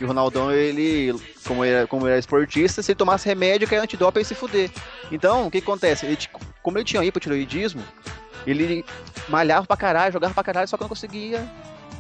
E 0.00 0.04
o 0.04 0.06
Ronaldão, 0.06 0.50
ele, 0.52 1.14
como 1.46 1.64
ele, 1.64 1.74
era- 1.74 1.86
como 1.86 2.04
ele 2.06 2.12
era 2.12 2.18
esportista, 2.20 2.82
se 2.82 2.92
ele 2.92 2.96
tomasse 2.96 3.28
remédio 3.28 3.66
que 3.68 3.74
é 3.74 3.78
antidoping, 3.78 4.18
ele 4.18 4.24
ia 4.24 4.28
se 4.28 4.34
fuder. 4.34 4.70
Então, 5.10 5.46
o 5.46 5.50
que 5.50 5.58
acontece? 5.58 6.06
Ele, 6.06 6.16
como 6.62 6.78
ele 6.78 6.84
tinha 6.84 7.04
hipotiroidismo, 7.04 7.82
ele 8.46 8.84
malhava 9.28 9.66
pra 9.66 9.76
caralho, 9.76 10.12
jogava 10.12 10.34
pra 10.34 10.44
caralho, 10.44 10.68
só 10.68 10.76
que 10.76 10.82
não 10.82 10.88
conseguia 10.88 11.46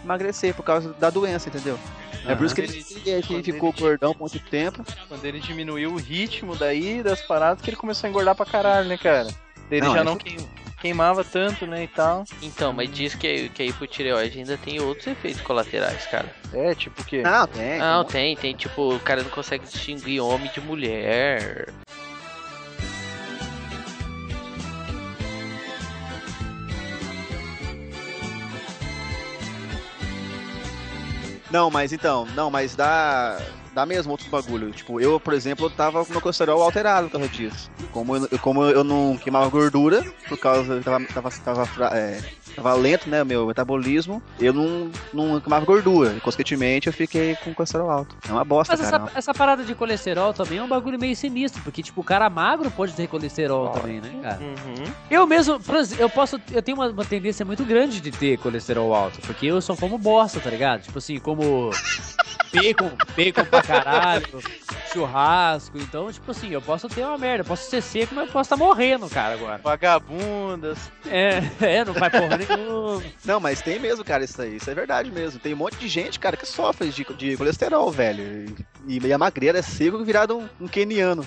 emagrecer 0.04 0.54
por 0.54 0.62
causa 0.62 0.92
da 0.94 1.10
doença, 1.10 1.48
entendeu? 1.48 1.78
É 2.26 2.34
por 2.34 2.44
isso 2.44 2.54
que 2.54 2.60
ele, 2.60 2.84
ele- 3.06 3.22
que 3.22 3.42
ficou 3.42 3.72
gordão 3.72 4.12
por 4.12 4.20
muito 4.30 4.38
tempo. 4.50 4.84
Quando 5.08 5.24
ele 5.24 5.40
diminuiu 5.40 5.92
o 5.92 5.96
ritmo 5.96 6.54
daí 6.56 7.02
das 7.02 7.20
paradas, 7.22 7.62
que 7.62 7.70
ele 7.70 7.76
começou 7.76 8.06
a 8.06 8.10
engordar 8.10 8.34
pra 8.34 8.44
caralho, 8.44 8.88
né, 8.88 8.98
cara? 8.98 9.28
Ele 9.70 9.86
Não, 9.86 9.94
já 9.94 10.00
é 10.00 10.04
não 10.04 10.12
fu- 10.12 10.18
queim- 10.18 10.48
queimava 10.80 11.24
tanto, 11.24 11.66
né, 11.66 11.84
e 11.84 11.88
tal. 11.88 12.24
Então, 12.42 12.72
mas 12.72 12.90
diz 12.90 13.14
que, 13.14 13.26
a- 13.46 13.48
que 13.48 13.62
a 13.62 13.66
hipotireoide 13.66 14.38
ainda 14.38 14.56
tem 14.56 14.80
outros 14.80 15.06
efeitos 15.06 15.40
colaterais, 15.42 16.06
cara. 16.06 16.26
É, 16.52 16.74
tipo 16.74 17.00
o 17.00 17.04
quê? 17.04 17.22
Não, 17.22 17.46
tem. 17.46 17.78
Não, 17.78 18.04
tem, 18.04 18.36
tem, 18.36 18.54
tipo, 18.54 18.94
o 18.94 19.00
cara 19.00 19.22
não 19.22 19.30
consegue 19.30 19.64
distinguir 19.64 20.20
homem 20.20 20.50
de 20.50 20.60
mulher. 20.60 21.68
Não, 31.50 31.70
mas 31.70 31.92
então, 31.92 32.26
não, 32.34 32.50
mas 32.50 32.76
dá, 32.76 33.40
dá 33.78 33.86
mesmo 33.86 34.10
outros 34.10 34.28
bagulho. 34.28 34.72
Tipo, 34.72 35.00
eu, 35.00 35.20
por 35.20 35.32
exemplo, 35.32 35.66
eu 35.66 35.70
tava 35.70 36.04
com 36.04 36.10
meu 36.10 36.20
colesterol 36.20 36.60
alterado 36.60 37.08
por 37.08 37.12
causa 37.12 37.28
disso. 37.28 37.70
Como 37.92 38.16
eu, 38.16 38.28
como 38.40 38.64
eu 38.64 38.82
não 38.82 39.16
queimava 39.16 39.48
gordura, 39.48 40.04
por 40.28 40.36
causa 40.36 40.78
que 40.78 40.84
tava, 40.84 41.04
tava, 41.06 41.30
tava 41.30 41.96
é, 41.96 42.20
tava 42.62 42.74
lento, 42.74 43.08
né, 43.08 43.22
o 43.22 43.26
meu 43.26 43.46
metabolismo, 43.46 44.22
eu 44.38 44.52
não, 44.52 44.90
não 45.12 45.40
queimava 45.40 45.64
gordura. 45.64 46.14
E, 46.16 46.20
consequentemente, 46.20 46.86
eu 46.86 46.92
fiquei 46.92 47.36
com 47.36 47.54
colesterol 47.54 47.90
alto. 47.90 48.16
É 48.28 48.32
uma 48.32 48.44
bosta, 48.44 48.76
Mas 48.76 48.88
cara. 48.88 49.04
essa, 49.04 49.18
essa 49.18 49.34
parada 49.34 49.64
de 49.64 49.74
colesterol 49.74 50.32
também 50.32 50.58
é 50.58 50.62
um 50.62 50.68
bagulho 50.68 50.98
meio 50.98 51.14
sinistro, 51.16 51.62
porque, 51.62 51.82
tipo, 51.82 52.00
o 52.00 52.04
cara 52.04 52.28
magro 52.28 52.70
pode 52.70 52.92
ter 52.92 53.06
colesterol 53.06 53.68
também, 53.70 54.00
né, 54.00 54.10
cara? 54.22 54.38
Uhum. 54.40 54.92
Eu 55.10 55.26
mesmo, 55.26 55.60
eu 55.98 56.10
posso, 56.10 56.40
eu 56.52 56.62
tenho 56.62 56.76
uma, 56.76 56.88
uma 56.88 57.04
tendência 57.04 57.44
muito 57.44 57.64
grande 57.64 58.00
de 58.00 58.10
ter 58.10 58.38
colesterol 58.38 58.94
alto, 58.94 59.20
porque 59.22 59.46
eu 59.46 59.60
só 59.60 59.76
como 59.76 59.98
bosta, 59.98 60.40
tá 60.40 60.50
ligado? 60.50 60.82
Tipo 60.82 60.98
assim, 60.98 61.18
como 61.18 61.70
bacon, 62.52 62.90
bacon 63.16 63.44
pra 63.44 63.62
caralho, 63.62 64.26
churrasco, 64.92 65.78
então, 65.78 66.10
tipo 66.10 66.30
assim, 66.30 66.50
eu 66.50 66.62
posso 66.62 66.88
ter 66.88 67.04
uma 67.04 67.18
merda, 67.18 67.42
eu 67.42 67.44
posso 67.44 67.68
ser 67.68 67.82
seco, 67.82 68.14
mas 68.14 68.26
eu 68.26 68.32
posso 68.32 68.52
estar 68.52 68.56
morrendo, 68.56 69.08
cara, 69.08 69.34
agora. 69.34 69.60
Vagabundas. 69.62 70.78
É, 71.06 71.42
é, 71.60 71.84
não 71.84 71.92
vai 71.92 72.10
porra 72.10 72.36
nenhuma. 72.36 72.47
Não, 73.24 73.40
mas 73.40 73.60
tem 73.60 73.78
mesmo, 73.78 74.04
cara, 74.04 74.24
isso 74.24 74.40
aí. 74.40 74.56
Isso 74.56 74.70
é 74.70 74.74
verdade 74.74 75.10
mesmo. 75.10 75.40
Tem 75.40 75.54
um 75.54 75.58
monte 75.58 75.76
de 75.76 75.88
gente, 75.88 76.18
cara, 76.18 76.36
que 76.36 76.46
sofre 76.46 76.88
de, 76.88 77.04
de 77.04 77.36
colesterol, 77.36 77.90
velho. 77.90 78.54
E, 78.86 78.98
e 78.98 79.12
a 79.12 79.18
magreira 79.18 79.58
é 79.58 79.62
seco 79.62 80.04
virado 80.04 80.38
um, 80.38 80.48
um 80.60 80.68
keniano. 80.68 81.26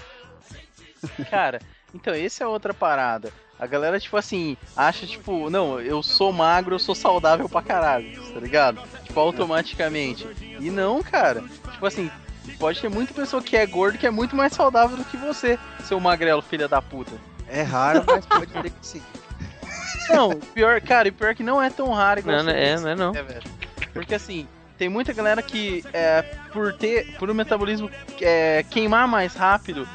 Cara, 1.30 1.60
então, 1.94 2.14
esse 2.14 2.42
é 2.42 2.48
outra 2.48 2.74
parada. 2.74 3.32
A 3.60 3.68
galera, 3.68 4.00
tipo 4.00 4.18
assim, 4.18 4.58
acha, 4.76 5.06
tipo, 5.06 5.50
não, 5.50 5.80
eu 5.80 6.02
sou 6.02 6.32
magro, 6.32 6.74
eu 6.76 6.80
sou 6.80 6.96
saudável 6.96 7.48
pra 7.48 7.62
caralho, 7.62 8.20
tá 8.34 8.40
ligado? 8.40 8.82
Tipo, 9.04 9.20
automaticamente. 9.20 10.28
E 10.60 10.72
não, 10.72 11.04
cara. 11.04 11.44
Tipo 11.72 11.86
assim, 11.86 12.10
pode 12.58 12.82
ter 12.82 12.90
muita 12.90 13.14
pessoa 13.14 13.42
que 13.42 13.56
é 13.56 13.66
gordo 13.68 14.00
que 14.00 14.08
é 14.08 14.12
muito 14.12 14.36
mais 14.36 14.54
saudável 14.54 14.98
do 14.98 15.06
que 15.06 15.16
você, 15.16 15.60
seu 15.84 16.00
magrelo, 16.00 16.42
filha 16.42 16.68
da 16.68 16.82
puta. 16.82 17.12
É 17.48 17.62
raro, 17.62 18.04
mas 18.08 18.26
pode 18.26 18.52
ter 18.52 18.72
que 18.72 18.86
sim. 18.86 19.02
Não, 20.14 20.40
pior, 20.40 20.80
cara, 20.82 21.08
e 21.08 21.12
pior 21.12 21.34
que 21.36 21.44
não 21.44 21.62
é 21.62 21.70
tão 21.70 21.92
raro 21.92 22.20
igual 22.20 22.38
Não, 22.38 22.44
você 22.44 22.52
não 22.52 22.60
é, 22.60 22.80
não 22.80 22.90
é 22.90 22.96
não. 22.96 23.14
velho. 23.14 23.42
Porque 23.94 24.16
assim, 24.16 24.48
tem 24.78 24.90
muita 24.90 25.14
galera 25.14 25.42
que, 25.42 25.84
é, 25.94 26.22
por 26.52 26.74
ter, 26.74 27.16
por 27.18 27.30
o 27.30 27.36
metabolismo 27.36 27.90
é, 28.22 28.64
queimar 28.70 29.08
mais 29.08 29.36
rápido 29.36 29.88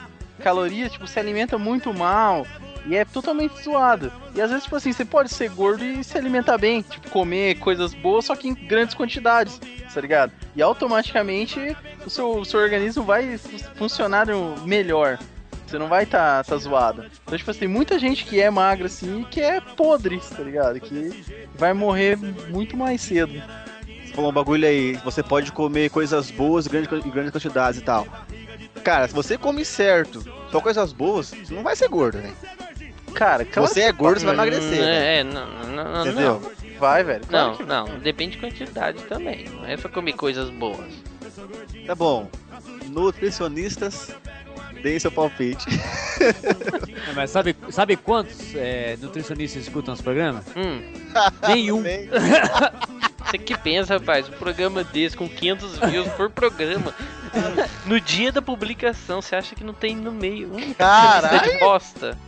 calorias, 0.42 0.92
tipo, 0.92 1.06
se 1.06 1.18
alimenta 1.18 1.56
muito 1.58 1.92
mal 1.94 2.46
e 2.84 2.94
é 2.94 3.04
totalmente 3.04 3.60
zoado. 3.64 4.12
E 4.34 4.40
às 4.40 4.48
vezes, 4.50 4.64
tipo 4.64 4.76
assim, 4.76 4.92
você 4.92 5.04
pode 5.04 5.30
ser 5.30 5.48
gordo 5.50 5.82
e 5.84 6.04
se 6.04 6.16
alimentar 6.16 6.56
bem, 6.58 6.82
tipo, 6.82 7.08
comer 7.10 7.58
coisas 7.58 7.94
boas, 7.94 8.26
só 8.26 8.36
que 8.36 8.48
em 8.48 8.54
grandes 8.54 8.94
quantidades, 8.94 9.58
tá 9.92 10.00
ligado? 10.00 10.30
E 10.54 10.62
automaticamente 10.62 11.76
o 12.04 12.10
seu, 12.10 12.36
o 12.36 12.44
seu 12.44 12.60
organismo 12.60 13.02
vai 13.02 13.36
fu- 13.38 13.58
funcionar 13.76 14.26
melhor. 14.64 15.18
Você 15.66 15.78
não 15.78 15.88
vai 15.88 16.06
tá, 16.06 16.42
tá 16.44 16.56
zoado. 16.56 17.04
Então, 17.24 17.36
tipo 17.36 17.50
assim, 17.50 17.60
tem 17.60 17.68
muita 17.68 17.98
gente 17.98 18.24
que 18.24 18.40
é 18.40 18.48
magra 18.50 18.86
assim 18.86 19.22
e 19.22 19.24
que 19.24 19.40
é 19.40 19.60
podre, 19.60 20.20
tá 20.20 20.42
ligado? 20.42 20.78
Que 20.80 21.24
vai 21.56 21.72
morrer 21.72 22.16
muito 22.16 22.76
mais 22.76 23.00
cedo. 23.00 23.32
Você 24.04 24.12
falou 24.14 24.30
um 24.30 24.34
bagulho 24.34 24.66
aí, 24.66 24.92
você 25.04 25.22
pode 25.22 25.50
comer 25.52 25.90
coisas 25.90 26.30
boas 26.30 26.66
em 26.66 26.70
grandes, 26.70 27.04
em 27.04 27.10
grandes 27.10 27.32
quantidades 27.32 27.80
e 27.80 27.82
tal. 27.84 28.06
Cara, 28.84 29.08
se 29.08 29.14
você 29.14 29.36
come 29.36 29.64
certo, 29.64 30.22
só 30.52 30.60
coisas 30.60 30.92
boas, 30.92 31.30
você 31.30 31.52
não 31.52 31.62
vai 31.64 31.74
ser 31.74 31.88
gordo, 31.88 32.18
velho. 32.18 32.34
Cara, 33.14 33.44
claro 33.44 33.68
Você 33.68 33.80
que 33.80 33.86
é 33.86 33.92
gordo, 33.92 34.20
você 34.20 34.26
vai 34.26 34.34
Hum, 34.34 34.38
emagrecer. 34.38 34.70
velho. 34.70 34.82
É, 34.84 35.18
é, 35.20 35.24
não, 35.24 35.46
não, 35.46 35.84
não, 35.84 36.06
Entendeu? 36.06 36.40
não. 36.40 36.78
Vai, 36.78 37.02
velho. 37.02 37.24
claro 37.26 37.48
Não, 37.48 37.56
que 37.56 37.64
não, 37.64 37.98
depende 38.00 38.32
de 38.32 38.38
quantidade 38.38 39.02
também. 39.04 39.46
Não 39.48 39.64
é 39.66 39.76
só 39.76 39.88
comer 39.88 40.12
coisas 40.12 40.50
boas. 40.50 40.92
Tá 41.86 41.94
bom. 41.94 42.28
Nutricionistas, 42.88 44.10
deem 44.86 45.00
seu 45.00 45.10
palpite. 45.10 45.66
É, 46.20 47.10
Mas 47.12 47.30
sabe, 47.30 47.56
sabe 47.70 47.96
quantos 47.96 48.54
é, 48.54 48.96
nutricionistas 49.00 49.64
escutam 49.64 49.92
nosso 49.92 50.04
programa? 50.04 50.44
Hum, 50.56 50.80
Nenhum. 51.48 51.82
Você 53.24 53.36
que 53.38 53.58
pensa, 53.58 53.94
rapaz, 53.94 54.28
um 54.28 54.32
programa 54.32 54.84
desse 54.84 55.16
com 55.16 55.28
500 55.28 55.78
views 55.90 56.08
por 56.12 56.30
programa. 56.30 56.94
No 57.84 58.00
dia 58.00 58.32
da 58.32 58.40
publicação, 58.40 59.20
você 59.20 59.36
acha 59.36 59.54
que 59.54 59.62
não 59.62 59.74
tem 59.74 59.94
no 59.94 60.10
meio 60.10 60.50
um 60.56 60.72
Caralho! 60.72 61.52
de 61.52 61.58
bosta? 61.58 62.18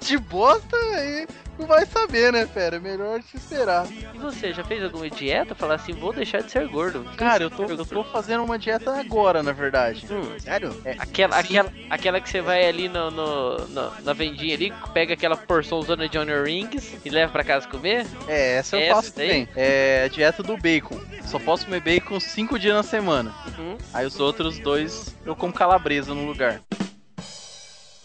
de 0.00 0.16
bosta 0.18 0.76
aí 0.76 1.26
não 1.58 1.66
vai 1.66 1.86
saber, 1.86 2.32
né, 2.32 2.46
fera? 2.46 2.76
É 2.76 2.80
melhor 2.80 3.20
te 3.22 3.36
esperar. 3.36 3.86
E 4.12 4.18
você, 4.18 4.52
já 4.52 4.64
fez 4.64 4.82
alguma 4.82 5.08
dieta? 5.08 5.54
Falar 5.54 5.74
assim, 5.74 5.92
vou 5.92 6.12
deixar 6.12 6.42
de 6.42 6.50
ser 6.50 6.66
gordo. 6.68 7.04
Cara, 7.16 7.42
eu 7.44 7.50
tô, 7.50 7.64
eu 7.64 7.84
tô 7.84 8.04
fazendo 8.04 8.42
uma 8.44 8.58
dieta 8.58 8.98
agora, 8.98 9.42
na 9.42 9.52
verdade. 9.52 10.06
Hum, 10.10 10.38
Sério? 10.38 10.74
aquela, 10.98 11.36
aquela, 11.38 11.72
aquela 11.90 12.20
que 12.20 12.28
você 12.28 12.40
vai 12.40 12.66
ali 12.66 12.88
no, 12.88 13.10
no- 13.10 13.56
no- 13.68 13.92
na 14.02 14.12
vendinha 14.12 14.54
ali, 14.54 14.72
pega 14.92 15.14
aquela 15.14 15.36
porção 15.36 15.82
zona 15.82 16.08
de 16.08 16.18
Honor 16.18 16.44
Rings 16.46 16.94
e 17.04 17.10
leva 17.10 17.30
pra 17.32 17.44
casa 17.44 17.66
comer? 17.68 18.06
É, 18.28 18.56
essa 18.56 18.76
eu 18.76 18.80
Essa 18.80 18.94
faço 18.94 19.12
também. 19.12 19.48
É 19.56 20.04
a 20.04 20.08
dieta 20.08 20.42
do 20.42 20.56
bacon. 20.56 20.98
Só 21.26 21.38
posso 21.38 21.64
comer 21.64 21.80
bacon 21.80 22.20
cinco 22.20 22.58
dias 22.58 22.74
na 22.74 22.82
semana. 22.82 23.34
Uhum. 23.58 23.76
Aí 23.92 24.06
os 24.06 24.20
outros 24.20 24.58
dois 24.58 25.14
eu 25.24 25.34
como 25.34 25.52
calabresa 25.52 26.14
no 26.14 26.26
lugar. 26.26 26.60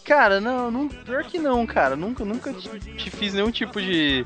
Cara, 0.04 0.40
não, 0.40 0.70
não 0.70 0.88
pior 0.88 1.24
que 1.24 1.38
não, 1.38 1.66
cara. 1.66 1.96
Nunca, 1.96 2.24
nunca 2.24 2.52
te, 2.52 2.68
te 2.96 3.10
fiz 3.10 3.34
nenhum 3.34 3.50
tipo 3.50 3.80
de, 3.80 4.24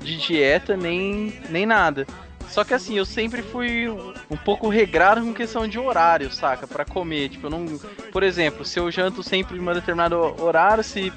de 0.00 0.16
dieta, 0.16 0.76
nem, 0.76 1.40
nem 1.48 1.66
nada. 1.66 2.06
Só 2.48 2.64
que 2.64 2.74
assim, 2.74 2.98
eu 2.98 3.06
sempre 3.06 3.40
fui 3.42 3.88
um 3.88 4.36
pouco 4.36 4.68
regrado 4.68 5.22
com 5.22 5.32
questão 5.32 5.66
de 5.66 5.78
horário, 5.78 6.30
saca? 6.30 6.66
Pra 6.66 6.84
comer. 6.84 7.30
Tipo, 7.30 7.46
eu 7.46 7.50
não. 7.50 7.78
Por 8.12 8.22
exemplo, 8.22 8.64
se 8.64 8.78
eu 8.78 8.90
janto 8.90 9.22
sempre 9.22 9.56
em 9.56 9.60
um 9.60 9.72
determinado 9.72 10.16
horário, 10.42 10.84
se 10.84 11.10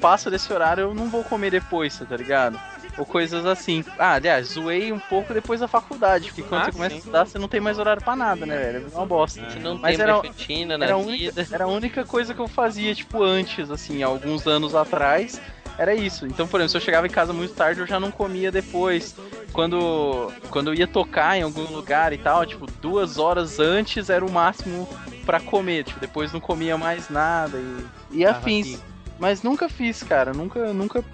passa 0.00 0.30
desse 0.30 0.50
horário, 0.52 0.82
eu 0.82 0.94
não 0.94 1.10
vou 1.10 1.22
comer 1.22 1.50
depois, 1.50 1.98
tá 1.98 2.16
ligado? 2.16 2.58
Ou 2.98 3.06
coisas 3.06 3.46
assim. 3.46 3.84
Ah, 3.96 4.14
aliás, 4.14 4.48
zoei 4.48 4.92
um 4.92 4.98
pouco 4.98 5.32
depois 5.32 5.60
da 5.60 5.68
faculdade, 5.68 6.26
porque 6.26 6.42
quando 6.42 6.62
Ah, 6.62 6.64
você 6.64 6.72
começa 6.72 6.90
sim. 6.90 6.96
a 6.96 6.98
estudar, 6.98 7.24
você 7.26 7.38
não 7.38 7.46
tem 7.48 7.60
mais 7.60 7.78
horário 7.78 8.02
pra 8.02 8.16
nada, 8.16 8.44
né, 8.44 8.56
velho? 8.58 8.88
É 8.92 8.96
uma 8.96 9.06
bosta. 9.06 9.48
Você 9.48 9.58
não 9.60 9.78
Mas 9.78 9.96
tem 9.96 10.02
era- 10.04 10.14
mais 10.14 10.26
rotina 10.26 10.76
na 10.76 10.84
Era 10.84 10.94
a, 10.94 10.98
vida. 10.98 11.08
única, 11.10 11.54
era 11.54 11.64
a 11.64 11.68
única 11.68 12.04
coisa 12.04 12.34
que 12.34 12.40
eu 12.40 12.48
fazia, 12.48 12.92
tipo, 12.94 13.22
antes, 13.22 13.70
assim, 13.70 14.02
alguns 14.02 14.46
anos 14.48 14.74
atrás. 14.74 15.40
Era 15.78 15.94
isso. 15.94 16.26
Então, 16.26 16.48
por 16.48 16.58
exemplo, 16.58 16.70
se 16.72 16.76
eu 16.76 16.80
chegava 16.80 17.06
em 17.06 17.10
casa 17.10 17.32
muito 17.32 17.54
tarde, 17.54 17.80
eu 17.80 17.86
já 17.86 18.00
não 18.00 18.10
comia 18.10 18.50
depois. 18.50 19.14
Quando, 19.52 20.32
quando 20.50 20.70
eu 20.70 20.74
ia 20.74 20.88
tocar 20.88 21.38
em 21.38 21.42
algum 21.42 21.62
lugar 21.72 22.12
e 22.12 22.18
tal, 22.18 22.44
tipo, 22.44 22.66
duas 22.82 23.16
horas 23.16 23.60
antes 23.60 24.10
era 24.10 24.24
o 24.26 24.30
máximo 24.30 24.88
pra 25.24 25.38
comer. 25.38 25.84
Tipo, 25.84 26.00
depois 26.00 26.32
não 26.32 26.40
comia 26.40 26.76
mais 26.76 27.08
nada 27.08 27.58
e, 27.58 28.20
e 28.20 28.24
Tava 28.24 28.38
afins. 28.38 28.82
Mas 29.20 29.42
nunca 29.44 29.68
fiz, 29.68 30.02
cara. 30.02 30.32
Nunca, 30.32 30.72
nunca 30.72 31.04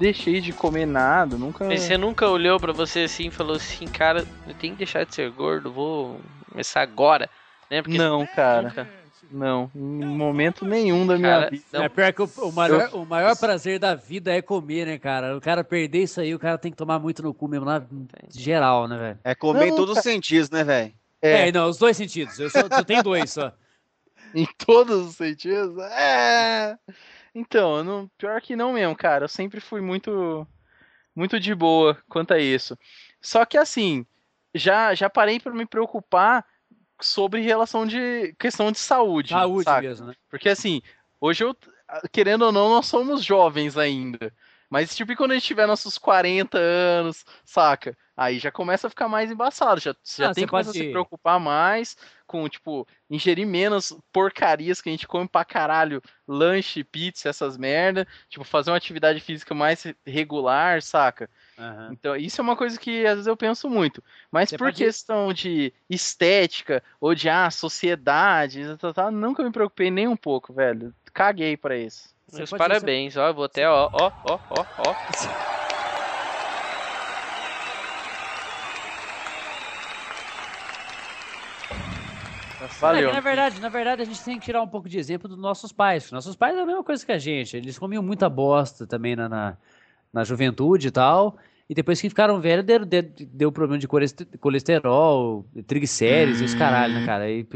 deixei 0.00 0.40
de 0.40 0.52
comer 0.52 0.86
nada. 0.86 1.36
Nunca. 1.36 1.64
Mas 1.66 1.82
você 1.82 1.96
nunca 1.98 2.26
olhou 2.28 2.58
pra 2.58 2.72
você 2.72 3.00
assim 3.00 3.28
e 3.28 3.30
falou 3.30 3.54
assim, 3.56 3.86
cara, 3.86 4.26
eu 4.48 4.54
tenho 4.54 4.72
que 4.72 4.78
deixar 4.78 5.04
de 5.04 5.14
ser 5.14 5.30
gordo, 5.30 5.70
vou 5.70 6.20
começar 6.50 6.80
agora, 6.80 7.28
né? 7.70 7.82
Porque 7.82 7.96
Não, 7.98 8.26
cara. 8.26 8.62
nunca- 8.62 8.88
Não. 9.30 9.70
Em 9.76 9.78
momento 10.04 10.64
nenhum 10.64 11.06
da 11.06 11.16
minha 11.16 11.28
Cara, 11.38 11.50
vida. 11.50 11.62
não. 11.72 11.84
É 11.84 11.88
pior 11.88 12.12
que 12.12 12.22
o, 12.22 12.30
o 12.38 12.50
maior, 12.52 12.90
o 12.94 13.04
maior 13.06 13.36
prazer 13.38 13.78
da 13.78 13.94
vida 13.94 14.34
é 14.34 14.42
comer, 14.42 14.86
né, 14.86 14.98
cara? 14.98 15.36
O 15.36 15.40
cara 15.40 15.62
perder 15.62 16.02
isso 16.02 16.20
aí, 16.20 16.34
o 16.34 16.38
cara 16.38 16.58
tem 16.58 16.72
que 16.72 16.76
tomar 16.76 16.98
muito 16.98 17.22
no 17.22 17.32
cu 17.32 17.46
mesmo, 17.46 17.64
lá, 17.66 17.80
geral, 18.28 18.88
né, 18.88 18.98
velho? 18.98 19.18
É 19.22 19.34
comer 19.36 19.66
em 19.66 19.70
Não, 19.70 19.76
todos 19.76 19.98
os 19.98 20.02
sentidos, 20.02 20.50
né, 20.50 20.64
velho? 20.64 20.92
É. 21.22 21.52
não, 21.52 21.68
os 21.68 21.76
dois 21.78 21.96
sentidos. 21.96 22.40
Eu 22.40 22.50
só, 22.50 22.60
só 22.62 22.82
tenho 22.82 23.02
dois 23.04 23.30
só. 23.30 23.52
Em 24.34 24.46
todos 24.64 25.08
os 25.08 25.16
sentidos? 25.16 25.76
É. 25.92 26.76
Então, 27.34 27.78
eu 27.78 27.84
não, 27.84 28.08
pior 28.18 28.40
que 28.40 28.56
não 28.56 28.72
mesmo, 28.72 28.96
cara. 28.96 29.24
Eu 29.24 29.28
sempre 29.28 29.60
fui 29.60 29.80
muito 29.80 30.46
muito 31.14 31.38
de 31.40 31.54
boa 31.54 31.98
quanto 32.08 32.32
a 32.32 32.38
isso. 32.38 32.78
Só 33.20 33.44
que 33.44 33.58
assim, 33.58 34.06
já 34.54 34.94
já 34.94 35.10
parei 35.10 35.38
pra 35.38 35.52
me 35.52 35.66
preocupar 35.66 36.44
sobre 37.00 37.40
relação 37.40 37.86
de 37.86 38.34
questão 38.38 38.70
de 38.70 38.78
saúde, 38.78 39.30
Saúde 39.30 39.64
saca? 39.64 39.82
mesmo, 39.82 40.06
né? 40.06 40.14
Porque 40.28 40.48
assim, 40.48 40.82
hoje 41.20 41.44
eu 41.44 41.56
querendo 42.12 42.42
ou 42.42 42.52
não, 42.52 42.68
nós 42.68 42.86
somos 42.86 43.24
jovens 43.24 43.76
ainda. 43.76 44.32
Mas 44.68 44.94
tipo, 44.94 45.14
quando 45.16 45.32
a 45.32 45.34
gente 45.34 45.46
tiver 45.46 45.66
nossos 45.66 45.98
40 45.98 46.56
anos, 46.58 47.24
saca? 47.44 47.96
Aí 48.20 48.38
já 48.38 48.52
começa 48.52 48.86
a 48.86 48.90
ficar 48.90 49.08
mais 49.08 49.30
embaçado, 49.30 49.80
já, 49.80 49.96
já 50.04 50.28
Ah, 50.28 50.34
tem 50.34 50.42
você 50.42 50.44
que 50.44 50.50
pode- 50.50 50.72
se 50.72 50.90
preocupar 50.90 51.40
mais 51.40 51.96
com, 52.26 52.46
tipo, 52.50 52.86
ingerir 53.08 53.46
menos 53.46 53.96
porcarias 54.12 54.78
que 54.82 54.90
a 54.90 54.92
gente 54.92 55.08
come 55.08 55.26
pra 55.26 55.42
caralho, 55.42 56.02
lanche, 56.28 56.84
pizza, 56.84 57.30
essas 57.30 57.56
merda, 57.56 58.06
tipo, 58.28 58.44
fazer 58.44 58.70
uma 58.70 58.76
atividade 58.76 59.20
física 59.20 59.54
mais 59.54 59.86
regular, 60.06 60.82
saca? 60.82 61.30
Então, 61.90 62.14
isso 62.14 62.38
é 62.38 62.44
uma 62.44 62.56
coisa 62.56 62.78
que 62.78 63.06
às 63.06 63.14
vezes 63.14 63.26
eu 63.26 63.36
penso 63.38 63.70
muito. 63.70 64.04
Mas 64.30 64.50
Você 64.50 64.58
por 64.58 64.66
pode- 64.66 64.76
questão 64.84 65.32
de 65.32 65.72
estética, 65.88 66.82
ou 67.00 67.14
de, 67.14 67.26
ah, 67.30 67.50
sociedade, 67.50 68.76
tá, 68.76 68.92
tá, 68.92 69.10
nunca 69.10 69.42
me 69.42 69.50
preocupei 69.50 69.90
nem 69.90 70.06
um 70.06 70.16
pouco, 70.16 70.52
velho. 70.52 70.94
Caguei 71.14 71.56
pra 71.56 71.74
isso. 71.74 72.10
Meus 72.30 72.50
pode- 72.50 72.58
parabéns, 72.58 73.16
ó, 73.16 73.28
eu 73.28 73.34
vou 73.34 73.44
até, 73.44 73.66
ó, 73.66 73.88
ó, 73.90 74.12
ó, 74.24 74.38
ó, 74.50 74.64
ó. 74.76 74.94
Valeu. 82.80 83.10
É 83.10 83.12
na 83.12 83.20
verdade, 83.20 83.60
na 83.60 83.68
verdade, 83.68 84.02
a 84.02 84.04
gente 84.04 84.22
tem 84.24 84.38
que 84.38 84.44
tirar 84.44 84.62
um 84.62 84.68
pouco 84.68 84.88
de 84.88 84.98
exemplo 84.98 85.28
dos 85.28 85.38
nossos 85.38 85.72
pais. 85.72 86.10
Nossos 86.10 86.36
pais 86.36 86.56
é 86.56 86.60
a 86.60 86.66
mesma 86.66 86.84
coisa 86.84 87.04
que 87.04 87.12
a 87.12 87.18
gente. 87.18 87.56
Eles 87.56 87.78
comiam 87.78 88.02
muita 88.02 88.28
bosta 88.28 88.86
também 88.86 89.16
na, 89.16 89.28
na, 89.28 89.56
na 90.12 90.24
juventude 90.24 90.88
e 90.88 90.90
tal. 90.90 91.36
E 91.68 91.74
depois 91.74 92.00
que 92.00 92.08
ficaram 92.08 92.40
velhos, 92.40 92.64
deu, 92.64 92.84
deu, 92.84 93.02
deu 93.02 93.52
problema 93.52 93.78
de 93.78 93.86
coleste- 93.86 94.26
colesterol, 94.40 95.46
triglicérides 95.66 96.40
e 96.40 96.44
os 96.44 96.54
caralho, 96.54 96.94
né, 96.94 97.06
cara? 97.06 97.24
Aí, 97.24 97.46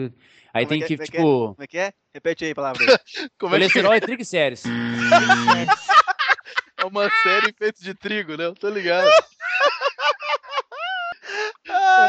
aí 0.53 0.65
Como 0.65 0.69
tem 0.69 0.83
é 0.83 0.87
que, 0.87 0.97
como 0.97 1.03
é 1.03 1.07
tipo, 1.07 1.49
Como 1.49 1.57
é 1.59 1.67
que 1.67 1.79
é? 1.79 1.93
Repete 2.15 2.45
aí 2.45 2.53
a 2.53 2.55
palavra. 2.55 2.83
aí. 2.85 2.89
Como 3.39 3.55
é 3.57 3.59
que 3.59 3.65
colesterol 3.65 3.95
e 3.95 4.01
triglicérides. 4.01 4.65
é 6.79 6.85
uma 6.85 7.11
série 7.23 7.53
feita 7.59 7.83
de 7.83 7.95
trigo, 7.95 8.37
né? 8.37 8.45
Eu 8.45 8.55
tô 8.55 8.69
ligado. 8.69 9.09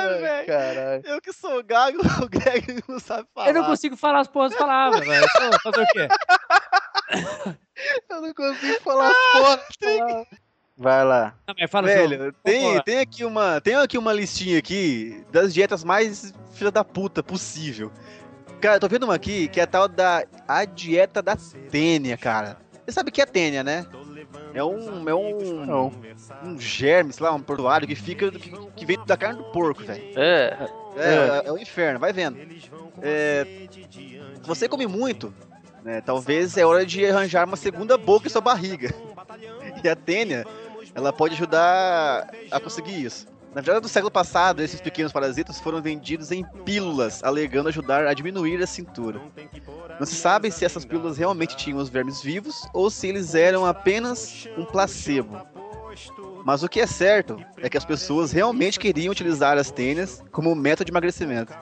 Ai, 0.06 0.20
velho. 0.20 0.48
Caralho. 0.48 1.04
Eu 1.06 1.22
que 1.22 1.34
sou 1.34 1.64
gago, 1.64 1.98
o 2.24 2.30
Greg 2.30 2.84
não 2.88 3.00
sabe 3.00 3.28
falar. 3.34 3.48
Eu 3.48 3.54
não 3.54 3.66
consigo 3.66 3.96
falar 3.96 4.20
as 4.20 4.28
porras 4.28 4.52
das 4.52 4.60
palavras, 4.60 5.06
velho. 5.06 5.28
Fazer 5.64 5.82
o 5.82 5.88
quê? 5.88 6.08
Eu 8.10 8.22
não 8.22 8.34
consigo 8.34 8.82
falar 8.82 9.10
as 9.10 9.18
porra. 9.32 10.28
Vai 10.78 11.06
lá. 11.06 11.34
Não, 11.48 11.56
mas 11.58 11.72
fala 11.72 11.88
assim, 11.88 12.08
Velho, 12.08 12.34
tem, 12.44 12.82
tem, 12.82 13.00
aqui 13.00 13.24
uma, 13.24 13.62
tem 13.62 13.76
aqui 13.76 13.98
uma 13.98 14.12
listinha 14.12 14.60
aqui 14.60 15.24
das 15.32 15.54
dietas 15.54 15.84
mais 15.84 16.34
filha 16.54 16.72
da 16.72 16.84
puta 16.84 17.24
possível. 17.24 17.92
Cara, 18.60 18.76
eu 18.76 18.80
tô 18.80 18.88
vendo 18.90 19.04
uma 19.04 19.16
aqui 19.16 19.48
que 19.48 19.60
é 19.60 19.64
a 19.64 19.68
tal 19.68 19.88
da 19.88 20.26
a 20.48 20.66
dieta 20.66 21.22
da 21.22 21.38
tênia, 21.70 22.18
cara. 22.18 22.58
Você 22.86 22.92
sabe 22.92 23.10
o 23.10 23.14
que 23.14 23.22
é 23.22 23.26
tênia, 23.26 23.64
né? 23.64 23.86
É 24.54 24.64
um, 24.64 25.10
é 25.10 25.14
um, 25.16 25.66
Não. 25.66 25.92
um 26.44 26.60
germe, 26.60 27.12
sei 27.12 27.26
lá, 27.26 27.34
um 27.34 27.42
portuário 27.42 27.88
que 27.88 27.96
fica, 27.96 28.32
que, 28.32 28.52
que 28.76 28.86
vem 28.86 28.98
da 29.06 29.18
carne 29.18 29.40
do 29.40 29.46
porco, 29.52 29.84
velho. 29.84 30.04
É, 30.16 30.70
É, 30.98 31.48
é, 31.48 31.52
o 31.52 31.58
inferno, 31.58 32.00
vai 32.00 32.14
vendo. 32.14 32.38
É, 33.02 33.68
se 33.72 34.48
você 34.48 34.70
come 34.70 34.88
muito, 34.88 35.34
né, 35.84 36.02
talvez 36.02 36.56
é 36.58 36.66
hora 36.66 36.86
de 36.86 37.06
arranjar 37.06 37.46
uma 37.46 37.58
segunda 37.58 37.98
boca 37.98 38.28
em 38.28 38.32
sua 38.32 38.42
barriga. 38.42 38.94
E 39.84 39.90
a 39.90 39.96
tênia, 39.96 40.46
ela 40.96 41.12
pode 41.12 41.36
ajudar 41.36 42.32
a 42.50 42.60
conseguir 42.60 43.04
isso. 43.04 43.28
Na 43.56 43.62
virada 43.62 43.80
do 43.80 43.88
século 43.88 44.12
passado, 44.12 44.62
esses 44.62 44.82
pequenos 44.82 45.14
parasitas 45.14 45.62
foram 45.62 45.82
vendidos 45.82 46.30
em 46.30 46.44
pílulas, 46.66 47.24
alegando 47.24 47.70
ajudar 47.70 48.06
a 48.06 48.14
diminuir 48.14 48.62
a 48.62 48.68
cintura. 48.68 49.22
Não 49.98 50.06
se 50.06 50.16
sabe 50.16 50.52
se 50.52 50.66
essas 50.66 50.84
pílulas 50.84 51.18
realmente 51.18 51.56
tinham 51.56 51.80
os 51.80 51.88
vermes 51.88 52.22
vivos 52.22 52.68
ou 52.74 52.90
se 52.90 53.08
eles 53.08 53.34
eram 53.34 53.66
apenas 53.66 54.46
um 54.58 54.66
placebo. 54.66 55.42
Mas 56.44 56.64
o 56.64 56.68
que 56.68 56.82
é 56.82 56.86
certo 56.86 57.42
é 57.62 57.70
que 57.70 57.78
as 57.78 57.86
pessoas 57.86 58.34
realmente 58.34 58.78
queriam 58.78 59.14
utilizar 59.14 59.58
as 59.58 59.72
tênias 59.72 60.22
como 60.34 60.54
método 60.54 60.88
de 60.88 60.92
emagrecimento. 60.92 61.54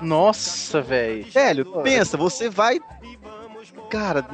Nossa, 0.00 0.80
velho. 0.80 1.24
Velho, 1.32 1.82
pensa, 1.82 2.16
você 2.16 2.48
vai. 2.48 2.78
Cara, 3.90 4.24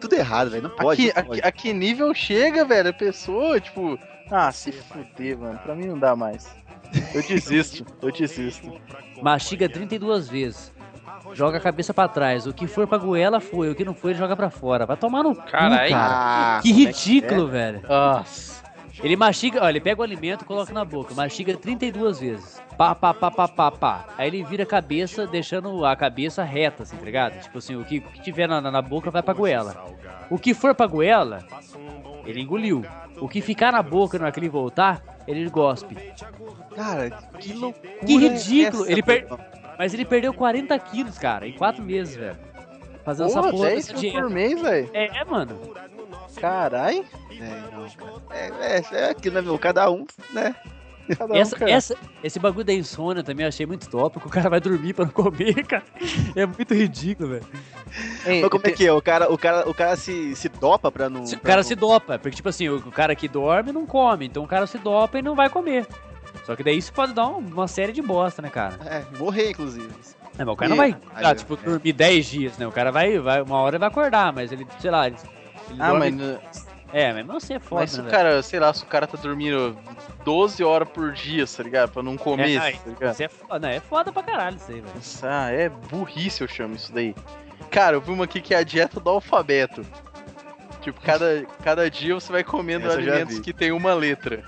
tudo 0.00 0.14
errado, 0.14 0.50
velho. 0.50 0.62
Não 0.62 0.70
pode. 0.70 1.10
Aqui, 1.10 1.22
pode. 1.22 1.40
a 1.42 1.52
que 1.52 1.70
nível 1.74 2.14
chega, 2.14 2.64
velho? 2.64 2.88
A 2.88 2.94
pessoa, 2.94 3.60
tipo. 3.60 3.98
Ah, 4.30 4.50
se 4.50 4.72
fuder, 4.72 5.36
mano. 5.36 5.58
Pra 5.58 5.74
mim 5.74 5.86
não 5.86 5.98
dá 5.98 6.16
mais. 6.16 6.61
Eu 7.14 7.22
desisto, 7.22 7.86
eu 8.02 8.12
desisto. 8.12 8.72
mastiga 9.22 9.68
32 9.68 10.28
vezes. 10.28 10.72
Joga 11.34 11.58
a 11.58 11.60
cabeça 11.60 11.94
pra 11.94 12.08
trás. 12.08 12.46
O 12.46 12.52
que 12.52 12.66
for 12.66 12.86
pra 12.86 12.98
goela 12.98 13.40
foi. 13.40 13.70
O 13.70 13.74
que 13.74 13.84
não 13.84 13.94
foi, 13.94 14.10
ele 14.12 14.18
joga 14.18 14.36
pra 14.36 14.50
fora. 14.50 14.84
Vai 14.86 14.96
tomar 14.96 15.22
no 15.22 15.34
cu, 15.34 15.42
Caralho. 15.50 15.90
cara. 15.90 16.58
Ah, 16.58 16.60
Que 16.62 16.70
como 16.72 16.80
é 16.88 16.92
que 16.92 16.98
ridículo, 17.08 17.48
velho. 17.48 17.82
Nossa. 17.88 18.62
Ele 19.02 19.16
mastiga, 19.16 19.62
ó, 19.64 19.68
ele 19.68 19.80
pega 19.80 20.00
o 20.00 20.04
alimento 20.04 20.42
e 20.42 20.44
coloca 20.44 20.72
na 20.72 20.84
boca. 20.84 21.14
Mastiga 21.14 21.56
32 21.56 22.20
vezes. 22.20 22.62
Pá, 22.76 22.94
pá, 22.94 23.12
pá, 23.14 23.30
pá, 23.30 23.48
pá, 23.48 23.70
pá. 23.70 24.04
Aí 24.18 24.28
ele 24.28 24.44
vira 24.44 24.62
a 24.64 24.66
cabeça, 24.66 25.26
deixando 25.26 25.84
a 25.84 25.96
cabeça 25.96 26.44
reta, 26.44 26.82
assim, 26.82 26.96
tá 26.96 27.04
ligado? 27.04 27.40
Tipo 27.40 27.58
assim, 27.58 27.74
o 27.76 27.84
que, 27.84 27.98
o 27.98 28.02
que 28.02 28.20
tiver 28.22 28.46
na, 28.46 28.60
na 28.60 28.82
boca 28.82 29.10
vai 29.10 29.22
pra 29.22 29.32
goela. 29.34 29.74
O 30.30 30.38
que 30.38 30.54
for 30.54 30.74
pra 30.74 30.86
goela, 30.86 31.44
ele 32.24 32.40
engoliu. 32.40 32.84
O 33.20 33.28
que 33.28 33.40
ficar 33.40 33.72
na 33.72 33.82
boca 33.82 34.18
na 34.18 34.24
hora 34.24 34.32
que 34.32 34.40
ele 34.40 34.48
voltar, 34.48 35.02
ele 35.26 35.48
gospe. 35.48 35.96
é? 35.96 36.74
Cara, 36.74 37.10
que 37.38 37.52
loucura. 37.52 37.92
Que 38.06 38.16
ridículo. 38.16 38.86
é 38.86 38.92
Ele 38.92 39.02
per-? 39.02 39.26
Mas 39.78 39.94
ele 39.94 40.04
perdeu 40.04 40.32
40 40.32 40.78
quilos, 40.78 41.18
cara, 41.18 41.46
em 41.46 41.52
4 41.52 41.82
meses, 41.82 42.16
velho. 42.16 42.36
Fazendo 43.04 43.26
essa 43.26 43.40
Porra, 43.40 43.50
porra 43.52 43.68
10 43.70 43.86
dessa 43.86 43.98
dieta. 43.98 44.20
por 44.20 44.30
mês, 44.30 44.60
velho. 44.62 44.90
É, 44.92 45.18
é, 45.18 45.24
mano. 45.24 45.58
Caralho. 46.40 47.04
É, 47.30 47.74
não. 47.74 48.30
É, 48.30 48.76
é, 48.78 48.84
é 48.92 49.10
aquilo, 49.10 49.34
né, 49.36 49.42
meu? 49.42 49.58
Cada 49.58 49.90
um, 49.90 50.06
né? 50.32 50.54
Um, 51.28 51.34
Essa, 51.34 51.56
essa, 51.68 51.96
esse 52.22 52.38
bagulho 52.38 52.64
da 52.64 52.72
insônia 52.72 53.22
também 53.24 53.44
eu 53.44 53.48
achei 53.48 53.66
muito 53.66 53.88
top, 53.88 54.14
porque 54.14 54.28
o 54.28 54.30
cara 54.30 54.48
vai 54.48 54.60
dormir 54.60 54.92
pra 54.94 55.04
não 55.04 55.12
comer, 55.12 55.54
cara. 55.66 55.82
É 56.36 56.46
muito 56.46 56.72
ridículo, 56.74 57.30
velho. 57.30 57.44
Mas 58.24 58.48
como 58.48 58.66
é 58.66 58.70
que 58.70 58.86
é? 58.86 58.92
O 58.92 59.02
cara, 59.02 59.30
o 59.32 59.36
cara, 59.36 59.68
o 59.68 59.74
cara 59.74 59.96
se, 59.96 60.34
se 60.36 60.48
dopa 60.48 60.90
pra 60.92 61.10
não. 61.10 61.26
Se- 61.26 61.34
O 61.36 61.40
cara 61.40 61.56
não- 61.56 61.62
se 61.64 61.74
dopa, 61.74 62.18
porque 62.18 62.36
tipo 62.36 62.48
assim, 62.48 62.68
o, 62.68 62.76
o 62.76 62.90
cara 62.92 63.14
que 63.16 63.26
dorme 63.28 63.72
não 63.72 63.84
come, 63.84 64.26
então 64.26 64.44
o 64.44 64.48
cara 64.48 64.66
se 64.66 64.78
dopa 64.78 65.18
e 65.18 65.22
não 65.22 65.34
vai 65.34 65.50
comer. 65.50 65.86
Só 66.44 66.54
que 66.56 66.62
daí 66.62 66.78
isso 66.78 66.92
pode 66.92 67.12
dar 67.12 67.26
um- 67.28 67.38
uma 67.38 67.68
série 67.68 67.92
de 67.92 68.00
bosta, 68.00 68.40
né, 68.40 68.48
cara? 68.48 68.74
É, 68.86 69.04
morrer, 69.18 69.50
inclusive. 69.50 69.88
É, 70.38 70.44
mas 70.44 70.54
o 70.54 70.56
cara 70.56 70.68
não 70.70 70.76
E- 70.76 70.78
vai, 70.92 70.96
aí, 71.14 71.26
ah, 71.26 71.34
tipo, 71.34 71.54
é. 71.54 71.56
dormir 71.68 71.92
10 71.92 72.26
dias, 72.26 72.56
né? 72.58 72.66
O 72.66 72.72
cara 72.72 72.90
vai, 72.90 73.18
vai, 73.18 73.42
uma 73.42 73.58
hora 73.58 73.78
vai 73.78 73.88
acordar, 73.88 74.32
mas 74.32 74.50
ele, 74.52 74.66
sei 74.78 74.90
lá, 74.90 75.06
ele, 75.08 75.16
ele 75.70 75.82
Ah, 75.82 75.90
dorme- 75.90 76.10
mas, 76.12 76.66
É, 76.92 77.12
mas 77.12 77.26
não 77.26 77.40
sei, 77.40 77.56
é 77.56 77.58
foda, 77.60 77.80
mas 77.82 77.90
se 77.90 77.96
né, 77.96 78.02
o 78.02 78.04
velho? 78.04 78.16
cara, 78.16 78.42
sei 78.42 78.60
lá, 78.60 78.72
se 78.74 78.82
o 78.84 78.86
cara 78.86 79.06
tá 79.06 79.16
dormindo 79.16 79.76
12 80.24 80.62
horas 80.62 80.88
por 80.90 81.12
dia, 81.12 81.46
tá 81.46 81.62
ligado? 81.62 81.90
Pra 81.90 82.02
não 82.02 82.16
comer, 82.18 82.56
É, 82.60 82.72
tá 82.72 82.78
ligado? 82.90 83.12
Isso 83.14 83.22
é 83.22 83.28
foda, 83.28 83.58
não, 83.60 83.68
é 83.74 83.80
foda 83.80 84.12
pra 84.12 84.22
caralho 84.22 84.56
isso 84.56 84.70
aí, 84.70 84.80
velho. 84.80 84.94
Nossa, 84.94 85.28
ah, 85.30 85.50
é 85.50 85.68
burrice 85.70 86.42
eu 86.42 86.48
chamo 86.48 86.74
isso 86.74 86.92
daí. 86.92 87.14
Cara, 87.70 87.96
eu 87.96 88.00
vi 88.00 88.10
uma 88.10 88.24
aqui 88.24 88.40
que 88.42 88.54
é 88.54 88.58
a 88.58 88.62
dieta 88.62 89.00
do 89.00 89.08
alfabeto. 89.08 89.84
Tipo, 90.82 91.00
cada, 91.00 91.46
cada 91.62 91.88
dia 91.90 92.14
você 92.14 92.30
vai 92.30 92.44
comendo 92.44 92.86
Essa 92.86 92.98
alimentos 92.98 93.38
que 93.38 93.52
tem 93.54 93.72
uma 93.72 93.94
letra. 93.94 94.44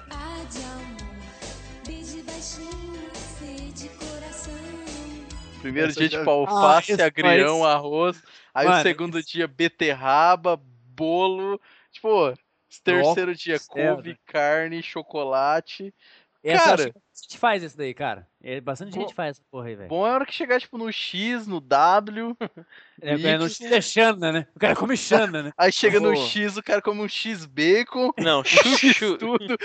Primeiro 5.63 5.89
Essa 5.91 6.01
dia, 6.01 6.19
tipo, 6.19 6.29
alface, 6.31 6.93
Ah, 6.93 6.95
esse- 6.95 7.03
agrião, 7.03 7.65
arroz. 7.65 8.23
Aí 8.53 8.67
o 8.67 8.71
Mano, 8.71 8.83
segundo 8.83 9.23
dia, 9.23 9.49
beterraba, 9.49 10.61
bolo. 10.95 11.59
Tipo, 11.95 12.35
terceiro 12.83 13.35
dia, 13.35 13.59
céu, 13.59 13.95
couve, 13.97 14.19
carne, 14.27 14.83
chocolate. 14.83 15.95
Essa, 16.43 16.65
Cara. 16.77 16.83
a 16.83 17.23
gente 17.23 17.39
faz 17.39 17.63
isso 17.63 17.75
daí, 17.75 17.95
cara. 17.95 18.29
É, 18.43 18.61
bastante 18.61 18.95
Bom- 18.95 19.01
gente 19.01 19.15
faz 19.15 19.31
essa 19.39 19.43
porra 19.51 19.69
aí, 19.69 19.77
velho. 19.77 19.89
Bom 19.89 20.07
é 20.07 20.11
a 20.11 20.13
hora 20.13 20.27
que 20.27 20.33
chegar, 20.35 20.61
tipo, 20.61 20.77
no 20.77 20.93
X, 20.93 21.47
no 21.47 21.59
W. 21.59 22.37
É, 23.01 23.15
é, 23.15 23.39
no 23.39 23.49
X. 23.49 23.57
X 23.63 23.73
é 23.73 23.81
Xana, 23.81 24.31
né? 24.31 24.47
O 24.55 24.59
cara 24.59 24.77
come 24.77 24.95
Xana, 24.97 25.43
né? 25.45 25.53
Aí 25.57 25.73
chega 25.73 25.99
no 26.01 26.13
Pô. 26.13 26.17
X, 26.27 26.57
o 26.59 26.63
cara 26.63 26.83
come 26.83 27.01
um 27.01 27.09
X 27.09 27.47
bacon. 27.47 28.11
Não, 28.19 28.45
chuchu. 28.45 29.17
Tudo. 29.17 29.57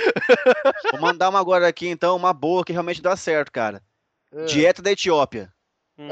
Vou 0.91 1.01
mandar 1.01 1.27
uma 1.29 1.39
agora 1.39 1.67
aqui, 1.67 1.87
então, 1.89 2.15
uma 2.15 2.31
boa 2.33 2.63
que 2.63 2.71
realmente 2.71 3.01
dá 3.01 3.15
certo, 3.17 3.51
cara. 3.51 3.83
É. 4.33 4.45
Dieta 4.45 4.81
da 4.81 4.91
Etiópia. 4.91 5.51
Hum. 5.97 6.07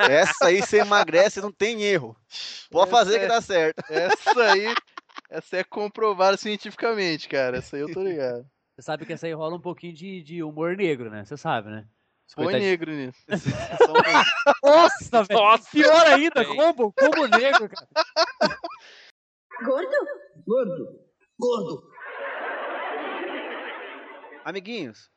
Essa 0.00 0.46
aí 0.48 0.60
você 0.60 0.80
emagrece, 0.80 1.40
não 1.40 1.50
tem 1.50 1.82
erro. 1.82 2.14
Pode 2.70 2.88
Essa 2.90 2.96
fazer 2.98 3.16
é- 3.16 3.18
que 3.20 3.26
dá 3.26 3.40
certo. 3.40 3.82
Essa 3.88 4.42
aí, 4.52 4.74
essa 5.34 5.56
é 5.56 5.64
comprovada 5.64 6.36
cientificamente, 6.36 7.28
cara. 7.28 7.58
Essa 7.58 7.76
aí 7.76 7.82
eu 7.82 7.92
tô 7.92 8.00
ligado. 8.02 8.46
Você 8.74 8.82
sabe 8.82 9.04
que 9.04 9.12
essa 9.12 9.26
aí 9.26 9.32
rola 9.32 9.56
um 9.56 9.60
pouquinho 9.60 9.92
de, 9.92 10.22
de 10.22 10.42
humor 10.42 10.76
negro, 10.76 11.10
né? 11.10 11.24
Você 11.24 11.36
sabe, 11.36 11.70
né? 11.70 11.86
Põe 12.34 12.54
negro 12.54 12.90
nisso. 12.90 13.18
Nossa, 14.64 15.24
velho! 15.24 15.40
Nossa, 15.40 15.70
Pior 15.70 16.06
ainda, 16.06 16.44
combo, 16.44 16.92
combo 16.92 17.26
negro, 17.26 17.68
cara. 17.68 18.58
Gordo? 19.62 19.96
Gordo. 20.46 21.00
Gordo. 21.38 21.90
Amiguinhos, 24.44 25.10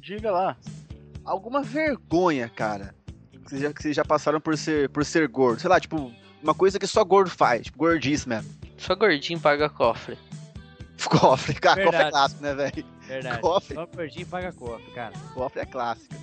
Diga 0.00 0.30
lá. 0.30 0.56
alguma 1.24 1.62
vergonha, 1.62 2.48
cara, 2.48 2.94
que 3.32 3.38
vocês 3.38 3.60
já, 3.62 3.72
que 3.72 3.82
vocês 3.82 3.96
já 3.96 4.04
passaram 4.04 4.40
por 4.40 4.56
ser, 4.58 4.88
por 4.90 5.04
ser 5.04 5.26
gordo? 5.28 5.60
Sei 5.60 5.70
lá, 5.70 5.80
tipo, 5.80 6.12
uma 6.42 6.54
coisa 6.54 6.78
que 6.78 6.86
só 6.86 7.04
gordo 7.04 7.30
faz, 7.30 7.64
tipo, 7.64 7.78
gordice 7.78 8.28
mesmo. 8.28 8.65
Só 8.78 8.94
gordinho 8.94 9.40
paga 9.40 9.68
cofre. 9.68 10.16
Cofre, 11.08 11.54
cara, 11.54 11.82
cofre 11.84 11.88
é 11.88 11.90
Verdade. 11.90 12.10
clássico, 12.10 12.42
né, 12.42 12.54
velho? 12.54 12.84
Verdade. 13.02 13.40
Cofre. 13.40 13.74
Só 13.74 13.86
gordinho 13.86 14.26
paga 14.26 14.52
cofre, 14.52 14.90
cara. 14.92 15.12
Cofre 15.34 15.60
é 15.60 15.66
clássico. 15.66 16.14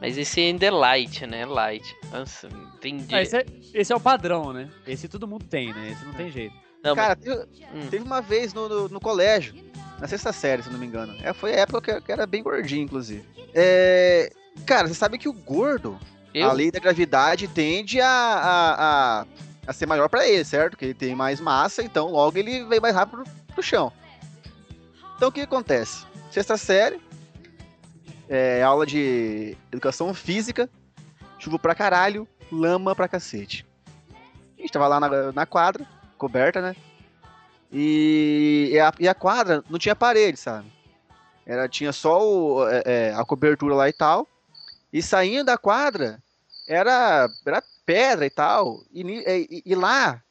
Mas 0.00 0.16
esse 0.16 0.40
ainda 0.40 0.64
é 0.66 0.70
light, 0.70 1.26
né? 1.26 1.44
Light. 1.44 1.96
Nossa, 2.12 2.46
entendi. 2.76 3.12
Ah, 3.14 3.20
esse, 3.22 3.36
é, 3.36 3.44
esse 3.74 3.92
é 3.92 3.96
o 3.96 4.00
padrão, 4.00 4.52
né? 4.52 4.70
Esse 4.86 5.08
todo 5.08 5.26
mundo 5.26 5.44
tem, 5.44 5.72
né? 5.74 5.90
Esse 5.90 6.04
não 6.04 6.14
tem 6.14 6.30
jeito. 6.30 6.54
Não, 6.84 6.94
Cara, 6.94 7.16
teve, 7.16 7.34
Hum. 7.74 7.88
teve 7.90 8.04
uma 8.04 8.20
vez 8.22 8.54
no, 8.54 8.68
no, 8.68 8.88
no 8.88 9.00
colégio, 9.00 9.52
na 9.98 10.06
sexta 10.06 10.32
série, 10.32 10.62
se 10.62 10.70
não 10.70 10.78
me 10.78 10.86
engano. 10.86 11.16
É, 11.20 11.32
foi 11.32 11.52
a 11.54 11.60
época 11.62 11.80
que 11.82 11.90
eu- 11.90 12.00
que 12.02 12.12
era 12.12 12.24
bem 12.24 12.42
gordinho, 12.44 12.84
inclusive. 12.84 13.24
É, 13.52 14.30
cara, 14.64 14.86
você 14.86 14.94
sabe 14.94 15.18
que 15.18 15.28
o 15.28 15.32
gordo, 15.32 15.98
eu? 16.32 16.48
a 16.48 16.52
lei 16.52 16.70
da 16.70 16.78
gravidade 16.78 17.48
tende 17.48 18.00
a, 18.00 18.08
a, 18.08 19.20
a, 19.22 19.26
a 19.68 19.72
ser 19.74 19.84
maior 19.84 20.08
pra 20.08 20.26
ele, 20.26 20.42
certo? 20.46 20.78
Que 20.78 20.86
ele 20.86 20.94
tem 20.94 21.14
mais 21.14 21.40
massa, 21.40 21.82
então 21.82 22.10
logo 22.10 22.38
ele 22.38 22.64
vem 22.64 22.80
mais 22.80 22.94
rápido 22.94 23.22
pro 23.52 23.62
chão. 23.62 23.92
Então 25.14 25.28
o 25.28 25.32
que 25.32 25.42
acontece? 25.42 26.06
Sexta 26.30 26.56
série, 26.56 26.98
é, 28.30 28.62
aula 28.62 28.86
de 28.86 29.54
educação 29.70 30.14
física, 30.14 30.70
chuva 31.38 31.58
pra 31.58 31.74
caralho, 31.74 32.26
lama 32.50 32.96
pra 32.96 33.08
cacete. 33.08 33.66
A 34.56 34.62
gente 34.62 34.72
tava 34.72 34.88
lá 34.88 34.98
na, 34.98 35.32
na 35.32 35.44
quadra, 35.44 35.86
coberta, 36.16 36.62
né? 36.62 36.74
E, 37.70 38.70
e, 38.72 38.80
a, 38.80 38.92
e 38.98 39.06
a 39.06 39.14
quadra 39.14 39.62
não 39.68 39.78
tinha 39.78 39.94
parede, 39.94 40.38
sabe? 40.38 40.72
Era, 41.44 41.68
tinha 41.68 41.92
só 41.92 42.26
o, 42.26 42.66
é, 42.66 42.82
é, 42.86 43.14
a 43.14 43.22
cobertura 43.22 43.74
lá 43.74 43.86
e 43.86 43.92
tal. 43.92 44.26
E 44.90 45.02
saindo 45.02 45.44
da 45.44 45.58
quadra, 45.58 46.22
era, 46.66 47.28
era 47.44 47.62
pedra 47.88 48.26
e 48.26 48.30
tal. 48.30 48.84
E, 48.92 49.02
e- 49.02 49.62
e 49.66 49.74
lá 49.74 50.22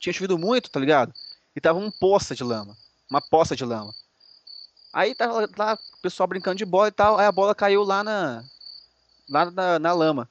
tinha 0.00 0.12
chovido 0.12 0.38
muito, 0.38 0.70
tá 0.70 0.80
ligado? 0.80 1.14
E 1.56 1.60
tava 1.60 1.78
um 1.78 1.90
poça 1.90 2.34
de 2.34 2.44
lama. 2.44 2.76
Uma 3.10 3.20
poça 3.22 3.56
de 3.56 3.64
lama. 3.64 3.94
Aí 4.92 5.14
tava 5.14 5.48
lá 5.56 5.74
o 5.74 6.02
pessoal 6.02 6.26
brincando 6.26 6.56
de 6.56 6.64
bola 6.64 6.88
e 6.88 6.92
tal. 6.92 7.18
Aí 7.18 7.26
a 7.26 7.32
bola 7.32 7.54
caiu 7.54 7.82
lá 7.84 8.02
na, 8.04 8.42
lá 9.28 9.50
na, 9.50 9.78
na 9.80 9.92
lama. 9.94 10.30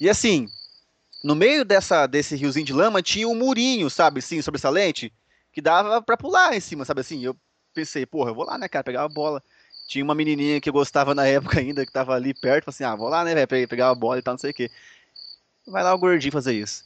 E 0.00 0.08
assim, 0.08 0.46
no 1.24 1.34
meio 1.36 1.64
dessa, 1.64 2.06
desse 2.06 2.36
riozinho 2.36 2.66
de 2.66 2.74
lama 2.74 3.02
tinha 3.02 3.28
um 3.28 3.34
murinho, 3.36 3.90
sabe, 3.90 4.20
assim, 4.20 4.42
sobressalente, 4.42 5.12
que 5.52 5.60
dava 5.62 6.02
pra 6.02 6.16
pular 6.18 6.54
em 6.56 6.60
cima, 6.60 6.84
sabe 6.86 7.02
assim? 7.02 7.24
Eu 7.24 7.36
pensei, 7.74 8.06
porra, 8.06 8.30
eu 8.32 8.36
vou 8.36 8.44
lá, 8.46 8.58
né, 8.58 8.68
cara, 8.68 8.84
pegar 8.84 9.04
a 9.04 9.08
bola. 9.08 9.42
Tinha 9.88 10.04
uma 10.04 10.14
menininha 10.14 10.60
que 10.60 10.68
eu 10.68 10.72
gostava 10.74 11.14
na 11.14 11.26
época 11.26 11.60
ainda, 11.60 11.86
que 11.86 11.92
tava 11.92 12.14
ali 12.14 12.34
perto, 12.34 12.70
assim, 12.70 12.84
ah, 12.84 12.96
vou 12.96 13.08
lá, 13.08 13.24
né, 13.24 13.34
velho, 13.34 13.48
pe- 13.48 13.68
pegar 13.68 13.90
a 13.90 13.94
bola 13.94 14.18
e 14.18 14.22
tal, 14.22 14.34
não 14.34 14.38
sei 14.38 14.50
o 14.52 14.54
quê. 14.54 14.70
Vai 15.68 15.82
lá 15.82 15.94
o 15.94 15.98
gordinho 15.98 16.32
fazer 16.32 16.54
isso. 16.54 16.84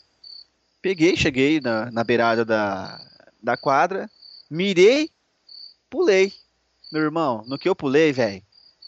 Peguei, 0.80 1.16
cheguei 1.16 1.60
na, 1.60 1.90
na 1.90 2.02
beirada 2.02 2.44
da, 2.44 3.00
da 3.40 3.56
quadra, 3.56 4.10
mirei, 4.50 5.10
pulei. 5.88 6.32
Meu 6.90 7.02
irmão, 7.02 7.44
no 7.46 7.58
que 7.58 7.68
eu 7.68 7.76
pulei, 7.76 8.12
velho, 8.12 8.42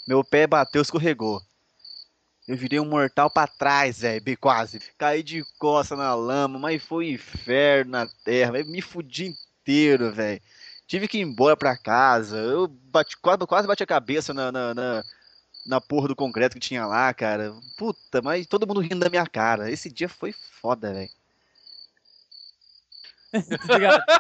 meu 0.07 0.25
pé 0.25 0.47
bateu, 0.47 0.83
escorregou. 0.83 1.41
Eu 2.47 2.57
virei 2.57 2.79
um 2.79 2.85
mortal 2.85 3.31
pra 3.31 3.47
trás, 3.47 4.01
velho, 4.01 4.39
quase. 4.39 4.79
Caí 4.99 5.23
de 5.23 5.43
costa 5.59 5.97
na 5.97 6.15
lama, 6.15 6.59
mas 6.59 6.83
foi 6.83 7.07
um 7.07 7.15
inferno 7.15 7.93
na 7.93 8.07
terra, 8.25 8.53
velho. 8.53 8.71
Me 8.71 8.83
fudi 8.83 9.27
inteiro, 9.27 10.13
velho. 10.13 10.43
Tive 10.87 11.09
que 11.09 11.19
ir 11.19 11.23
embora 11.23 11.57
pra 11.57 11.77
casa. 11.77 12.37
Eu 12.37 12.67
bati, 12.69 13.17
quase, 13.17 13.47
quase 13.47 13.67
bati 13.67 13.83
a 13.83 13.87
cabeça 13.87 14.35
na, 14.35 14.53
na, 14.53 14.75
na, 14.75 15.05
na 15.67 15.81
porra 15.81 16.09
do 16.09 16.17
concreto 16.17 16.55
que 16.55 16.61
tinha 16.61 16.87
lá, 16.87 17.13
cara. 17.15 17.55
Puta, 17.77 18.21
mas 18.23 18.47
todo 18.47 18.67
mundo 18.67 18.81
rindo 18.81 19.01
da 19.01 19.11
minha 19.11 19.27
cara. 19.27 19.71
Esse 19.71 19.91
dia 19.91 20.09
foi 20.09 20.33
foda, 20.33 20.93
velho. 20.93 21.11
Obrigado. 23.65 24.03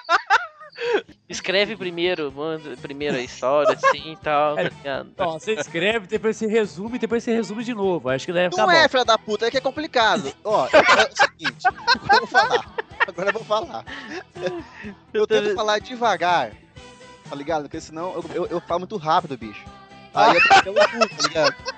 Escreve 1.28 1.76
primeiro, 1.76 2.32
manda 2.32 2.76
primeiro 2.76 3.16
a 3.16 3.20
história, 3.20 3.76
assim 3.76 4.12
e 4.12 4.16
tal, 4.16 4.56
tá 4.56 4.62
ligado? 4.64 5.12
Ó, 5.18 5.38
você 5.38 5.52
escreve, 5.54 6.06
depois 6.06 6.36
você 6.36 6.46
resume, 6.46 6.98
depois 6.98 7.22
você 7.22 7.32
resume 7.32 7.64
de 7.64 7.72
novo. 7.72 8.08
Acho 8.08 8.26
que 8.26 8.32
deve 8.32 8.50
ficar 8.50 8.66
Não 8.66 8.72
bom. 8.72 8.78
é, 8.78 8.88
filha 8.88 9.04
da 9.04 9.16
puta, 9.16 9.46
é 9.46 9.50
que 9.50 9.56
é 9.56 9.60
complicado. 9.60 10.32
Ó, 10.44 10.66
é 10.66 10.68
o 10.68 11.16
seguinte, 11.16 11.66
agora 11.66 12.14
eu 12.14 12.20
vou 12.20 12.26
falar. 12.26 12.74
Agora 13.06 13.28
eu 13.28 13.32
vou 13.32 13.44
falar. 13.44 13.84
Eu 15.12 15.26
tento 15.26 15.54
falar 15.54 15.78
devagar, 15.78 16.52
tá 17.28 17.36
ligado? 17.36 17.62
Porque 17.62 17.80
senão 17.80 18.12
eu, 18.14 18.24
eu, 18.34 18.46
eu 18.46 18.60
falo 18.60 18.80
muito 18.80 18.96
rápido, 18.96 19.38
bicho. 19.38 19.64
Aí 20.14 20.36
eu 20.36 20.74
tudo, 20.74 21.08
tá 21.08 21.28
ligado? 21.28 21.54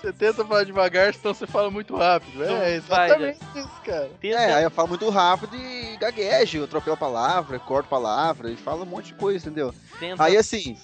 Você 0.00 0.12
tenta 0.12 0.44
falar 0.44 0.64
devagar, 0.64 1.14
senão 1.14 1.32
você 1.34 1.46
fala 1.46 1.70
muito 1.70 1.94
rápido. 1.94 2.42
É, 2.42 2.48
vai, 2.48 2.74
exatamente 2.74 3.38
isso, 3.54 3.70
cara. 3.84 4.10
É, 4.22 4.54
aí 4.54 4.64
eu 4.64 4.70
falo 4.70 4.88
muito 4.88 5.08
rápido 5.10 5.54
e 5.54 5.96
gaguejo, 5.98 6.58
eu 6.58 6.64
atropelo 6.64 6.94
a 6.94 6.96
palavra, 6.96 7.58
corto 7.58 7.88
palavra 7.88 8.50
e 8.50 8.56
falo 8.56 8.82
um 8.82 8.86
monte 8.86 9.08
de 9.08 9.14
coisa, 9.14 9.46
entendeu? 9.46 9.72
Tenta- 10.00 10.24
Aí 10.24 10.36
assim, 10.36 10.76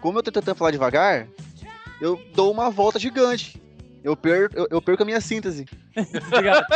como 0.00 0.18
eu 0.18 0.22
tô 0.22 0.32
tentando 0.32 0.56
falar 0.56 0.70
devagar, 0.72 1.28
eu 2.00 2.20
dou 2.34 2.50
uma 2.50 2.70
volta 2.70 2.98
gigante. 2.98 3.62
Eu 4.02 4.16
perco, 4.16 4.56
eu, 4.56 4.66
eu 4.70 4.82
perco 4.82 5.02
a 5.02 5.06
minha 5.06 5.20
síntese. 5.20 5.66
Obrigado. 6.28 6.64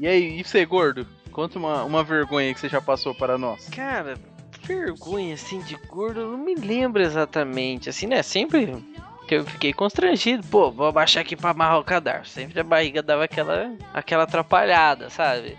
E 0.00 0.06
aí, 0.08 0.40
e 0.40 0.42
você, 0.42 0.64
gordo? 0.66 1.06
Conta 1.30 1.58
uma, 1.60 1.84
uma 1.84 2.02
vergonha 2.02 2.52
que 2.52 2.58
você 2.58 2.68
já 2.68 2.80
passou 2.80 3.14
para 3.14 3.38
nós. 3.38 3.68
Cara, 3.68 4.16
vergonha 4.62 5.34
assim 5.34 5.60
de 5.60 5.76
gordo, 5.88 6.20
eu 6.20 6.32
não 6.32 6.38
me 6.38 6.54
lembro 6.54 7.02
exatamente. 7.02 7.88
Assim, 7.88 8.06
né? 8.06 8.22
Sempre 8.22 8.82
que 9.26 9.36
eu 9.36 9.44
fiquei 9.44 9.72
constrangido. 9.72 10.46
Pô, 10.48 10.70
vou 10.70 10.86
abaixar 10.86 11.22
aqui 11.22 11.36
pra 11.36 11.50
amarrar 11.50 11.78
o 11.78 11.84
cadarço. 11.84 12.32
Sempre 12.32 12.60
a 12.60 12.64
barriga 12.64 13.02
dava 13.02 13.24
aquela, 13.24 13.72
aquela 13.92 14.24
atrapalhada, 14.24 15.10
sabe? 15.10 15.56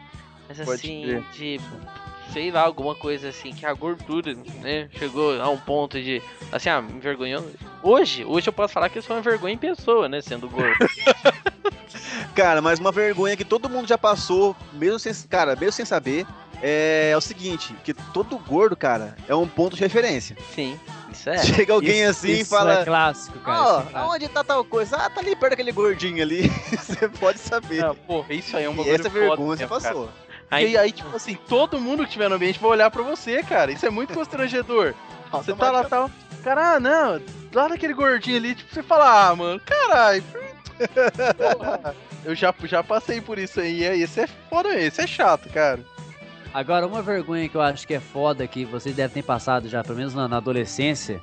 Mas 0.48 0.60
Pode 0.60 0.80
assim, 0.80 1.24
de. 1.34 1.60
Sei 2.32 2.50
lá, 2.50 2.62
alguma 2.62 2.96
coisa 2.96 3.30
assim, 3.30 3.54
que 3.54 3.64
a 3.64 3.74
gordura, 3.74 4.34
né? 4.62 4.90
Chegou 4.94 5.40
a 5.40 5.50
um 5.50 5.58
ponto 5.58 6.02
de. 6.02 6.22
Assim, 6.52 6.70
ah, 6.70 6.82
me 6.82 6.94
envergonhou. 6.94 7.46
Hoje, 7.84 8.26
hoje 8.26 8.48
eu 8.48 8.54
posso 8.54 8.74
falar 8.74 8.90
que 8.90 8.98
eu 8.98 9.04
sou 9.04 9.16
uma 9.16 9.22
vergonha 9.22 9.54
em 9.54 9.58
pessoa, 9.58 10.10
né? 10.10 10.20
Sendo 10.22 10.50
gordo. 10.50 10.78
Cara, 12.36 12.62
mas 12.62 12.80
uma 12.80 12.92
vergonha 12.92 13.38
que 13.38 13.46
todo 13.46 13.70
mundo 13.70 13.88
já 13.88 13.98
passou, 13.98 14.56
mesmo 14.74 15.00
sem, 15.00 15.14
cara, 15.28 15.56
mesmo 15.56 15.72
sem 15.72 15.86
saber, 15.86 16.26
é, 16.66 17.14
o 17.18 17.20
seguinte, 17.20 17.76
que 17.84 17.94
todo 17.94 18.38
gordo, 18.38 18.74
cara, 18.74 19.18
é 19.28 19.36
um 19.36 19.46
ponto 19.46 19.76
de 19.76 19.82
referência. 19.82 20.38
Sim, 20.56 20.80
isso 21.12 21.30
é. 21.30 21.38
Chega 21.44 21.74
alguém 21.74 22.00
Isso- 22.04 22.10
assim 22.12 22.28
e 22.30 22.40
isso 22.40 22.50
fala, 22.50 22.80
é 22.80 22.86
clássico, 22.86 23.38
cara. 23.40 23.62
ó, 23.62 23.82
é 23.82 23.86
aonde 23.96 24.30
tá 24.30 24.46
tal 24.46 24.64
coisa? 24.64 24.96
Ah, 24.96 25.10
tá 25.10 25.20
ali 25.20 25.36
perto 25.36 25.52
daquele 25.52 25.74
gordinho 25.74 26.24
ali. 26.24 26.50
Você 26.72 27.10
pode 27.10 27.40
saber. 27.40 27.84
Ah, 27.84 27.94
porra, 27.94 28.34
isso 28.34 28.56
aí 28.56 28.64
é 28.64 28.70
um 28.70 28.74
e 28.74 28.78
bagulho 28.78 28.96
essa 28.96 29.10
vergonha 29.10 29.58
você 29.58 29.68
cara. 29.68 29.82
passou. 29.82 30.10
Aí, 30.50 30.66
aí, 30.68 30.78
aí, 30.78 30.92
tipo 30.94 31.14
assim, 31.14 31.36
todo 31.50 31.82
mundo 31.82 32.06
que 32.06 32.12
tiver 32.12 32.30
no 32.30 32.36
ambiente 32.36 32.60
vai 32.60 32.72
olhar 32.72 32.90
pra 32.90 33.02
você, 33.04 33.44
cara. 33.44 33.70
Isso 33.70 33.86
é 33.86 33.90
muito 33.90 34.14
constrangedor. 34.16 34.94
Você 35.34 35.52
tá 35.54 35.70
lá, 35.70 35.84
tal. 35.84 36.10
Cara, 36.46 36.76
ah, 36.76 36.80
não, 36.80 37.22
lá 37.54 37.68
naquele 37.68 37.94
gordinho 37.94 38.38
ali, 38.38 38.56
tipo, 38.56 38.74
você 38.74 38.82
fala, 38.82 39.30
ah, 39.30 39.36
mano, 39.36 39.60
caralho. 39.66 40.24
Eu 42.24 42.34
já, 42.36 42.54
já 42.64 42.82
passei 42.82 43.20
por 43.20 43.38
isso 43.38 43.60
aí, 43.60 43.84
é, 43.84 43.98
esse 43.98 44.22
é 44.22 44.28
foda, 44.50 44.74
esse 44.80 45.02
é 45.02 45.08
chato, 45.08 45.50
cara. 45.50 45.80
Agora, 46.54 46.86
uma 46.86 47.02
vergonha 47.02 47.50
que 47.50 47.56
eu 47.56 47.62
acho 47.62 47.88
que 47.88 47.96
é 47.96 48.00
foda, 48.00 48.46
que 48.46 48.64
vocês 48.64 48.96
devem 48.96 49.16
ter 49.16 49.24
passado 49.24 49.68
já, 49.68 49.84
pelo 49.84 49.98
menos 49.98 50.14
na, 50.14 50.28
na 50.28 50.38
adolescência, 50.38 51.20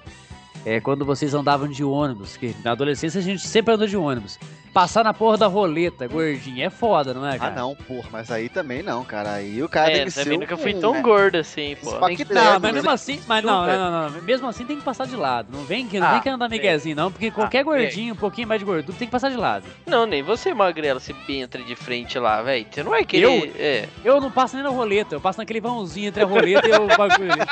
é 0.64 0.80
quando 0.80 1.04
vocês 1.04 1.34
andavam 1.34 1.68
de 1.68 1.84
ônibus. 1.84 2.36
Que 2.36 2.54
na 2.64 2.72
adolescência 2.72 3.20
a 3.20 3.22
gente 3.22 3.46
sempre 3.46 3.72
andou 3.72 3.86
de 3.86 3.96
ônibus. 3.96 4.40
Passar 4.72 5.02
na 5.02 5.12
porra 5.12 5.36
da 5.36 5.48
roleta, 5.48 6.06
gordinho, 6.06 6.64
é 6.64 6.70
foda, 6.70 7.12
não 7.12 7.26
é, 7.26 7.34
Ah, 7.34 7.38
cara? 7.40 7.54
não, 7.56 7.74
porra, 7.74 8.08
mas 8.12 8.30
aí 8.30 8.48
também 8.48 8.84
não, 8.84 9.04
cara. 9.04 9.32
Aí 9.32 9.60
o 9.60 9.68
cara 9.68 9.90
É, 9.90 9.94
tem 9.96 10.04
que 10.04 10.10
ser. 10.12 10.22
também 10.22 10.38
um- 10.38 10.40
nunca 10.42 10.56
fui 10.56 10.74
tão 10.74 11.02
gordo 11.02 11.36
assim, 11.38 11.76
pô. 11.82 11.90
Tem 12.06 12.16
que- 12.16 12.24
Não, 12.32 12.40
Lembro, 12.40 12.60
mas 12.62 12.72
mesmo 12.74 12.88
né? 12.88 12.94
assim, 12.94 13.20
mas 13.26 13.44
não, 13.44 13.66
não, 13.66 13.90
não, 13.90 14.10
não, 14.10 14.22
mesmo 14.22 14.46
assim 14.46 14.64
tem 14.64 14.76
que 14.76 14.84
passar 14.84 15.08
de 15.08 15.16
lado. 15.16 15.48
Não 15.50 15.64
vem 15.64 15.88
que, 15.88 15.98
não 15.98 16.06
Ah, 16.06 16.12
vem 16.12 16.20
que 16.22 16.28
andar 16.28 16.48
miguezinho, 16.48 16.94
não, 16.94 17.10
porque 17.10 17.32
qualquer 17.32 17.58
é. 17.58 17.64
gordinho, 17.64 18.14
um 18.14 18.16
pouquinho 18.16 18.46
mais 18.46 18.60
de 18.60 18.64
gordura, 18.64 18.96
tem 18.96 19.08
que 19.08 19.12
passar 19.12 19.28
de 19.28 19.36
lado. 19.36 19.64
Não, 19.86 20.06
nem 20.06 20.22
você, 20.22 20.54
magrela, 20.54 21.00
se 21.00 21.12
entra 21.28 21.60
de 21.62 21.74
frente 21.74 22.16
lá, 22.16 22.40
velho. 22.40 22.64
Você 22.70 22.82
não 22.84 22.90
vai 22.92 23.04
querer. 23.04 23.24
Eu? 23.24 23.52
É. 23.58 23.88
Eu 24.04 24.20
não 24.20 24.30
passo 24.30 24.54
nem 24.54 24.62
na 24.62 24.70
roleta, 24.70 25.16
eu 25.16 25.20
passo 25.20 25.38
naquele 25.40 25.60
vãozinho 25.60 26.08
entre 26.08 26.22
a 26.22 26.26
roleta 26.26 26.68
e 26.68 26.72
o 26.72 26.86
bagulho 26.96 27.32
ali. 27.32 27.42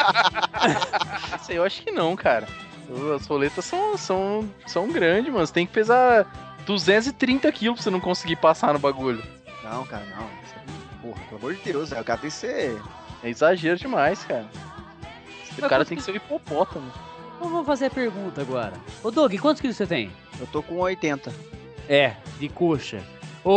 Isso 1.40 1.50
aí 1.50 1.56
eu 1.56 1.64
acho 1.64 1.82
que 1.82 1.90
não, 1.90 2.14
cara. 2.14 2.46
As 3.16 3.26
roletas 3.26 3.64
são, 3.64 3.96
são, 3.98 4.48
são 4.66 4.88
grandes, 4.88 5.32
mano. 5.32 5.46
Você 5.46 5.52
tem 5.52 5.66
que 5.66 5.72
pesar 5.72 6.26
230 6.68 7.50
quilos 7.50 7.76
pra 7.76 7.82
você 7.84 7.90
não 7.90 7.98
conseguir 7.98 8.36
passar 8.36 8.74
no 8.74 8.78
bagulho. 8.78 9.22
Não, 9.64 9.86
cara, 9.86 10.04
não. 10.14 10.24
É- 10.24 10.48
Porra, 11.00 11.20
pelo 11.24 11.36
amor 11.40 11.54
de 11.54 11.62
Deus. 11.62 11.90
O 11.92 12.04
cara 12.04 12.20
tem 12.20 12.28
que 12.28 12.30
ser. 12.30 12.78
É 13.22 13.30
exagero 13.30 13.78
demais, 13.78 14.22
cara. 14.24 14.46
O 15.56 15.68
cara 15.68 15.84
tem 15.84 15.96
que 15.96 16.02
ser 16.04 16.12
um 16.12 16.16
hipopótamo. 16.16 16.92
Então 17.36 17.48
vamos 17.50 17.66
fazer 17.66 17.86
a 17.86 17.90
pergunta 17.90 18.42
agora. 18.42 18.74
Ô 19.02 19.10
Doug, 19.10 19.34
quantos 19.38 19.60
quilos 19.62 19.76
você 19.76 19.86
tem? 19.86 20.12
Eu 20.38 20.46
tô 20.48 20.62
com 20.62 20.76
80. 20.76 21.32
É, 21.88 22.14
de 22.38 22.48
coxa. 22.50 23.02
Ô, 23.42 23.56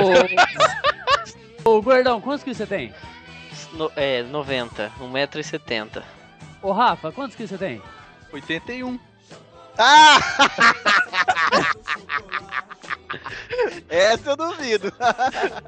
ô 1.66 1.82
gordão, 1.82 2.22
quantos 2.22 2.44
quilos 2.44 2.58
você 2.58 2.66
tem? 2.66 2.94
No, 3.74 3.92
é, 3.96 4.24
90, 4.24 4.90
1,70m. 5.02 6.02
Ô 6.62 6.72
Rafa, 6.72 7.12
quantos 7.12 7.36
quilos 7.36 7.50
você 7.50 7.58
tem? 7.58 7.82
81. 8.32 8.98
Ah! 9.78 10.20
Essa 13.90 14.32
eu 14.32 14.38
duvido. 14.38 14.92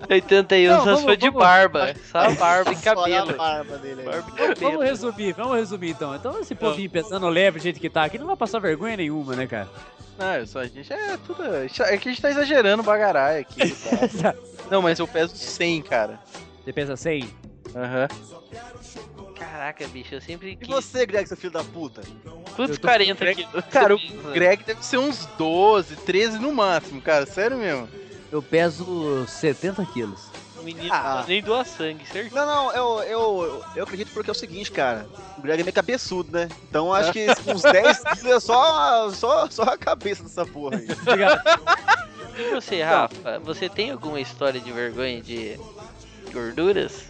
81 0.09 0.71
Não, 0.77 0.85
vamos- 0.85 1.01
for 1.03 1.17
de 1.17 1.27
vamos- 1.29 1.43
barba. 1.43 1.93
Só 2.11 2.31
barba 2.35 2.71
e 2.71 2.75
cabelo. 2.81 3.29
a 3.31 3.33
barba 3.33 3.77
dele. 3.77 4.03
Barba 4.03 4.27
e 4.29 4.37
Vamos 4.39 4.59
cabelo. 4.59 4.81
resumir, 4.81 5.33
vamos 5.33 5.57
resumir 5.57 5.89
então. 5.91 6.15
Então 6.15 6.39
esse 6.39 6.55
povinho 6.55 6.89
pensando 6.89 7.27
leve 7.29 7.59
do 7.59 7.63
jeito 7.63 7.79
que 7.79 7.89
tá 7.89 8.03
aqui 8.03 8.17
não 8.17 8.27
vai 8.27 8.35
passar 8.35 8.59
vergonha 8.59 8.97
nenhuma, 8.97 9.35
né, 9.35 9.47
cara? 9.47 9.67
Não, 10.17 10.35
eu 10.35 10.45
só, 10.45 10.59
a 10.59 10.67
gente 10.67 10.91
é 10.93 11.17
tudo. 11.25 11.43
É 11.43 11.67
que 11.97 12.09
a 12.09 12.11
gente 12.11 12.21
tá 12.21 12.29
exagerando 12.29 12.83
bagarai 12.83 13.39
aqui. 13.39 13.75
Tá? 14.21 14.33
Não, 14.69 14.81
mas 14.81 14.99
eu 14.99 15.07
peso 15.07 15.35
100, 15.35 15.81
cara. 15.81 16.19
Você 16.63 16.71
pensa 16.71 16.95
100? 16.95 17.27
Aham. 17.75 18.07
Caraca, 19.37 19.87
bicho, 19.87 20.15
eu 20.15 20.21
sempre 20.21 20.57
E 20.61 20.65
você, 20.65 21.05
Greg, 21.05 21.27
seu 21.27 21.37
filho 21.37 21.51
da 21.53 21.63
puta? 21.63 22.01
Tô- 22.55 22.67
40 22.79 23.25
aqui. 23.29 23.47
Cara, 23.71 23.95
o 23.95 23.99
Greg 24.31 24.63
deve 24.63 24.83
ser 24.85 24.97
uns 24.97 25.25
12, 25.37 25.95
13 25.97 26.39
no 26.39 26.53
máximo, 26.53 27.01
cara. 27.01 27.25
Sério 27.25 27.57
mesmo. 27.57 27.89
Eu 28.31 28.41
peso 28.41 29.25
70 29.27 29.85
quilos. 29.87 30.21
O 30.59 30.63
menino 30.63 30.89
Ah. 30.93 31.25
nem 31.27 31.41
doa 31.41 31.65
sangue, 31.65 32.05
certo? 32.07 32.33
Não, 32.33 32.45
não, 32.45 32.71
eu, 32.73 33.03
eu, 33.03 33.63
eu 33.75 33.83
acredito 33.83 34.11
porque 34.13 34.29
é 34.29 34.33
o 34.33 34.35
seguinte, 34.35 34.71
cara. 34.71 35.05
O 35.37 35.41
Greg 35.41 35.59
é 35.61 35.63
meio 35.63 35.73
cabeçudo, 35.73 36.31
né? 36.31 36.47
Então 36.69 36.93
acho 36.93 37.11
que 37.11 37.25
uns 37.53 37.63
10 37.63 37.99
quilos 37.99 38.25
é 38.25 38.39
só, 38.39 39.09
só, 39.11 39.49
só 39.49 39.63
a 39.63 39.77
cabeça 39.77 40.23
dessa 40.23 40.45
porra 40.45 40.77
aí. 40.77 40.87
Obrigado. 41.01 41.41
E 42.37 42.49
você, 42.55 42.81
Rafa? 42.81 43.39
Você 43.43 43.67
tem 43.67 43.91
alguma 43.91 44.19
história 44.21 44.59
de 44.59 44.71
vergonha 44.71 45.21
de 45.21 45.59
gorduras? 46.31 47.03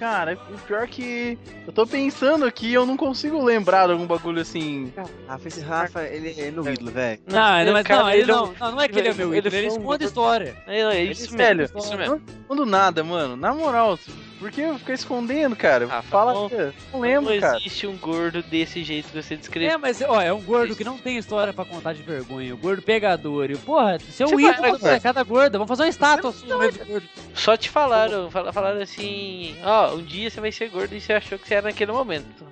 Cara, 0.00 0.38
o 0.50 0.58
pior 0.66 0.88
que 0.88 1.38
eu 1.66 1.72
tô 1.74 1.86
pensando 1.86 2.46
aqui, 2.46 2.72
eu 2.72 2.86
não 2.86 2.96
consigo 2.96 3.44
lembrar 3.44 3.86
de 3.86 3.92
algum 3.92 4.06
bagulho 4.06 4.40
assim. 4.40 4.90
Rafa, 5.28 5.46
esse 5.48 5.60
Rafa, 5.60 6.02
ele 6.04 6.34
é 6.40 6.50
meu 6.50 6.66
ídolo, 6.72 6.90
velho. 6.90 7.20
Não, 7.26 7.64
não, 7.66 7.72
mas 7.74 7.86
cara, 7.86 8.02
não, 8.04 8.10
ele 8.10 8.22
ele 8.22 8.32
não, 8.32 8.46
não- 8.46 8.54
não, 8.58 8.72
não 8.72 8.80
é 8.80 8.88
que 8.88 8.98
ele 8.98 9.08
é 9.08 9.12
meu 9.14 9.28
ele 9.28 9.38
ídolo, 9.38 9.54
ele 9.54 9.68
um- 9.68 9.76
esconde 9.76 10.04
história. 10.06 10.56
É, 10.66 10.80
é 10.80 11.00
Ele 11.02 11.12
isso 11.12 11.24
história. 11.26 11.70
Isso 11.76 11.96
mesmo. 11.98 12.22
Não 12.48 12.56
do 12.56 12.64
nada, 12.64 13.04
mano. 13.04 13.36
Na 13.36 13.52
moral, 13.52 13.98
por 14.40 14.50
que 14.50 14.60
eu 14.62 14.78
ficar 14.78 14.94
escondendo, 14.94 15.54
cara? 15.54 15.86
Ah, 15.90 16.02
Fala, 16.02 16.32
não- 16.32 16.50
não 16.92 17.00
lembro, 17.00 17.32
não 17.34 17.40
cara. 17.40 17.58
existe 17.58 17.86
um 17.86 17.96
gordo 17.96 18.42
desse 18.42 18.82
jeito 18.82 19.10
que 19.10 19.22
você 19.22 19.36
descreveu. 19.36 19.70
É, 19.74 19.76
mas 19.76 20.00
ó, 20.02 20.20
é 20.20 20.32
um 20.32 20.40
gordo 20.40 20.74
que 20.74 20.82
não 20.82 20.98
tem 20.98 21.16
história 21.18 21.52
pra 21.52 21.64
contar 21.64 21.92
de 21.92 22.02
vergonha. 22.02 22.52
O 22.54 22.56
gordo 22.58 22.82
pegador. 22.82 23.50
E, 23.50 23.56
porra, 23.56 23.98
seu 24.10 24.26
Tipo, 24.28 24.40
ídolo 24.40 24.66
é, 24.66 24.72
da 24.72 24.78
molecada 24.78 25.22
gorda. 25.22 25.58
Vamos 25.58 25.68
fazer 25.68 25.82
uma 25.84 25.88
estátua 25.90 26.32
sua 26.32 26.56
gordo. 26.56 27.02
Só 27.34 27.56
te 27.56 27.68
falaram, 27.70 28.30
fala- 28.30 28.52
falaram 28.52 28.80
assim, 28.82 29.54
ó, 29.62 29.94
um 29.94 30.02
dia 30.02 30.30
você 30.30 30.40
vai 30.40 30.50
ser 30.50 30.68
gordo 30.70 30.94
e 30.94 31.00
você 31.00 31.12
achou 31.12 31.38
que 31.38 31.46
você 31.46 31.54
era 31.54 31.68
naquele 31.68 31.92
momento. 31.92 32.48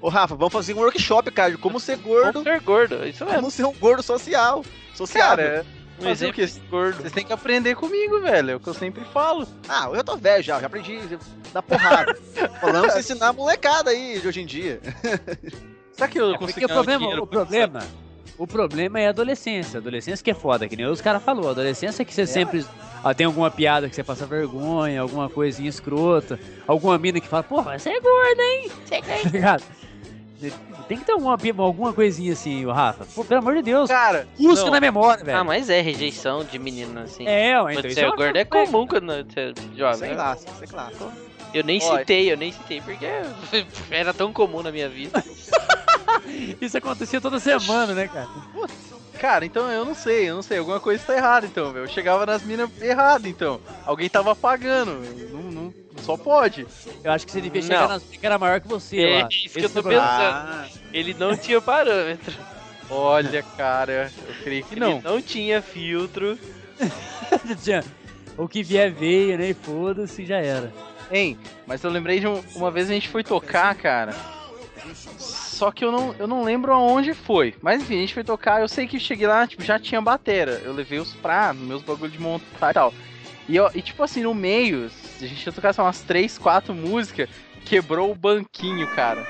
Ô, 0.00 0.08
Rafa, 0.08 0.34
vamos 0.34 0.52
fazer 0.52 0.74
um 0.74 0.78
workshop, 0.78 1.30
cara, 1.30 1.50
de 1.50 1.58
como 1.58 1.80
ser 1.80 1.96
gordo. 1.98 2.32
Como 2.32 2.44
ser 2.44 2.60
gordo, 2.60 3.06
isso 3.06 3.24
mesmo. 3.24 3.38
Como 3.40 3.50
ser 3.50 3.64
um 3.64 3.72
gordo 3.72 4.02
social. 4.02 4.64
Social. 4.94 5.28
Cara, 5.36 5.66
Um 6.00 6.08
fazer 6.08 6.26
o 6.26 6.28
exemplo 6.28 6.34
quê? 6.34 6.46
de 6.46 6.60
gordo. 6.68 6.96
Vocês 6.96 7.12
têm 7.12 7.24
que 7.24 7.32
aprender 7.32 7.74
comigo, 7.74 8.20
velho. 8.20 8.50
É 8.52 8.56
o 8.56 8.60
que 8.60 8.68
eu 8.68 8.74
sempre 8.74 9.04
falo. 9.12 9.46
Ah, 9.68 9.88
eu 9.92 10.02
tô 10.04 10.16
velho 10.16 10.42
já, 10.42 10.60
já 10.60 10.66
aprendi 10.66 11.00
da 11.52 11.62
porrada. 11.62 12.14
Falando 12.60 12.90
se 12.90 12.98
ensinar 13.00 13.28
a 13.28 13.32
molecada 13.32 13.90
aí 13.90 14.20
de 14.20 14.26
hoje 14.28 14.40
em 14.40 14.46
dia. 14.46 14.80
Será 15.92 16.08
que 16.08 16.18
eu 16.18 16.34
É 16.34 16.38
consigo 16.38 16.60
porque 16.60 16.64
o 16.64 16.68
problema, 16.68 16.98
dinheiro 17.00 17.22
o 17.22 17.26
problema, 17.26 17.80
o 18.38 18.46
problema 18.46 19.00
é 19.00 19.06
a 19.06 19.10
adolescência. 19.10 19.78
A 19.78 19.80
adolescência 19.80 20.24
que 20.24 20.30
é 20.30 20.34
foda, 20.34 20.66
que 20.66 20.76
nem 20.76 20.86
os 20.86 21.00
caras 21.00 21.22
falou. 21.22 21.48
A 21.48 21.50
adolescência 21.50 22.02
é 22.02 22.04
que 22.04 22.14
você 22.14 22.26
sempre 22.26 22.64
ah, 23.04 23.12
tem 23.12 23.26
alguma 23.26 23.50
piada 23.50 23.88
que 23.88 23.94
você 23.94 24.02
passa 24.02 24.24
vergonha, 24.24 25.00
alguma 25.00 25.28
coisinha 25.28 25.68
escrota, 25.68 26.38
alguma 26.66 26.96
mina 26.98 27.20
que 27.20 27.28
fala, 27.28 27.42
porra, 27.42 27.78
você 27.78 27.90
é 27.90 28.00
gorda, 28.00 28.42
hein? 28.42 28.70
Você 28.84 28.94
é 28.94 29.00
gorda. 29.40 29.62
Tem 30.88 30.98
que 30.98 31.04
ter 31.04 31.12
alguma, 31.12 31.36
alguma 31.58 31.92
coisinha 31.92 32.32
assim, 32.32 32.64
o 32.64 32.72
Rafa. 32.72 33.04
Pô, 33.14 33.24
pelo 33.24 33.40
amor 33.40 33.54
de 33.56 33.62
Deus. 33.62 33.88
Cara, 33.88 34.26
Busca 34.38 34.64
não. 34.64 34.72
na 34.72 34.80
memória, 34.80 35.24
velho. 35.24 35.38
Ah, 35.38 35.44
mas 35.44 35.68
é 35.70 35.80
rejeição 35.80 36.44
de 36.44 36.58
menino 36.58 37.00
assim. 37.00 37.26
É, 37.26 37.52
então 37.52 37.64
Quando 37.74 37.92
você 37.92 38.00
é 38.00 38.06
uma 38.06 38.16
gordo 38.16 38.36
é 38.36 38.44
coisa. 38.44 38.72
comum 38.72 38.86
quando 38.86 39.06
você 39.06 39.40
é 39.40 39.52
jovem. 39.76 39.98
Sei 39.98 40.08
né? 40.08 40.14
lá, 40.16 40.36
sei 40.36 40.68
lá. 40.72 40.90
Eu 41.52 41.64
nem 41.64 41.80
Olha. 41.82 41.98
citei, 42.00 42.32
eu 42.32 42.36
nem 42.36 42.52
citei, 42.52 42.80
porque 42.80 43.06
era 43.90 44.14
tão 44.14 44.32
comum 44.32 44.62
na 44.62 44.70
minha 44.70 44.88
vida. 44.88 45.22
Isso 46.60 46.78
acontecia 46.78 47.20
toda 47.20 47.38
semana, 47.40 47.92
né, 47.92 48.08
cara? 48.08 48.28
Cara, 49.20 49.44
então 49.44 49.70
eu 49.70 49.84
não 49.84 49.94
sei, 49.94 50.30
eu 50.30 50.36
não 50.36 50.42
sei. 50.42 50.58
Alguma 50.58 50.80
coisa 50.80 51.04
tá 51.04 51.14
errada, 51.14 51.46
então, 51.46 51.72
velho. 51.72 51.84
Eu 51.84 51.88
chegava 51.88 52.24
nas 52.24 52.42
minas 52.42 52.70
errado, 52.80 53.26
então. 53.28 53.60
Alguém 53.84 54.08
tava 54.08 54.34
pagando. 54.34 54.92
Não, 55.30 55.42
não, 55.42 55.74
só 55.98 56.16
pode. 56.16 56.66
Eu 57.04 57.12
acho 57.12 57.26
que 57.26 57.32
você 57.32 57.40
devia 57.40 57.60
Não. 57.60 57.68
chegar 57.68 57.88
nas 57.88 58.02
que 58.02 58.24
era 58.24 58.38
maior 58.38 58.60
que 58.62 58.66
você 58.68 58.98
É 58.98 59.22
lá. 59.22 59.28
isso 59.30 59.52
que 59.58 59.64
eu 59.66 59.68
tô 59.70 59.80
o 59.80 59.82
problema. 59.82 60.64
pensando. 60.64 60.80
Ele 60.94 61.12
não 61.14 61.36
tinha 61.36 61.60
parâmetro. 61.60 62.34
Olha, 62.88 63.42
cara, 63.56 64.10
eu 64.26 64.34
creio 64.42 64.64
que 64.64 64.72
Ele 64.74 64.80
não. 64.80 65.00
não 65.02 65.20
tinha 65.20 65.60
filtro. 65.60 66.38
Tinha- 67.62 67.84
O 68.38 68.48
que 68.48 68.62
vier 68.62 68.90
veio, 68.90 69.36
né? 69.36 69.52
Foda-se, 69.54 70.24
já 70.24 70.38
era. 70.38 70.72
Hein, 71.12 71.38
mas 71.66 71.84
eu 71.84 71.90
lembrei 71.90 72.20
de 72.20 72.26
um- 72.26 72.42
uma 72.54 72.70
vez 72.70 72.88
a 72.88 72.94
gente 72.94 73.08
foi 73.08 73.22
tocar, 73.22 73.74
cara. 73.74 74.14
Só 75.60 75.70
que 75.70 75.84
eu 75.84 75.92
não, 75.92 76.14
eu 76.18 76.26
não 76.26 76.42
lembro 76.42 76.72
aonde 76.72 77.12
foi. 77.12 77.54
Mas 77.60 77.82
enfim, 77.82 77.98
a 77.98 78.00
gente 78.00 78.14
foi 78.14 78.24
tocar, 78.24 78.62
eu 78.62 78.66
sei 78.66 78.88
que 78.88 78.98
cheguei 78.98 79.26
lá, 79.26 79.46
tipo, 79.46 79.62
já 79.62 79.78
tinha 79.78 80.00
batera. 80.00 80.52
Eu 80.64 80.72
levei 80.72 80.98
os 80.98 81.12
pra, 81.16 81.52
meus 81.52 81.82
bagulho 81.82 82.10
de 82.10 82.18
montar 82.18 82.70
e 82.70 82.72
tal. 82.72 82.94
E, 83.46 83.56
eu, 83.56 83.70
e 83.74 83.82
tipo 83.82 84.02
assim, 84.02 84.22
no 84.22 84.32
meio, 84.32 84.90
a 85.20 85.26
gente 85.26 85.44
ia 85.44 85.52
tocar 85.52 85.74
lá, 85.76 85.84
umas 85.84 86.00
3, 86.00 86.38
4 86.38 86.72
músicas, 86.72 87.28
quebrou 87.66 88.10
o 88.10 88.14
banquinho, 88.14 88.86
cara. 88.96 89.22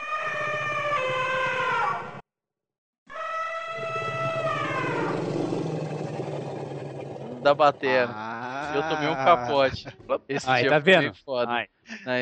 Da 7.43 7.53
batera. 7.53 8.13
Ah. 8.15 8.73
Eu 8.77 8.89
tomei 8.89 9.09
um 9.09 9.17
capote. 9.17 9.89
Esse 10.29 10.49
Aí, 10.49 10.63
dia 10.63 10.71
tá 10.71 10.81
foi 10.81 10.93
vendo? 10.93 11.15
foda. 11.25 11.51
Ai. 11.51 11.67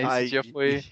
Esse 0.00 0.06
Ai. 0.06 0.26
dia 0.28 0.44
foi, 0.44 0.82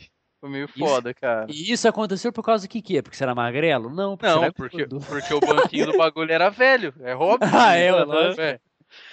foi 0.41 0.51
meio 0.51 0.66
Isso- 0.66 0.78
foda, 0.78 1.14
cara. 1.14 1.47
E 1.49 1.72
isso 1.72 1.89
aconteceu 1.89 2.32
por 2.32 2.43
causa 2.43 2.68
que 2.68 2.82
quê? 2.82 3.03
Porque 3.03 3.16
você 3.16 3.24
era 3.24 3.34
magrelo? 3.34 3.91
Não, 3.91 4.16
porque 4.16 4.34
Não, 4.34 4.53
porque, 4.53 4.87
porque 4.87 5.34
o 5.34 5.41
banquinho 5.41 5.87
do 5.93 5.97
bagulho 5.99 6.32
era 6.32 6.49
velho. 6.51 6.95
É 7.01 7.14
óbvio. 7.14 7.49
Ah, 7.72 7.74
é, 7.76 7.89
Aham, 7.91 8.05
lógico. 8.05 8.41
é. 8.43 8.61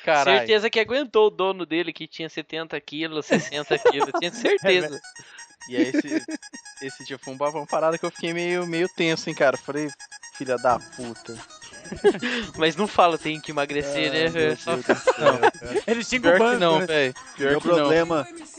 Caralho. 0.06 0.38
Certeza 0.38 0.70
que 0.70 0.80
aguentou 0.80 1.28
o 1.28 1.32
dono 1.32 1.66
dele 1.66 1.92
que 1.92 2.08
tinha 2.08 2.30
70 2.30 2.80
quilos, 2.80 3.26
60 3.26 3.78
quilos. 3.80 4.10
Tinha 4.20 4.32
certeza. 4.32 5.02
E 5.70 5.76
aí 5.78 5.92
esse, 5.94 6.22
esse 6.82 7.06
dia 7.06 7.18
foi 7.18 7.34
um 7.34 7.38
uma 7.38 7.66
parada 7.66 7.98
que 7.98 8.06
eu 8.06 8.12
fiquei 8.12 8.34
meio, 8.34 8.68
meio 8.68 8.88
tenso, 8.96 9.30
hein, 9.30 9.36
cara. 9.36 9.58
Falei, 9.58 9.88
filha 10.36 10.58
da 10.58 10.78
puta. 10.78 11.36
Mas 12.58 12.76
não 12.76 12.86
fala, 12.88 13.18
tem 13.18 13.40
que 13.40 13.52
emagrecer, 13.52 14.10
Ah, 14.10 14.30
né? 14.30 14.56
Só- 14.56 14.76
do 14.76 14.84
céu. 14.84 15.82
Eles 15.88 16.08
xingam 16.08 16.32
o 16.32 16.34
que 16.34 16.40
banco, 16.40 16.60
não, 16.60 16.80
né? 16.80 16.86
velho. 16.86 17.14
Pior 17.36 17.50
Meu 17.52 17.62
que 17.62 17.68
não. 17.68 17.76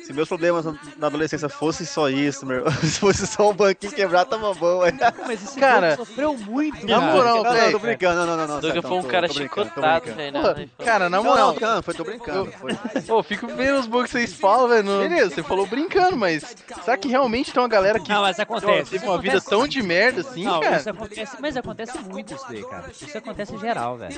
Se 0.05 0.13
meus 0.13 0.29
problemas 0.29 0.65
na 0.99 1.07
adolescência 1.07 1.49
fossem 1.49 1.87
só 1.87 2.09
isso, 2.09 2.45
meu, 2.45 2.71
se 2.83 3.01
fosse 3.01 3.27
só 3.27 3.51
um 3.51 3.55
banquinho 3.55 3.93
quebrado, 3.93 4.31
tava 4.31 4.53
bom. 4.55 4.85
é. 4.85 4.93
Mas 5.27 5.43
esse 5.43 5.59
Cara, 5.59 5.97
sofreu 5.97 6.37
muito, 6.37 6.87
na 6.87 7.01
moral, 7.01 7.43
não, 7.43 7.55
não, 7.55 7.71
tô 7.73 7.79
brincando, 7.79 8.15
não, 8.17 8.27
não, 8.27 8.37
não. 8.37 8.47
não 8.55 8.61
Douglas 8.61 8.73
Sérgio, 8.75 8.89
foi 8.89 8.99
um 8.99 9.03
tô- 9.03 9.09
cara 9.09 9.29
tô 9.29 9.35
chicotado, 9.35 10.15
velho. 10.15 10.71
Cara, 10.85 11.09
na 11.09 11.23
moral, 11.23 11.57
não, 11.61 11.75
não, 11.77 11.83
foi, 11.83 11.95
tô 11.95 12.05
brincando. 12.05 12.53
Foi. 12.53 12.75
Pô, 13.07 13.23
fico 13.23 13.47
vendo 13.47 13.79
os 13.81 13.87
bugs 13.87 14.13
que 14.13 14.19
vocês 14.19 14.35
falam, 14.35 14.69
velho. 14.69 14.85
Beleza, 15.09 15.35
você 15.35 15.43
falou 15.43 15.67
brincando, 15.67 16.17
mas 16.17 16.55
será 16.85 16.97
que 16.97 17.09
realmente 17.09 17.53
tem 17.53 17.63
uma 17.63 17.69
galera 17.69 17.99
que 17.99 18.09
Não, 18.09 18.23
mas 18.23 18.39
acontece. 18.39 18.91
teve 18.91 19.07
uma 19.07 19.19
vida 19.19 19.41
tão 19.41 19.67
de 19.67 19.83
merda 19.83 20.21
assim, 20.21 20.45
Não, 20.45 20.61
cara? 20.61 20.77
isso 20.77 20.91
acontece, 20.91 21.37
mas 21.41 21.57
acontece 21.57 21.99
muito 21.99 22.35
isso 22.35 22.45
daí, 22.49 22.63
cara. 22.63 22.91
Isso 22.91 23.17
acontece 23.19 23.55
em 23.55 23.59
geral, 23.59 23.97
velho. 23.97 24.15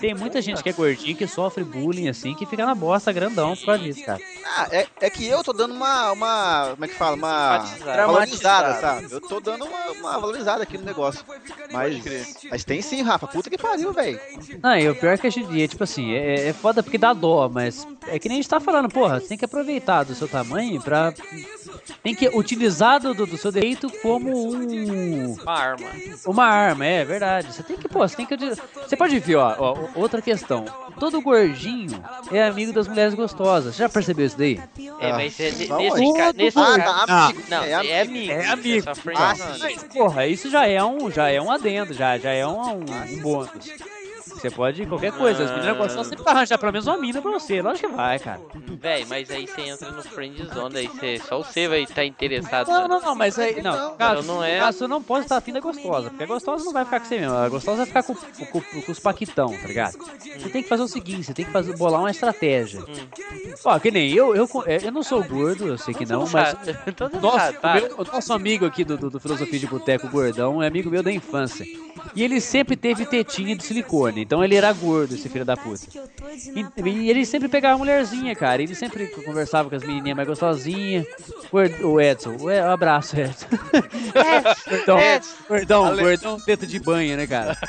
Tem 0.00 0.14
muita 0.14 0.42
gente 0.42 0.62
que 0.62 0.68
é 0.68 0.72
gordinho 0.72 1.16
que 1.16 1.26
sofre 1.26 1.62
bullying 1.64 2.08
assim, 2.08 2.34
que 2.34 2.44
fica 2.46 2.66
na 2.66 2.74
bosta 2.74 3.12
grandão 3.12 3.54
por 3.56 3.66
causa 3.66 3.82
disso, 3.84 4.04
cara. 4.04 4.20
Ah, 4.56 4.68
é, 4.72 4.86
é 5.00 5.10
que 5.10 5.27
eu 5.28 5.44
tô 5.44 5.52
dando 5.52 5.74
uma, 5.74 6.12
uma. 6.12 6.70
Como 6.70 6.84
é 6.84 6.88
que 6.88 6.94
fala? 6.94 7.16
Uma. 7.16 7.58
Valorizada, 8.06 8.80
sabe? 8.80 9.06
Eu 9.10 9.20
tô 9.20 9.40
dando 9.40 9.64
uma, 9.64 9.90
uma 9.92 10.18
valorizada 10.18 10.62
aqui 10.62 10.78
no 10.78 10.84
negócio. 10.84 11.24
Mas. 11.72 12.02
Mas 12.50 12.64
tem 12.64 12.82
sim, 12.82 13.02
Rafa. 13.02 13.26
Puta 13.26 13.50
que 13.50 13.58
pariu, 13.58 13.92
velho. 13.92 14.20
Não, 14.62 14.76
e 14.76 14.88
o 14.88 14.94
pior 14.94 15.14
é 15.14 15.18
que 15.18 15.26
a 15.26 15.30
gente, 15.30 15.62
é, 15.62 15.68
tipo 15.68 15.84
assim, 15.84 16.12
é, 16.12 16.48
é 16.48 16.52
foda 16.52 16.82
porque 16.82 16.98
dá 16.98 17.12
dó, 17.12 17.48
mas 17.48 17.86
é 18.10 18.18
que 18.18 18.28
nem 18.28 18.38
a 18.38 18.40
gente 18.42 18.48
tá 18.50 18.60
falando, 18.60 18.88
porra, 18.88 19.20
você 19.20 19.28
tem 19.28 19.38
que 19.38 19.44
aproveitar 19.44 20.02
do 20.04 20.14
seu 20.14 20.28
tamanho 20.28 20.80
pra. 20.80 21.12
Tem 22.02 22.14
que 22.14 22.28
utilizar 22.28 23.00
do, 23.00 23.14
do 23.14 23.36
seu 23.36 23.50
direito 23.50 23.90
como 24.02 24.30
um. 24.54 25.34
Uma 25.34 25.52
arma. 25.52 25.88
Uma 26.26 26.44
arma, 26.46 26.84
é 26.86 27.04
verdade. 27.04 27.52
Você 27.52 27.62
tem 27.62 27.76
que, 27.76 27.88
pô, 27.88 28.00
você 28.06 28.16
tem 28.16 28.26
que. 28.26 28.36
Você 28.36 28.96
pode 28.96 29.18
ver, 29.18 29.36
ó, 29.36 29.54
ó, 29.58 29.76
outra 29.94 30.20
questão. 30.22 30.64
Todo 30.98 31.20
gordinho 31.20 32.02
é 32.32 32.44
amigo 32.46 32.72
das 32.72 32.88
mulheres 32.88 33.14
gostosas. 33.14 33.74
Você 33.74 33.82
já 33.82 33.88
percebeu 33.88 34.26
isso 34.26 34.36
daí? 34.38 34.60
É, 35.00 35.12
mas 35.12 35.38
é, 35.38 35.44
nesse, 35.50 35.64
é. 35.64 36.12
ca- 36.16 36.32
nesse 36.32 36.58
Ah, 36.58 36.76
caso. 36.78 37.06
tá, 37.06 37.24
amigo. 37.26 37.42
Não, 37.48 37.62
é, 37.62 37.70
é, 37.70 38.00
amigo. 38.02 38.10
amigo. 38.10 38.32
É 38.32 38.46
amigo. 38.48 38.94
friend 38.96 39.20
Ah. 39.20 39.34
Mas, 39.60 39.82
porra, 39.84 40.26
isso 40.26 40.50
já 40.50 40.66
é 40.66 40.82
um, 40.82 41.10
já 41.10 41.28
é 41.30 41.40
um 41.40 41.50
adendo, 41.50 41.94
já, 41.94 42.18
já 42.18 42.32
é 42.32 42.46
um, 42.46 42.60
um, 42.60 42.84
um 43.12 43.18
bônus. 43.22 43.50
Você 44.40 44.50
pode 44.50 44.86
qualquer 44.86 45.12
coisa. 45.12 45.44
As 45.44 45.50
meninas 45.52 45.76
gostam 45.76 46.04
sempre 46.04 46.22
pra 46.24 46.32
arranjar 46.32 46.58
pelo 46.58 46.72
menos 46.72 46.86
uma 46.86 46.96
mina 46.98 47.20
pra 47.20 47.30
você. 47.30 47.60
Lógico 47.60 47.88
que 47.88 47.94
vai, 47.96 48.18
cara. 48.18 48.40
Véi, 48.80 49.04
mas 49.06 49.30
aí 49.30 49.46
você 49.46 49.60
entra 49.62 49.90
no 49.90 50.02
friend 50.02 50.44
zone, 50.54 50.76
aí 50.78 50.86
você, 50.88 51.18
só 51.18 51.38
você 51.38 51.66
vai 51.68 51.82
estar 51.82 52.04
interessado. 52.04 52.68
Não, 52.68 52.82
né? 52.82 52.88
não, 52.88 53.00
não, 53.00 53.14
mas 53.14 53.38
aí. 53.38 53.60
Não, 53.62 53.96
caso, 53.96 54.22
não 54.26 54.42
é- 54.44 54.58
caso 54.58 54.86
não 54.88 55.02
pode 55.02 55.24
estar 55.24 55.36
afim 55.38 55.52
da 55.52 55.60
gostosa. 55.60 56.10
Porque 56.10 56.24
a 56.24 56.26
gostosa 56.26 56.64
não 56.64 56.72
vai 56.72 56.84
ficar 56.84 57.00
com 57.00 57.06
você 57.06 57.18
mesmo. 57.18 57.34
A 57.36 57.48
gostosa 57.48 57.76
vai 57.78 57.86
ficar 57.86 58.02
com, 58.02 58.14
com, 58.14 58.46
com- 58.60 58.82
com 58.82 58.92
os 58.92 58.98
paquitão, 59.00 59.48
tá 59.56 59.66
ligado? 59.66 59.96
Você 59.98 60.48
tem 60.48 60.62
que 60.62 60.68
fazer 60.68 60.82
o 60.82 60.88
seguinte: 60.88 61.24
você 61.24 61.34
tem 61.34 61.44
que 61.44 61.50
fazer, 61.50 61.76
bolar 61.76 62.00
uma 62.00 62.10
estratégia. 62.10 62.82
Ó, 63.64 63.78
que 63.78 63.90
nem 63.90 64.12
eu, 64.12 64.34
eu, 64.34 64.48
é, 64.66 64.78
eu 64.86 64.92
não 64.92 65.02
sou 65.02 65.22
gordo, 65.24 65.66
eu 65.66 65.78
sei 65.78 65.92
que 65.94 66.06
não, 66.06 66.26
mas. 66.28 66.56
Todo 66.96 67.20
Nossa, 67.20 67.46
mundo 67.46 67.58
o, 67.58 67.60
sabe. 67.60 67.80
meu- 67.80 68.04
nosso 68.12 68.32
amigo 68.32 68.66
aqui 68.66 68.84
do, 68.84 68.96
do, 68.96 69.10
do 69.10 69.20
Filosofia 69.20 69.58
de 69.58 69.66
Boteco, 69.66 70.06
o 70.06 70.10
Gordão, 70.10 70.62
é 70.62 70.66
amigo 70.66 70.90
meu 70.90 71.02
da 71.02 71.10
infância. 71.12 71.66
E 72.14 72.22
ele 72.22 72.40
sempre 72.40 72.76
teve 72.76 73.04
tetinha 73.04 73.54
de 73.56 73.64
silicone, 73.64 74.22
então 74.28 74.44
ele 74.44 74.54
era 74.56 74.70
gordo, 74.74 75.14
esse 75.14 75.26
filho 75.26 75.44
da 75.44 75.56
puta. 75.56 75.86
E, 76.54 76.82
e 76.90 77.08
ele 77.08 77.24
sempre 77.24 77.48
pegava 77.48 77.76
a 77.76 77.78
mulherzinha, 77.78 78.36
cara. 78.36 78.62
Ele 78.62 78.74
sempre 78.74 79.06
conversava 79.06 79.70
com 79.70 79.76
as 79.76 79.82
menininhas 79.82 80.14
mais 80.16 80.28
gostosinhas. 80.28 81.06
O 81.82 81.98
Edson, 81.98 82.36
o 82.38 82.50
E- 82.50 82.60
um 82.60 82.70
abraço, 82.70 83.16
Edson. 83.18 83.46
Gordão, 84.86 84.98
gordão, 85.48 85.96
gordão, 85.96 86.40
teta 86.40 86.66
de 86.66 86.78
banho, 86.78 87.16
né, 87.16 87.26
cara? 87.26 87.56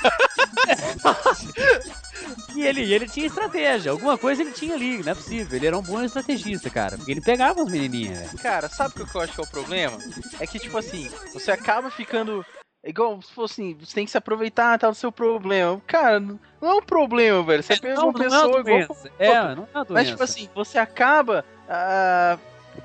E 2.56 2.62
ele, 2.62 2.84
e 2.84 2.94
ele 2.94 3.08
tinha 3.08 3.26
estratégia, 3.26 3.92
alguma 3.92 4.18
coisa 4.18 4.42
ele 4.42 4.52
tinha 4.52 4.76
ali, 4.76 5.02
não 5.02 5.12
é 5.12 5.16
possível. 5.16 5.56
Ele 5.56 5.68
era 5.68 5.78
um 5.78 5.82
bom 5.82 6.04
estrategista, 6.04 6.70
cara. 6.70 6.98
Porque 6.98 7.12
ele 7.12 7.22
pegava 7.22 7.62
as 7.62 7.72
menininhas, 7.72 8.20
velho. 8.20 8.38
Cara, 8.40 8.68
sabe 8.70 9.02
o 9.02 9.06
que 9.08 9.16
eu 9.16 9.22
acho 9.22 9.34
que 9.34 9.40
é 9.40 9.44
o 9.44 9.48
problema? 9.48 9.98
É 10.40 10.46
que, 10.46 10.60
tipo 10.60 10.78
assim, 10.78 11.10
você 11.34 11.52
acaba 11.52 11.90
ficando. 11.90 12.46
Igual 12.84 13.22
se 13.22 13.32
fosse 13.34 13.62
assim, 13.62 13.78
você 13.80 13.94
tem 13.94 14.06
que 14.06 14.12
se 14.12 14.18
aproveitar 14.18 14.80
tal 14.80 14.92
do 14.92 14.96
seu 14.96 15.12
problema. 15.12 15.82
Cara, 15.86 16.20
não 16.20 16.40
é 16.62 16.74
um 16.76 16.82
problema, 16.82 17.44
velho. 17.44 17.62
Você 17.62 17.78
pega 17.78 17.96
Não, 17.96 18.10
uma 18.10 18.14
não 18.14 18.22
é 18.22 18.24
pessoa 18.24 18.60
igual. 18.62 18.64
doença. 18.64 19.12
É, 19.20 19.34
não 19.34 19.40
é 19.42 19.78
uma 19.78 19.86
doença. 19.86 19.94
Mas, 19.94 20.08
tipo 20.08 20.24
assim, 20.24 20.50
você 20.56 20.78
acaba 20.78 21.44
ah, 21.68 22.38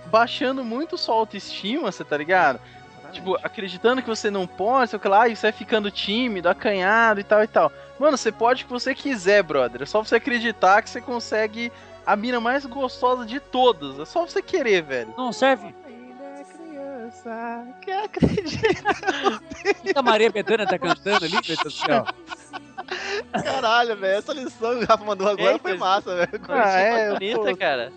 baixando 0.06 0.64
muito 0.64 0.98
sua 0.98 1.14
autoestima, 1.14 1.92
você 1.92 2.02
tá 2.04 2.16
ligado? 2.16 2.60
Tipo, 3.12 3.36
acreditando 3.44 4.02
que 4.02 4.08
você 4.08 4.28
não 4.28 4.44
pode, 4.44 4.90
sei 4.90 5.00
lá, 5.04 5.28
e 5.28 5.36
você 5.36 5.42
vai 5.42 5.52
ficando 5.52 5.88
tímido, 5.88 6.48
acanhado 6.48 7.20
e 7.20 7.24
tal 7.24 7.44
e 7.44 7.46
tal. 7.46 7.70
Mano, 7.96 8.16
você 8.16 8.32
pode 8.32 8.64
o 8.64 8.66
que 8.66 8.72
você 8.72 8.92
quiser, 8.92 9.44
brother. 9.44 9.82
É 9.82 9.86
só 9.86 10.02
você 10.02 10.16
acreditar 10.16 10.82
que 10.82 10.90
você 10.90 11.00
consegue 11.00 11.70
a 12.04 12.16
mina 12.16 12.40
mais 12.40 12.66
gostosa 12.66 13.24
de 13.24 13.38
todas. 13.38 14.00
É 14.00 14.04
só 14.04 14.26
você 14.26 14.42
querer, 14.42 14.82
velho. 14.82 15.14
Não 15.16 15.32
serve. 15.32 15.72
Criança 17.22 17.66
que 17.80 17.90
acredita. 17.90 18.90
A 19.94 20.02
Maria 20.02 20.30
Bethânia 20.30 20.66
tá 20.66 20.78
cantando 20.78 21.24
ali, 21.24 21.32
meu 21.32 21.42
Deus 21.42 21.58
do 21.58 21.70
céu. 21.70 22.04
Caralho, 23.32 23.96
velho. 23.96 24.18
Essa 24.18 24.32
lição 24.32 24.78
que 24.78 24.84
o 24.84 24.86
Rafa 24.86 25.04
mandou 25.04 25.28
agora 25.28 25.54
É, 25.54 25.58
foi 25.58 25.72
mas- 25.72 25.80
massa, 25.80 26.14
velho. 26.16 26.40
Ah, 26.48 26.70
é, 26.78 27.12
Bonita, 27.12 27.38
pô. 27.40 27.56
cara. 27.56 27.92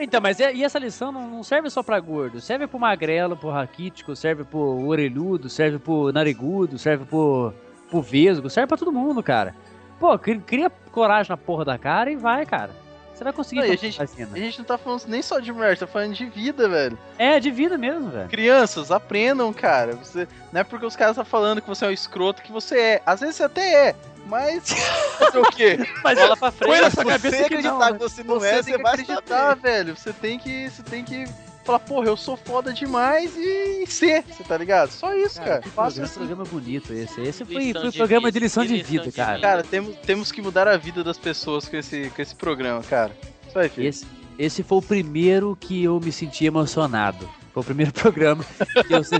Então, 0.00 0.20
mas 0.20 0.38
e 0.38 0.64
essa 0.64 0.78
lição 0.78 1.10
não, 1.12 1.42
serve 1.42 1.68
só 1.68 1.82
pra 1.82 1.98
gordo, 2.00 2.40
serve 2.40 2.66
pro 2.66 2.78
magrelo, 2.78 3.36
pro 3.36 3.50
raquítico, 3.50 4.14
serve 4.14 4.44
pro 4.44 4.86
orelhudo, 4.86 5.48
serve 5.48 5.78
pro 5.78 6.12
narigudo, 6.12 6.78
serve 6.78 7.04
pro, 7.04 7.52
pro 7.90 8.00
vesgo, 8.00 8.48
serve 8.48 8.68
pra 8.68 8.76
todo 8.78 8.92
mundo, 8.92 9.22
cara. 9.22 9.54
Pô, 9.98 10.16
cri- 10.18 10.38
cria 10.40 10.70
coragem 10.92 11.30
na 11.30 11.36
porra 11.36 11.64
da 11.64 11.76
cara 11.76 12.10
e 12.10 12.16
vai, 12.16 12.46
cara. 12.46 12.70
Você 13.18 13.24
vai 13.24 13.32
conseguir. 13.32 13.62
Não, 13.62 13.72
a 13.72 13.74
gente- 13.76 14.00
a 14.00 14.38
gente 14.38 14.58
não 14.58 14.64
tá 14.64 14.78
falando 14.78 15.02
nem 15.08 15.20
só 15.22 15.40
de 15.40 15.52
mulher, 15.52 15.76
tá 15.76 15.88
falando 15.88 16.14
de 16.14 16.24
vida, 16.26 16.68
velho. 16.68 16.96
É, 17.18 17.40
de 17.40 17.50
vida 17.50 17.76
mesmo, 17.76 18.08
velho. 18.10 18.28
Crianças, 18.28 18.92
aprendam, 18.92 19.52
cara. 19.52 19.96
Você, 19.96 20.28
não 20.52 20.60
é 20.60 20.64
porque 20.64 20.86
os 20.86 20.94
caras 20.94 21.14
estão 21.14 21.24
falando 21.24 21.60
que 21.60 21.66
você 21.68 21.84
é 21.84 21.88
um 21.88 21.90
escroto 21.90 22.40
que 22.42 22.52
você 22.52 22.78
é. 22.78 23.02
Às 23.04 23.18
vezes 23.18 23.34
você 23.34 23.42
até 23.42 23.88
é, 23.88 23.96
mas. 24.26 24.62
Fazer 25.18 25.38
o 25.38 25.50
quê? 25.50 25.78
Mas 26.04 26.16
Bola 26.16 26.36
pra 26.36 26.52
frente. 26.52 26.80
na 26.80 26.90
Se 26.90 26.94
sua 26.94 27.02
você 27.04 27.10
cabeça 27.10 27.36
que 27.38 27.42
acreditar 27.44 27.72
não, 27.90 27.92
que 27.94 27.98
você 27.98 28.22
não 28.22 28.34
Você 28.38 28.46
é, 28.46 28.62
você 28.62 28.78
vai 28.78 28.92
acreditar, 28.92 29.48
saber. 29.48 29.60
velho. 29.62 29.96
Você 29.96 30.12
tem 30.12 30.38
que. 30.38 30.70
Você 30.70 30.82
tem 30.84 31.02
que 31.04 31.24
falar, 31.68 31.78
porra, 31.80 32.06
eu 32.08 32.16
sou 32.16 32.36
foda 32.36 32.72
demais 32.72 33.36
e 33.36 33.86
ser, 33.86 34.24
você 34.24 34.42
tá 34.42 34.56
ligado? 34.56 34.90
Só 34.90 35.14
isso, 35.14 35.40
cara. 35.40 35.60
que 35.60 35.68
Faça 35.68 35.96
programa, 36.00 36.04
assim. 36.06 36.14
programa 36.18 36.44
bonito 36.44 36.92
esse. 36.92 37.20
Esse 37.20 37.44
foi, 37.44 37.72
foi 37.72 37.90
de 37.90 37.96
programa 37.96 38.32
de 38.32 38.38
lição 38.38 38.64
de 38.64 38.74
lição 38.76 38.90
vida, 38.90 39.04
de 39.04 39.12
cara. 39.12 39.34
vida. 39.36 39.46
Cara, 39.46 39.62
temos, 39.62 39.96
temos 39.98 40.32
que 40.32 40.40
mudar 40.42 40.66
a 40.66 40.76
vida 40.76 41.04
das 41.04 41.18
pessoas 41.18 41.68
com 41.68 41.76
esse, 41.76 42.10
com 42.14 42.22
esse 42.22 42.34
programa, 42.34 42.82
cara. 42.82 43.14
Isso 43.46 43.58
aí, 43.58 43.68
filho. 43.68 43.86
Esse, 43.88 44.06
esse 44.38 44.62
foi 44.62 44.78
o 44.78 44.82
primeiro 44.82 45.56
que 45.60 45.84
eu 45.84 46.00
me 46.00 46.10
senti 46.12 46.44
emocionado. 46.46 47.28
Foi 47.52 47.62
o 47.62 47.64
primeiro 47.64 47.92
programa 47.94 48.44
que 48.86 48.94
eu 48.94 49.04
se- 49.04 49.16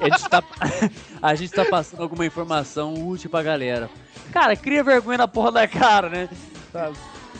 a, 0.00 0.04
gente 0.08 0.28
tá, 0.28 0.42
a 1.22 1.34
gente 1.34 1.52
tá 1.52 1.64
passando 1.64 2.02
alguma 2.02 2.24
informação 2.26 2.94
útil 2.94 3.28
pra 3.30 3.42
galera. 3.42 3.90
Cara, 4.32 4.56
cria 4.56 4.82
vergonha 4.82 5.18
na 5.18 5.28
porra 5.28 5.52
da 5.52 5.68
cara, 5.68 6.08
né? 6.08 6.28
Tá 6.72 6.90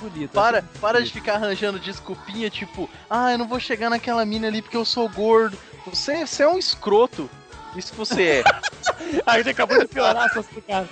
bonito. 0.08 0.32
Para, 0.32 0.62
para 0.80 1.02
de 1.02 1.10
ficar 1.10 1.34
arranjando 1.34 1.78
desculpinha, 1.78 2.50
tipo, 2.50 2.88
ah, 3.08 3.32
eu 3.32 3.38
não 3.38 3.48
vou 3.48 3.60
chegar 3.60 3.90
naquela 3.90 4.24
mina 4.24 4.46
ali 4.46 4.62
porque 4.62 4.76
eu 4.76 4.84
sou 4.84 5.08
gordo. 5.08 5.58
Você, 5.86 6.26
você 6.26 6.42
é 6.42 6.48
um 6.48 6.58
escroto. 6.58 7.28
Isso 7.76 7.92
que 7.92 7.98
você 7.98 8.22
é. 8.22 8.44
A 9.26 9.38
gente 9.38 9.50
acabou 9.50 9.78
de 9.78 9.86
piorar 9.86 10.26
essa 10.26 10.44
cara. 10.66 10.88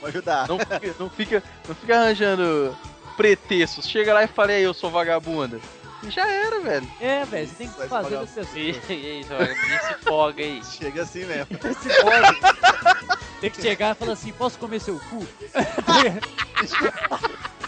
Vou 0.00 0.08
ajudar. 0.08 0.48
Não 0.48 0.58
fica, 0.58 0.94
não 0.98 1.10
fica, 1.10 1.42
não 1.66 1.74
fica 1.74 1.98
arranjando 1.98 2.76
pretextos. 3.16 3.88
Chega 3.88 4.14
lá 4.14 4.24
e 4.24 4.28
fala, 4.28 4.52
aí, 4.52 4.62
eu 4.62 4.74
sou 4.74 4.90
vagabunda. 4.90 5.60
E 6.02 6.10
já 6.10 6.28
era, 6.28 6.60
velho. 6.60 6.88
É, 7.00 7.24
velho, 7.24 7.48
você 7.48 7.54
tem 7.56 7.68
que 7.68 7.78
Vai 7.78 7.88
fazer 7.88 8.16
das 8.16 8.30
pessoas. 8.30 8.56
E, 8.56 8.80
e 8.88 8.92
aí, 8.92 9.24
se 9.24 9.94
foga 10.04 10.42
aí. 10.42 10.62
Chega 10.64 11.02
assim 11.02 11.24
mesmo. 11.24 11.48
Esse 11.52 12.02
bode 12.02 12.40
tem 13.40 13.50
que 13.50 13.60
chegar 13.60 13.92
e 13.92 13.98
falar 13.98 14.12
assim: 14.12 14.32
posso 14.32 14.56
comer 14.58 14.80
seu 14.80 15.00
cu? 15.00 15.26